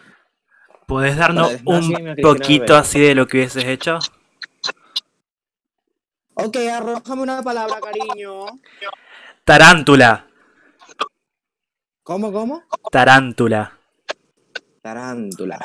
¿Puedes 0.86 1.16
darnos 1.16 1.52
un 1.64 2.16
poquito 2.22 2.76
así 2.76 3.00
de 3.00 3.14
lo 3.14 3.26
que 3.26 3.38
hubieses 3.38 3.64
hecho? 3.64 3.98
Ok, 6.42 6.56
arrójame 6.56 7.22
una 7.22 7.42
palabra, 7.42 7.80
cariño. 7.80 8.46
Tarántula. 9.44 10.26
¿Cómo, 12.02 12.32
cómo? 12.32 12.62
Tarántula. 12.90 13.78
Tarántula. 14.82 15.58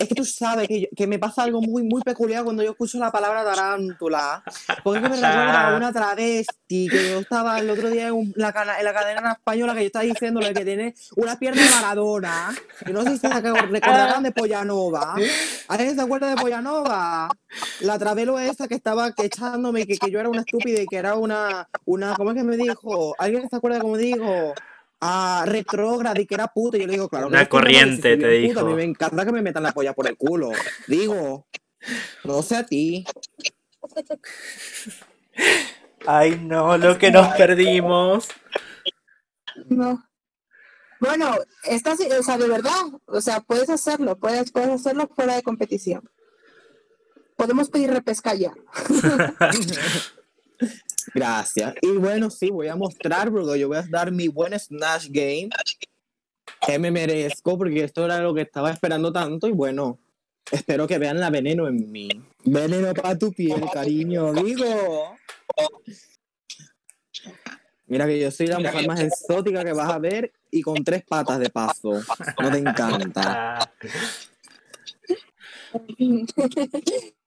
Es 0.00 0.08
que 0.08 0.14
tú 0.14 0.24
sabes 0.24 0.66
que, 0.66 0.80
yo- 0.80 0.86
que 0.96 1.06
me 1.06 1.18
pasa 1.18 1.42
algo 1.42 1.60
muy, 1.60 1.82
muy 1.82 2.00
peculiar 2.02 2.42
cuando 2.42 2.62
yo 2.62 2.70
escucho 2.70 2.98
la 2.98 3.12
palabra 3.12 3.44
tarántula. 3.44 4.42
Porque 4.82 5.02
que 5.02 5.08
me 5.10 5.16
recuerda 5.20 5.68
a 5.74 5.76
una 5.76 5.92
travesti 5.92 6.88
que 6.90 7.04
yo 7.10 7.18
estaba 7.20 7.58
el 7.58 7.68
otro 7.70 7.90
día 7.90 8.08
en, 8.08 8.14
un- 8.14 8.32
la, 8.36 8.48
en 8.78 8.84
la 8.84 8.94
cadena 8.94 9.32
española 9.32 9.74
que 9.74 9.80
yo 9.80 9.86
estaba 9.86 10.04
diciéndole 10.04 10.54
que 10.54 10.64
tiene 10.64 10.94
una 11.16 11.38
pierna 11.38 11.62
Maradona. 11.70 12.48
Y 12.86 12.92
no 12.92 13.02
sé 13.02 13.12
si 13.12 13.18
se 13.18 13.28
recordarán 13.28 14.22
de 14.22 14.32
Pollanova. 14.32 15.14
¿Alguien 15.68 15.94
se 15.94 16.00
acuerda 16.00 16.30
de 16.30 16.36
Pollanova? 16.36 17.28
La 17.80 17.98
travelo 17.98 18.38
esa 18.38 18.68
que 18.68 18.74
estaba 18.76 19.12
que 19.12 19.26
echándome 19.26 19.86
que, 19.86 19.96
que 19.98 20.10
yo 20.10 20.18
era 20.20 20.28
una 20.30 20.40
estúpida 20.40 20.80
y 20.80 20.86
que 20.86 20.96
era 20.96 21.14
una, 21.16 21.68
una, 21.84 22.14
¿cómo 22.14 22.30
es 22.30 22.36
que 22.36 22.42
me 22.44 22.56
dijo? 22.56 23.14
¿Alguien 23.18 23.48
se 23.50 23.56
acuerda 23.56 23.80
cómo 23.80 23.96
dijo? 23.96 24.54
Ah, 25.00 25.44
retrógrada 25.46 26.20
y 26.20 26.26
que 26.26 26.34
era 26.34 26.48
puta. 26.48 26.76
Y 26.76 26.80
yo 26.80 26.86
le 26.86 26.92
digo, 26.92 27.08
claro. 27.08 27.28
Una 27.28 27.48
corriente, 27.48 28.16
te 28.16 28.28
dijo. 28.28 28.60
A 28.60 28.64
mí 28.64 28.74
me 28.74 28.84
encanta 28.84 29.24
que 29.24 29.32
me 29.32 29.42
metan 29.42 29.62
la 29.62 29.72
polla 29.72 29.94
por 29.94 30.06
el 30.06 30.16
culo. 30.16 30.50
Digo, 30.86 31.46
no 32.24 32.42
sé 32.42 32.56
a 32.56 32.66
ti. 32.66 33.04
Ay, 36.06 36.38
no, 36.42 36.76
lo 36.76 36.98
que 36.98 37.10
nos 37.10 37.28
perdimos. 37.34 38.28
No. 39.66 40.04
Bueno, 41.00 41.34
o 41.34 42.22
sea, 42.22 42.36
de 42.36 42.48
verdad, 42.48 42.82
o 43.06 43.20
sea, 43.22 43.40
puedes 43.40 43.70
hacerlo, 43.70 44.18
puedes, 44.18 44.52
puedes 44.52 44.68
hacerlo 44.68 45.08
fuera 45.14 45.34
de 45.34 45.42
competición. 45.42 46.10
Podemos 47.36 47.70
pedir 47.70 47.90
repesca 47.90 48.34
ya. 48.34 48.52
Gracias. 51.14 51.74
Y 51.82 51.92
bueno, 51.92 52.30
sí, 52.30 52.50
voy 52.50 52.68
a 52.68 52.76
mostrar, 52.76 53.30
porque 53.30 53.58
yo 53.58 53.68
voy 53.68 53.78
a 53.78 53.84
dar 53.88 54.12
mi 54.12 54.28
buen 54.28 54.58
Snatch 54.58 55.08
Game. 55.10 55.50
Que 56.66 56.78
me 56.78 56.90
merezco, 56.90 57.56
porque 57.56 57.84
esto 57.84 58.04
era 58.04 58.20
lo 58.20 58.34
que 58.34 58.42
estaba 58.42 58.70
esperando 58.70 59.12
tanto. 59.12 59.46
Y 59.48 59.52
bueno, 59.52 59.98
espero 60.50 60.86
que 60.86 60.98
vean 60.98 61.20
la 61.20 61.30
veneno 61.30 61.68
en 61.68 61.90
mí. 61.90 62.08
Veneno 62.44 62.92
para 62.94 63.16
tu 63.16 63.32
piel, 63.32 63.62
cariño, 63.72 64.32
digo. 64.32 65.16
Mira 67.86 68.06
que 68.06 68.20
yo 68.20 68.30
soy 68.30 68.46
la 68.46 68.58
mujer 68.58 68.86
más 68.86 69.00
exótica 69.00 69.64
que 69.64 69.72
vas 69.72 69.90
a 69.90 69.98
ver 69.98 70.32
y 70.50 70.62
con 70.62 70.84
tres 70.84 71.02
patas 71.04 71.38
de 71.40 71.50
paso. 71.50 72.00
No 72.40 72.50
te 72.50 72.58
encanta. 72.58 73.72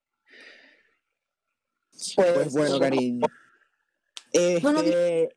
Pues 2.15 2.53
bueno, 2.53 2.79
cariño. 2.79 3.25
Este, 4.33 5.29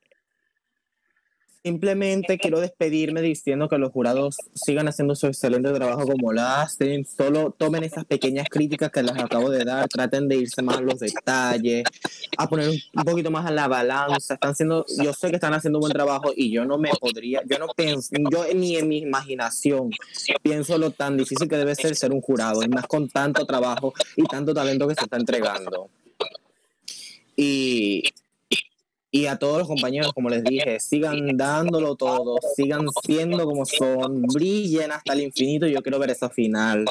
simplemente 1.62 2.38
quiero 2.38 2.60
despedirme 2.60 3.20
diciendo 3.20 3.68
que 3.68 3.76
los 3.76 3.90
jurados 3.90 4.36
sigan 4.54 4.88
haciendo 4.88 5.16
su 5.16 5.26
excelente 5.26 5.70
trabajo 5.72 6.06
como 6.06 6.32
lo 6.32 6.40
hacen. 6.40 7.04
Solo 7.04 7.50
tomen 7.50 7.84
esas 7.84 8.04
pequeñas 8.04 8.46
críticas 8.48 8.90
que 8.90 9.02
les 9.02 9.18
acabo 9.18 9.50
de 9.50 9.64
dar, 9.64 9.86
traten 9.88 10.28
de 10.28 10.36
irse 10.36 10.62
más 10.62 10.78
a 10.78 10.80
los 10.80 11.00
detalles, 11.00 11.84
a 12.38 12.48
poner 12.48 12.70
un, 12.70 13.04
poquito 13.04 13.30
más 13.30 13.44
a 13.44 13.50
la 13.50 13.68
balanza. 13.68 14.34
Están 14.34 14.52
haciendo, 14.52 14.86
yo 15.02 15.12
sé 15.12 15.28
que 15.28 15.36
están 15.36 15.52
haciendo 15.52 15.78
un 15.78 15.82
buen 15.82 15.92
trabajo 15.92 16.32
y 16.34 16.50
yo 16.50 16.64
no 16.64 16.78
me 16.78 16.90
podría, 16.98 17.42
yo 17.46 17.58
no 17.58 17.66
pienso, 17.76 18.10
yo 18.30 18.46
ni 18.54 18.76
en 18.76 18.88
mi 18.88 18.98
imaginación 18.98 19.90
pienso 20.42 20.78
lo 20.78 20.92
tan 20.92 21.16
difícil 21.16 21.48
que 21.48 21.56
debe 21.56 21.74
ser 21.74 21.96
ser 21.96 22.12
un 22.12 22.20
jurado, 22.20 22.62
y 22.62 22.68
más 22.68 22.86
con 22.86 23.08
tanto 23.08 23.44
trabajo 23.44 23.92
y 24.16 24.22
tanto 24.24 24.54
talento 24.54 24.88
que 24.88 24.94
se 24.94 25.02
está 25.02 25.16
entregando. 25.16 25.90
Y, 27.36 28.04
y 29.16 29.26
a 29.26 29.36
todos 29.36 29.58
los 29.58 29.68
compañeros, 29.68 30.12
como 30.12 30.28
les 30.28 30.42
dije, 30.44 30.78
sigan 30.80 31.36
dándolo 31.36 31.94
todo, 31.96 32.36
sigan 32.54 32.86
siendo 33.04 33.44
como 33.44 33.64
son, 33.64 34.22
brillen 34.22 34.92
hasta 34.92 35.12
el 35.12 35.20
infinito. 35.22 35.66
Yo 35.66 35.82
quiero 35.82 35.98
ver 35.98 36.10
esa 36.10 36.28
final. 36.28 36.84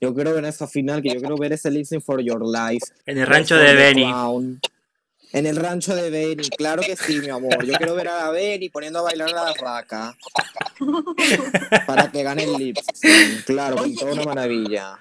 Yo 0.00 0.14
quiero 0.14 0.32
ver 0.34 0.44
esa 0.44 0.66
final, 0.68 1.02
que 1.02 1.08
yo 1.10 1.18
quiero 1.20 1.36
ver 1.36 1.52
ese 1.52 1.70
Listen 1.70 2.00
for 2.00 2.20
Your 2.20 2.40
Life. 2.46 2.86
en 3.06 3.18
el 3.18 3.26
rancho 3.26 3.56
de 3.56 3.74
Benny. 3.74 4.06
En 5.32 5.44
el 5.44 5.56
rancho 5.56 5.94
de 5.94 6.08
Benny, 6.08 6.48
claro 6.56 6.82
que 6.82 6.96
sí, 6.96 7.18
mi 7.20 7.28
amor. 7.28 7.62
Yo 7.66 7.74
quiero 7.74 7.94
ver 7.94 8.08
a 8.08 8.24
la 8.24 8.30
Benny 8.30 8.68
poniendo 8.70 9.00
a 9.00 9.02
bailar 9.02 9.28
a 9.30 9.44
la 9.44 9.54
vaca. 9.62 10.16
Para 11.86 12.10
que 12.10 12.22
gane 12.22 12.44
el 12.44 12.52
lip 12.54 12.76
sync. 12.94 13.44
Claro, 13.44 13.76
con 13.76 13.94
toda 13.94 14.12
una 14.12 14.24
maravilla. 14.24 14.98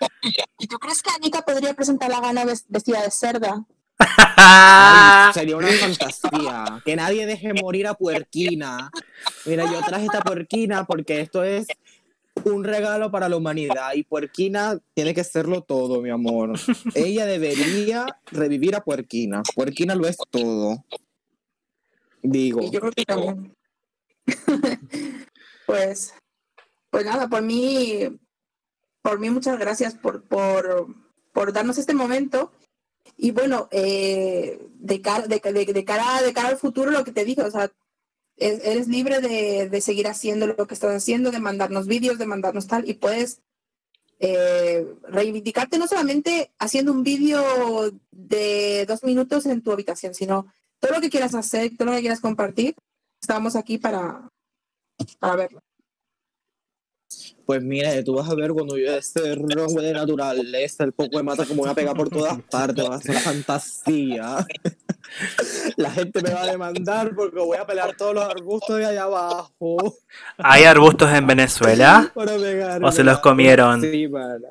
¿Y 0.60 0.68
tú 0.68 0.78
crees 0.80 1.02
que 1.02 1.12
Anika 1.16 1.44
podría 1.44 1.74
presentar 1.74 2.10
la 2.10 2.20
gana 2.20 2.44
ves- 2.46 2.66
vestida 2.68 3.02
de 3.04 3.12
cerda? 3.12 3.64
Ay, 4.00 5.34
sería 5.34 5.58
una 5.58 5.68
fantasía. 5.68 6.82
Que 6.86 6.96
nadie 6.96 7.26
deje 7.26 7.54
morir 7.54 7.88
a 7.88 7.94
Puerquina. 7.94 8.92
Mira, 9.46 9.66
yo 9.72 9.82
traje 9.82 10.06
esta 10.06 10.22
Puerquina 10.22 10.86
porque 10.86 11.22
esto 11.22 11.44
es 11.44 11.68
un 12.44 12.64
regalo 12.64 13.12
para 13.12 13.30
la 13.30 13.38
humanidad 13.38 13.94
y 13.96 14.04
Puerquina 14.04 14.80
tiene 14.94 15.14
que 15.14 15.24
serlo 15.24 15.62
todo, 15.62 16.02
mi 16.02 16.10
amor. 16.10 16.54
Ella 16.94 17.26
debería 17.26 18.06
revivir 18.28 18.76
a 18.76 18.84
Puerquina. 18.84 19.44
Puerquina 19.56 19.96
lo 19.96 20.08
es 20.08 20.18
todo. 20.30 20.84
Digo, 22.22 22.62
Y 22.62 22.72
yo 22.72 22.80
creo 22.80 22.92
que 22.92 23.06
también. 23.06 23.56
pues, 25.66 26.14
pues 26.90 27.06
nada, 27.06 27.28
por 27.28 27.42
mí, 27.42 28.08
por 29.02 29.20
mí 29.20 29.30
muchas 29.30 29.58
gracias 29.58 29.96
por, 29.96 30.24
por, 30.24 30.88
por 31.34 31.54
darnos 31.54 31.78
este 31.78 31.94
momento. 31.94 32.52
Y 33.16 33.32
bueno, 33.32 33.68
eh, 33.72 34.60
de, 34.80 35.02
cara, 35.02 35.28
de, 35.28 35.40
cara, 35.40 36.22
de 36.22 36.34
cara 36.34 36.50
al 36.50 36.58
futuro, 36.58 36.92
lo 36.92 37.04
que 37.04 37.12
te 37.12 37.26
digo, 37.26 37.44
o 37.46 37.52
sea, 37.52 37.72
es- 38.38 38.64
eres 38.64 38.88
libre 38.88 39.20
de, 39.22 39.70
de 39.70 39.82
seguir 39.82 40.08
haciendo 40.08 40.48
lo 40.48 40.68
que 40.68 40.74
estás 40.74 40.96
haciendo, 40.96 41.32
de 41.32 41.40
mandarnos 41.40 41.88
vídeos, 41.88 42.18
de 42.18 42.26
mandarnos 42.28 42.68
tal, 42.68 42.88
y 42.90 42.94
puedes 42.96 43.42
eh, 44.20 44.86
reivindicarte 45.04 45.78
no 45.78 45.88
solamente 45.88 46.52
haciendo 46.58 46.92
un 46.92 47.04
vídeo 47.04 47.92
de 48.12 48.86
dos 48.88 49.04
minutos 49.04 49.46
en 49.46 49.62
tu 49.62 49.72
habitación, 49.72 50.14
sino 50.16 50.48
todo 50.80 50.94
lo 50.94 51.02
que 51.02 51.10
quieras 51.10 51.36
hacer, 51.36 51.78
todo 51.78 51.90
lo 51.90 51.94
que 51.94 52.02
quieras 52.02 52.20
compartir, 52.22 52.76
estamos 53.22 53.56
aquí 53.56 53.78
para, 53.78 54.30
para 55.20 55.36
verlo. 55.36 55.62
Pues 57.48 57.64
mira, 57.64 58.04
tú 58.04 58.16
vas 58.16 58.30
a 58.30 58.36
ver 58.36 58.52
cuando 58.52 58.78
yo 58.78 58.94
esté 58.94 59.34
rojo 59.36 59.80
de 59.80 59.94
naturaleza, 59.94 60.84
el 60.84 60.92
poco 60.92 61.16
de 61.16 61.24
mata 61.24 61.46
como 61.46 61.62
voy 61.62 61.72
a 61.72 61.74
pegar 61.74 61.96
por 61.96 62.10
todas 62.10 62.42
partes, 62.42 62.84
va 62.84 62.96
a 62.96 63.02
ser 63.02 63.16
fantasía. 63.16 64.46
La 65.78 65.90
gente 65.92 66.22
me 66.22 66.32
va 66.32 66.42
a 66.42 66.48
demandar 66.48 67.16
porque 67.16 67.40
voy 67.40 67.58
a 67.58 67.66
pelear 67.66 67.96
todos 67.96 68.16
los 68.16 68.26
arbustos 68.26 68.80
de 68.80 68.88
allá 68.88 69.04
abajo. 69.04 69.78
¿Hay 70.38 70.66
arbustos 70.66 71.10
en 71.14 71.26
Venezuela? 71.26 72.12
¿O 72.84 72.92
se 72.92 73.06
los 73.06 73.20
comieron? 73.20 73.80
Sí, 73.80 74.04
hermana. 74.04 74.50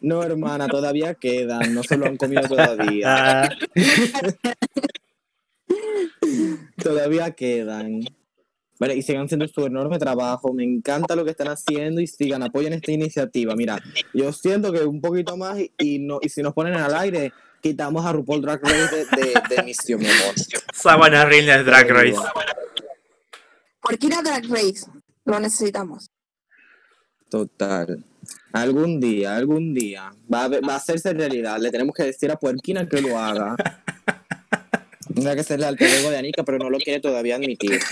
No, 0.00 0.22
hermana, 0.22 0.66
todavía 0.66 1.12
quedan, 1.12 1.74
no 1.74 1.82
se 1.82 1.98
lo 1.98 2.06
han 2.06 2.16
comido 2.16 2.48
todavía. 2.48 3.54
todavía 6.82 7.32
quedan. 7.32 8.00
Vale, 8.78 8.96
y 8.96 9.02
sigan 9.02 9.26
haciendo 9.26 9.46
su 9.46 9.64
enorme 9.64 9.98
trabajo. 9.98 10.52
Me 10.52 10.64
encanta 10.64 11.14
lo 11.14 11.24
que 11.24 11.30
están 11.30 11.48
haciendo 11.48 12.00
y 12.00 12.06
sigan, 12.06 12.42
apoyen 12.42 12.72
esta 12.72 12.90
iniciativa. 12.90 13.54
Mira, 13.54 13.80
yo 14.12 14.32
siento 14.32 14.72
que 14.72 14.84
un 14.84 15.00
poquito 15.00 15.36
más 15.36 15.58
y, 15.78 15.98
no, 16.00 16.18
y 16.20 16.28
si 16.28 16.42
nos 16.42 16.54
ponen 16.54 16.74
al 16.74 16.94
aire, 16.94 17.32
quitamos 17.60 18.04
a 18.04 18.12
RuPaul 18.12 18.42
Drag 18.42 18.62
Race 18.62 18.96
de, 18.96 19.04
de, 19.16 19.34
de 19.48 19.56
emisión, 19.56 20.00
mi 20.00 20.06
amor. 20.06 20.34
Sabana 20.72 21.24
Drag 21.24 21.88
Race. 21.88 22.18
Ir 24.00 24.14
a 24.14 24.22
Drag 24.22 24.44
Race 24.48 24.86
lo 25.24 25.40
necesitamos. 25.40 26.10
Total. 27.30 28.04
Algún 28.52 29.00
día, 29.00 29.36
algún 29.36 29.74
día. 29.74 30.12
Va 30.32 30.44
a, 30.44 30.48
va 30.48 30.74
a 30.74 30.76
hacerse 30.76 31.12
realidad. 31.12 31.58
Le 31.58 31.70
tenemos 31.70 31.94
que 31.94 32.04
decir 32.04 32.30
a 32.30 32.36
Puerquina 32.36 32.88
que 32.88 33.00
lo 33.00 33.18
haga. 33.18 33.56
Tendrá 35.12 35.34
que 35.34 35.42
ser 35.42 35.58
el 35.58 35.64
alter 35.64 35.90
ego 35.90 36.10
de 36.10 36.18
Anika, 36.18 36.44
pero 36.44 36.58
no 36.58 36.70
lo 36.70 36.78
quiere 36.78 37.00
todavía 37.00 37.36
admitir. 37.36 37.78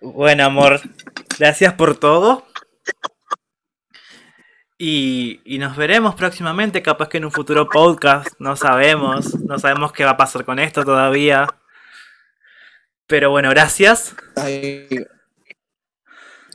bueno, 0.00 0.44
amor, 0.44 0.80
gracias 1.38 1.74
por 1.74 1.98
todo. 1.98 2.46
Y, 4.78 5.40
y, 5.44 5.58
nos 5.58 5.76
veremos 5.76 6.14
próximamente, 6.16 6.82
capaz 6.82 7.08
que 7.08 7.16
en 7.16 7.24
un 7.24 7.32
futuro 7.32 7.68
podcast, 7.68 8.28
no 8.38 8.56
sabemos, 8.56 9.34
no 9.40 9.58
sabemos 9.58 9.92
qué 9.92 10.04
va 10.04 10.10
a 10.10 10.16
pasar 10.18 10.44
con 10.44 10.58
esto 10.58 10.84
todavía. 10.84 11.46
Pero 13.06 13.30
bueno, 13.30 13.48
gracias. 13.50 14.14
Ay, 14.34 14.88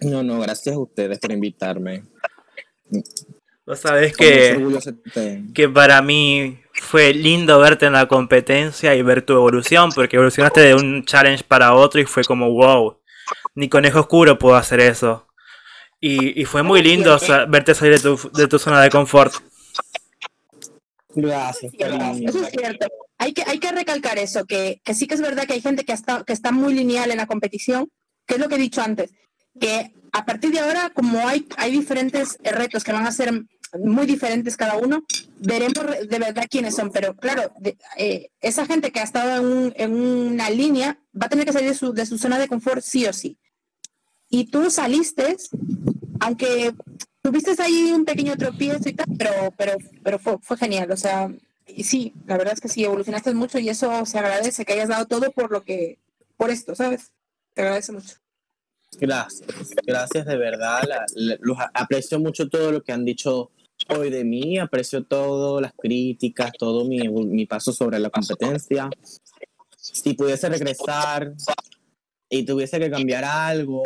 no, 0.02 0.22
no, 0.22 0.40
gracias 0.40 0.76
a 0.76 0.80
ustedes 0.80 1.18
por 1.20 1.32
invitarme. 1.32 2.04
Vos 3.66 3.80
sabés 3.80 4.16
que, 4.16 4.60
que 5.54 5.70
para 5.70 6.02
mí 6.02 6.61
fue 6.74 7.14
lindo 7.14 7.60
verte 7.60 7.86
en 7.86 7.94
la 7.94 8.08
competencia 8.08 8.96
y 8.96 9.02
ver 9.02 9.24
tu 9.24 9.34
evolución, 9.34 9.92
porque 9.92 10.16
evolucionaste 10.16 10.62
de 10.62 10.76
un 10.76 11.04
challenge 11.06 11.44
para 11.44 11.74
otro 11.74 12.00
y 12.00 12.06
fue 12.06 12.24
como, 12.24 12.52
wow, 12.52 13.00
ni 13.56 13.70
conejo 13.70 14.02
oscuro 14.02 14.38
pudo 14.40 14.56
hacer 14.56 14.80
eso. 14.80 15.28
Y, 16.00 16.42
y 16.42 16.46
fue 16.46 16.64
muy 16.64 16.82
lindo 16.82 17.18
verte 17.48 17.76
salir 17.76 18.00
de 18.00 18.00
tu, 18.00 18.32
de 18.32 18.48
tu 18.48 18.58
zona 18.58 18.82
de 18.82 18.90
confort. 18.90 19.34
Gracias. 21.14 21.74
Eso 21.74 22.44
es 22.44 22.50
cierto. 22.50 22.88
Hay 23.18 23.34
que, 23.34 23.44
hay 23.46 23.60
que 23.60 23.72
recalcar 23.72 24.18
eso, 24.18 24.46
que, 24.46 24.82
que 24.84 24.96
sí 24.96 25.06
que 25.06 25.14
es 25.14 25.22
verdad 25.22 25.46
que 25.46 25.54
hay 25.54 25.62
gente 25.62 25.86
que 25.86 25.94
está, 25.94 26.24
que 26.24 26.34
está 26.34 26.52
muy 26.52 26.74
lineal 26.74 27.12
en 27.12 27.18
la 27.18 27.28
competición, 27.28 27.88
que 28.26 28.36
es 28.36 28.40
lo 28.40 28.50
que 28.50 28.56
he 28.56 28.60
dicho 28.60 28.82
antes, 28.82 29.12
que 29.60 29.94
a 30.12 30.26
partir 30.26 30.52
de 30.52 30.60
ahora, 30.60 30.90
como 30.90 31.28
hay, 31.28 31.48
hay 31.58 31.72
diferentes 31.72 32.38
retos 32.44 32.84
que 32.84 32.92
van 32.92 33.06
a 33.06 33.12
ser 33.12 33.32
muy 33.80 34.06
diferentes 34.06 34.58
cada 34.58 34.78
uno, 34.78 35.04
veremos 35.38 35.86
de 36.08 36.20
verdad 36.20 36.46
quiénes 36.50 36.76
son. 36.76 36.92
Pero 36.92 37.16
claro, 37.16 37.52
de, 37.60 37.78
eh, 37.98 38.30
esa 38.42 38.66
gente 38.66 38.92
que 38.92 39.00
ha 39.00 39.04
estado 39.04 39.38
en, 39.38 39.46
un, 39.46 39.74
en, 39.76 39.94
una 39.94 40.50
línea 40.50 41.00
va 41.20 41.28
a 41.28 41.30
tener 41.30 41.46
que 41.46 41.54
salir 41.54 41.70
de 41.70 41.76
su, 41.76 41.94
de 41.94 42.06
su 42.06 42.18
zona 42.18 42.38
de 42.38 42.48
confort 42.48 42.82
sí 42.82 43.06
o 43.06 43.14
sí. 43.14 43.38
Y 44.30 44.46
tú 44.46 44.70
saliste, 44.70 45.36
aunque 46.20 46.74
tuviste 47.22 47.62
ahí 47.62 47.92
un 47.94 48.06
pequeño 48.06 48.36
tropiezo 48.38 48.90
y 48.90 48.94
tal, 48.94 49.08
pero, 49.18 49.54
pero, 49.58 49.78
pero 50.04 50.20
fue, 50.20 50.38
fue 50.42 50.58
genial. 50.58 50.92
O 50.92 50.98
sea, 50.98 51.30
y 51.68 51.84
sí, 51.84 52.14
la 52.26 52.38
verdad 52.38 52.54
es 52.54 52.62
que 52.62 52.70
sí, 52.70 52.84
evolucionaste 52.84 53.34
mucho 53.34 53.60
y 53.60 53.70
eso 53.70 54.06
se 54.06 54.20
agradece 54.20 54.66
que 54.66 54.74
hayas 54.74 54.90
dado 54.90 55.06
todo 55.06 55.32
por 55.32 55.52
lo 55.52 55.64
que, 55.64 56.00
por 56.38 56.50
esto, 56.50 56.76
¿sabes? 56.76 57.12
Te 57.54 57.62
agradece 57.62 57.92
mucho. 57.92 58.16
Gracias, 59.00 59.48
gracias 59.86 60.26
de 60.26 60.38
verdad. 60.38 60.82
La, 60.88 61.06
la, 61.16 61.38
los 61.40 61.58
aprecio 61.74 62.20
mucho 62.20 62.50
todo 62.50 62.72
lo 62.72 62.84
que 62.84 62.92
han 62.92 63.06
dicho 63.06 63.52
hoy 63.90 64.10
de 64.10 64.24
mí, 64.24 64.58
aprecio 64.58 65.04
todo, 65.04 65.62
las 65.62 65.74
críticas, 65.74 66.52
todo 66.58 66.86
mi, 66.86 67.08
mi 67.08 67.46
paso 67.46 67.74
sobre 67.74 68.00
la 68.00 68.10
competencia. 68.10 68.90
Si 69.78 70.14
pudiese 70.14 70.50
regresar 70.50 71.34
y 72.30 72.44
tuviese 72.44 72.80
que 72.80 72.90
cambiar 72.90 73.24
algo, 73.24 73.84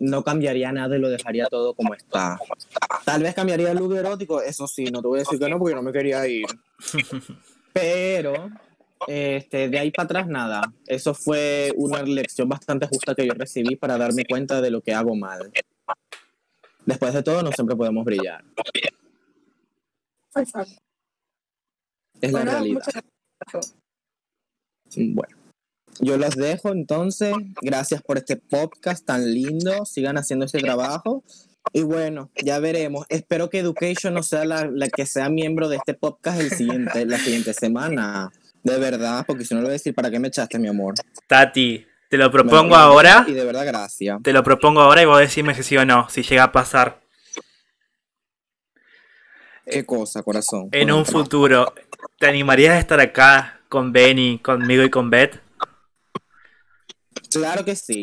no 0.00 0.24
cambiaría 0.24 0.72
nada 0.72 0.96
y 0.96 1.00
lo 1.00 1.08
dejaría 1.08 1.46
todo 1.46 1.74
como 1.74 1.94
está. 1.94 2.38
Tal 3.04 3.22
vez 3.22 3.34
cambiaría 3.34 3.70
el 3.70 3.78
look 3.78 3.94
erótico, 3.94 4.40
eso 4.42 4.66
sí, 4.66 4.84
no 4.84 5.02
te 5.02 5.08
voy 5.08 5.18
a 5.18 5.22
decir 5.22 5.38
que 5.38 5.48
no 5.48 5.58
porque 5.58 5.74
no 5.74 5.82
me 5.82 5.92
quería 5.92 6.26
ir. 6.26 6.46
Pero 7.72 8.50
este, 9.06 9.68
de 9.68 9.78
ahí 9.78 9.90
para 9.90 10.04
atrás 10.04 10.26
nada. 10.26 10.72
Eso 10.86 11.14
fue 11.14 11.72
una 11.76 12.02
lección 12.02 12.48
bastante 12.48 12.86
justa 12.86 13.14
que 13.14 13.26
yo 13.26 13.34
recibí 13.34 13.76
para 13.76 13.96
darme 13.96 14.24
cuenta 14.24 14.60
de 14.60 14.70
lo 14.70 14.80
que 14.80 14.94
hago 14.94 15.14
mal. 15.14 15.50
Después 16.86 17.14
de 17.14 17.22
todo, 17.22 17.42
no 17.42 17.52
siempre 17.52 17.76
podemos 17.76 18.04
brillar. 18.04 18.44
Es 22.20 22.32
la 22.32 22.42
realidad. 22.42 22.82
Bueno, 24.96 25.36
yo 26.00 26.16
los 26.16 26.36
dejo 26.36 26.70
entonces. 26.70 27.34
Gracias 27.62 28.02
por 28.02 28.18
este 28.18 28.36
podcast 28.36 29.04
tan 29.04 29.32
lindo. 29.32 29.84
Sigan 29.84 30.18
haciendo 30.18 30.46
este 30.46 30.58
trabajo. 30.58 31.24
Y 31.72 31.82
bueno, 31.82 32.30
ya 32.42 32.58
veremos. 32.58 33.06
Espero 33.08 33.50
que 33.50 33.58
Education 33.58 34.14
no 34.14 34.22
sea 34.22 34.44
la, 34.44 34.66
la 34.66 34.88
que 34.88 35.06
sea 35.06 35.28
miembro 35.28 35.68
de 35.68 35.76
este 35.76 35.94
podcast 35.94 36.40
el 36.40 36.50
siguiente, 36.50 37.04
la 37.06 37.18
siguiente 37.18 37.54
semana. 37.54 38.30
De 38.62 38.78
verdad, 38.78 39.24
porque 39.26 39.44
si 39.44 39.54
no 39.54 39.60
lo 39.60 39.66
voy 39.66 39.72
a 39.72 39.72
decir, 39.74 39.94
¿para 39.94 40.10
qué 40.10 40.18
me 40.18 40.28
echaste, 40.28 40.58
mi 40.58 40.68
amor? 40.68 40.94
Tati, 41.26 41.86
te 42.10 42.16
lo 42.16 42.28
propongo 42.30 42.74
ahora. 42.74 43.24
Y 43.28 43.32
de 43.32 43.44
verdad, 43.44 43.64
gracias. 43.64 44.20
Te 44.24 44.32
lo 44.32 44.42
propongo 44.42 44.80
ahora 44.80 45.00
y 45.00 45.04
vos 45.04 45.20
decime 45.20 45.54
si 45.54 45.62
sí 45.62 45.76
o 45.76 45.86
no, 45.86 46.10
si 46.10 46.24
llega 46.24 46.42
a 46.42 46.52
pasar. 46.52 47.00
¿Qué 49.64 49.86
cosa, 49.86 50.24
corazón? 50.24 50.68
En 50.72 50.90
un 50.90 51.06
futuro, 51.06 51.72
¿te 52.18 52.26
animarías 52.26 52.74
a 52.74 52.78
estar 52.80 52.98
acá 52.98 53.60
con 53.68 53.92
Benny, 53.92 54.40
conmigo 54.40 54.82
y 54.82 54.90
con 54.90 55.08
Beth? 55.08 55.40
Claro 57.30 57.64
que 57.64 57.76
sí. 57.76 58.02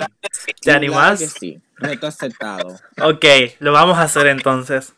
¿Te 0.61 0.71
animás? 0.71 1.19
Claro 1.19 1.33
que 1.33 1.39
sí. 1.39 1.61
Reto 1.75 2.07
aceptado. 2.07 2.79
Ok, 3.01 3.25
lo 3.59 3.73
vamos 3.73 3.97
a 3.97 4.03
hacer 4.03 4.27
entonces. 4.27 4.93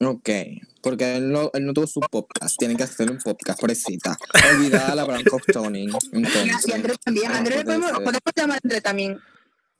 Ok. 0.00 0.30
Porque 0.84 1.16
él 1.16 1.32
no, 1.32 1.50
él 1.54 1.64
no 1.64 1.72
tuvo 1.72 1.86
su 1.86 2.00
podcast. 2.00 2.58
Tienen 2.58 2.76
que 2.76 2.82
hacer 2.82 3.10
un 3.10 3.16
podcast, 3.16 3.58
pobrecita. 3.58 4.18
Olvidada 4.52 4.94
la 4.94 5.04
Branco 5.04 5.40
Toning. 5.50 5.90
Y 6.12 6.72
Andrés 6.72 6.98
también. 7.02 7.32
Andrés 7.32 7.64
podemos, 7.64 7.90
podemos 7.92 8.20
llamar 8.36 8.56
a 8.56 8.60
Andrés 8.62 8.82
también. 8.82 9.18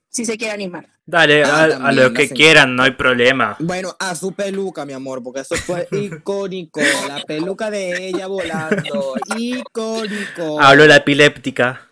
Si 0.08 0.24
se 0.24 0.38
quiere 0.38 0.54
animar. 0.54 0.88
Dale, 1.04 1.44
ah, 1.44 1.64
a, 1.64 1.68
también, 1.68 1.86
a, 1.86 1.92
lo 1.92 2.14
que 2.14 2.30
quieran, 2.30 2.74
no 2.74 2.84
hay 2.84 2.92
problema. 2.92 3.56
Bueno, 3.58 3.94
a 3.98 4.14
su 4.14 4.32
peluca, 4.32 4.86
mi 4.86 4.94
amor, 4.94 5.22
porque 5.22 5.40
eso 5.40 5.56
fue 5.56 5.86
icónico. 5.92 6.80
la 7.06 7.22
peluca 7.26 7.70
de 7.70 8.08
ella 8.08 8.26
volando. 8.26 9.14
Icónico. 9.36 10.58
Habló 10.58 10.86
la 10.86 10.96
epiléptica. 10.96 11.90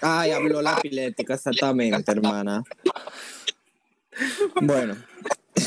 Ay, 0.00 0.30
habló 0.30 0.62
la 0.62 0.78
epiléptica, 0.78 1.34
exactamente, 1.34 2.10
hermana. 2.10 2.62
Bueno. 4.62 4.96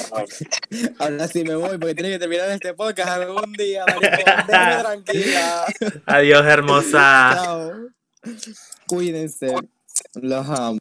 Ahora 1.00 1.28
sí 1.28 1.44
me 1.44 1.56
voy 1.56 1.78
porque 1.78 1.96
tiene 1.96 2.12
que 2.12 2.20
terminar 2.20 2.50
este 2.50 2.74
podcast 2.74 3.10
algún 3.10 3.54
día, 3.54 3.86
maricón. 3.86 4.46
Tranquila. 4.48 5.66
Adiós, 6.06 6.46
hermosa. 6.46 7.32
Chao. 7.36 7.72
Cuídense. 8.88 9.54
Los 10.16 10.50
amo. 10.50 10.80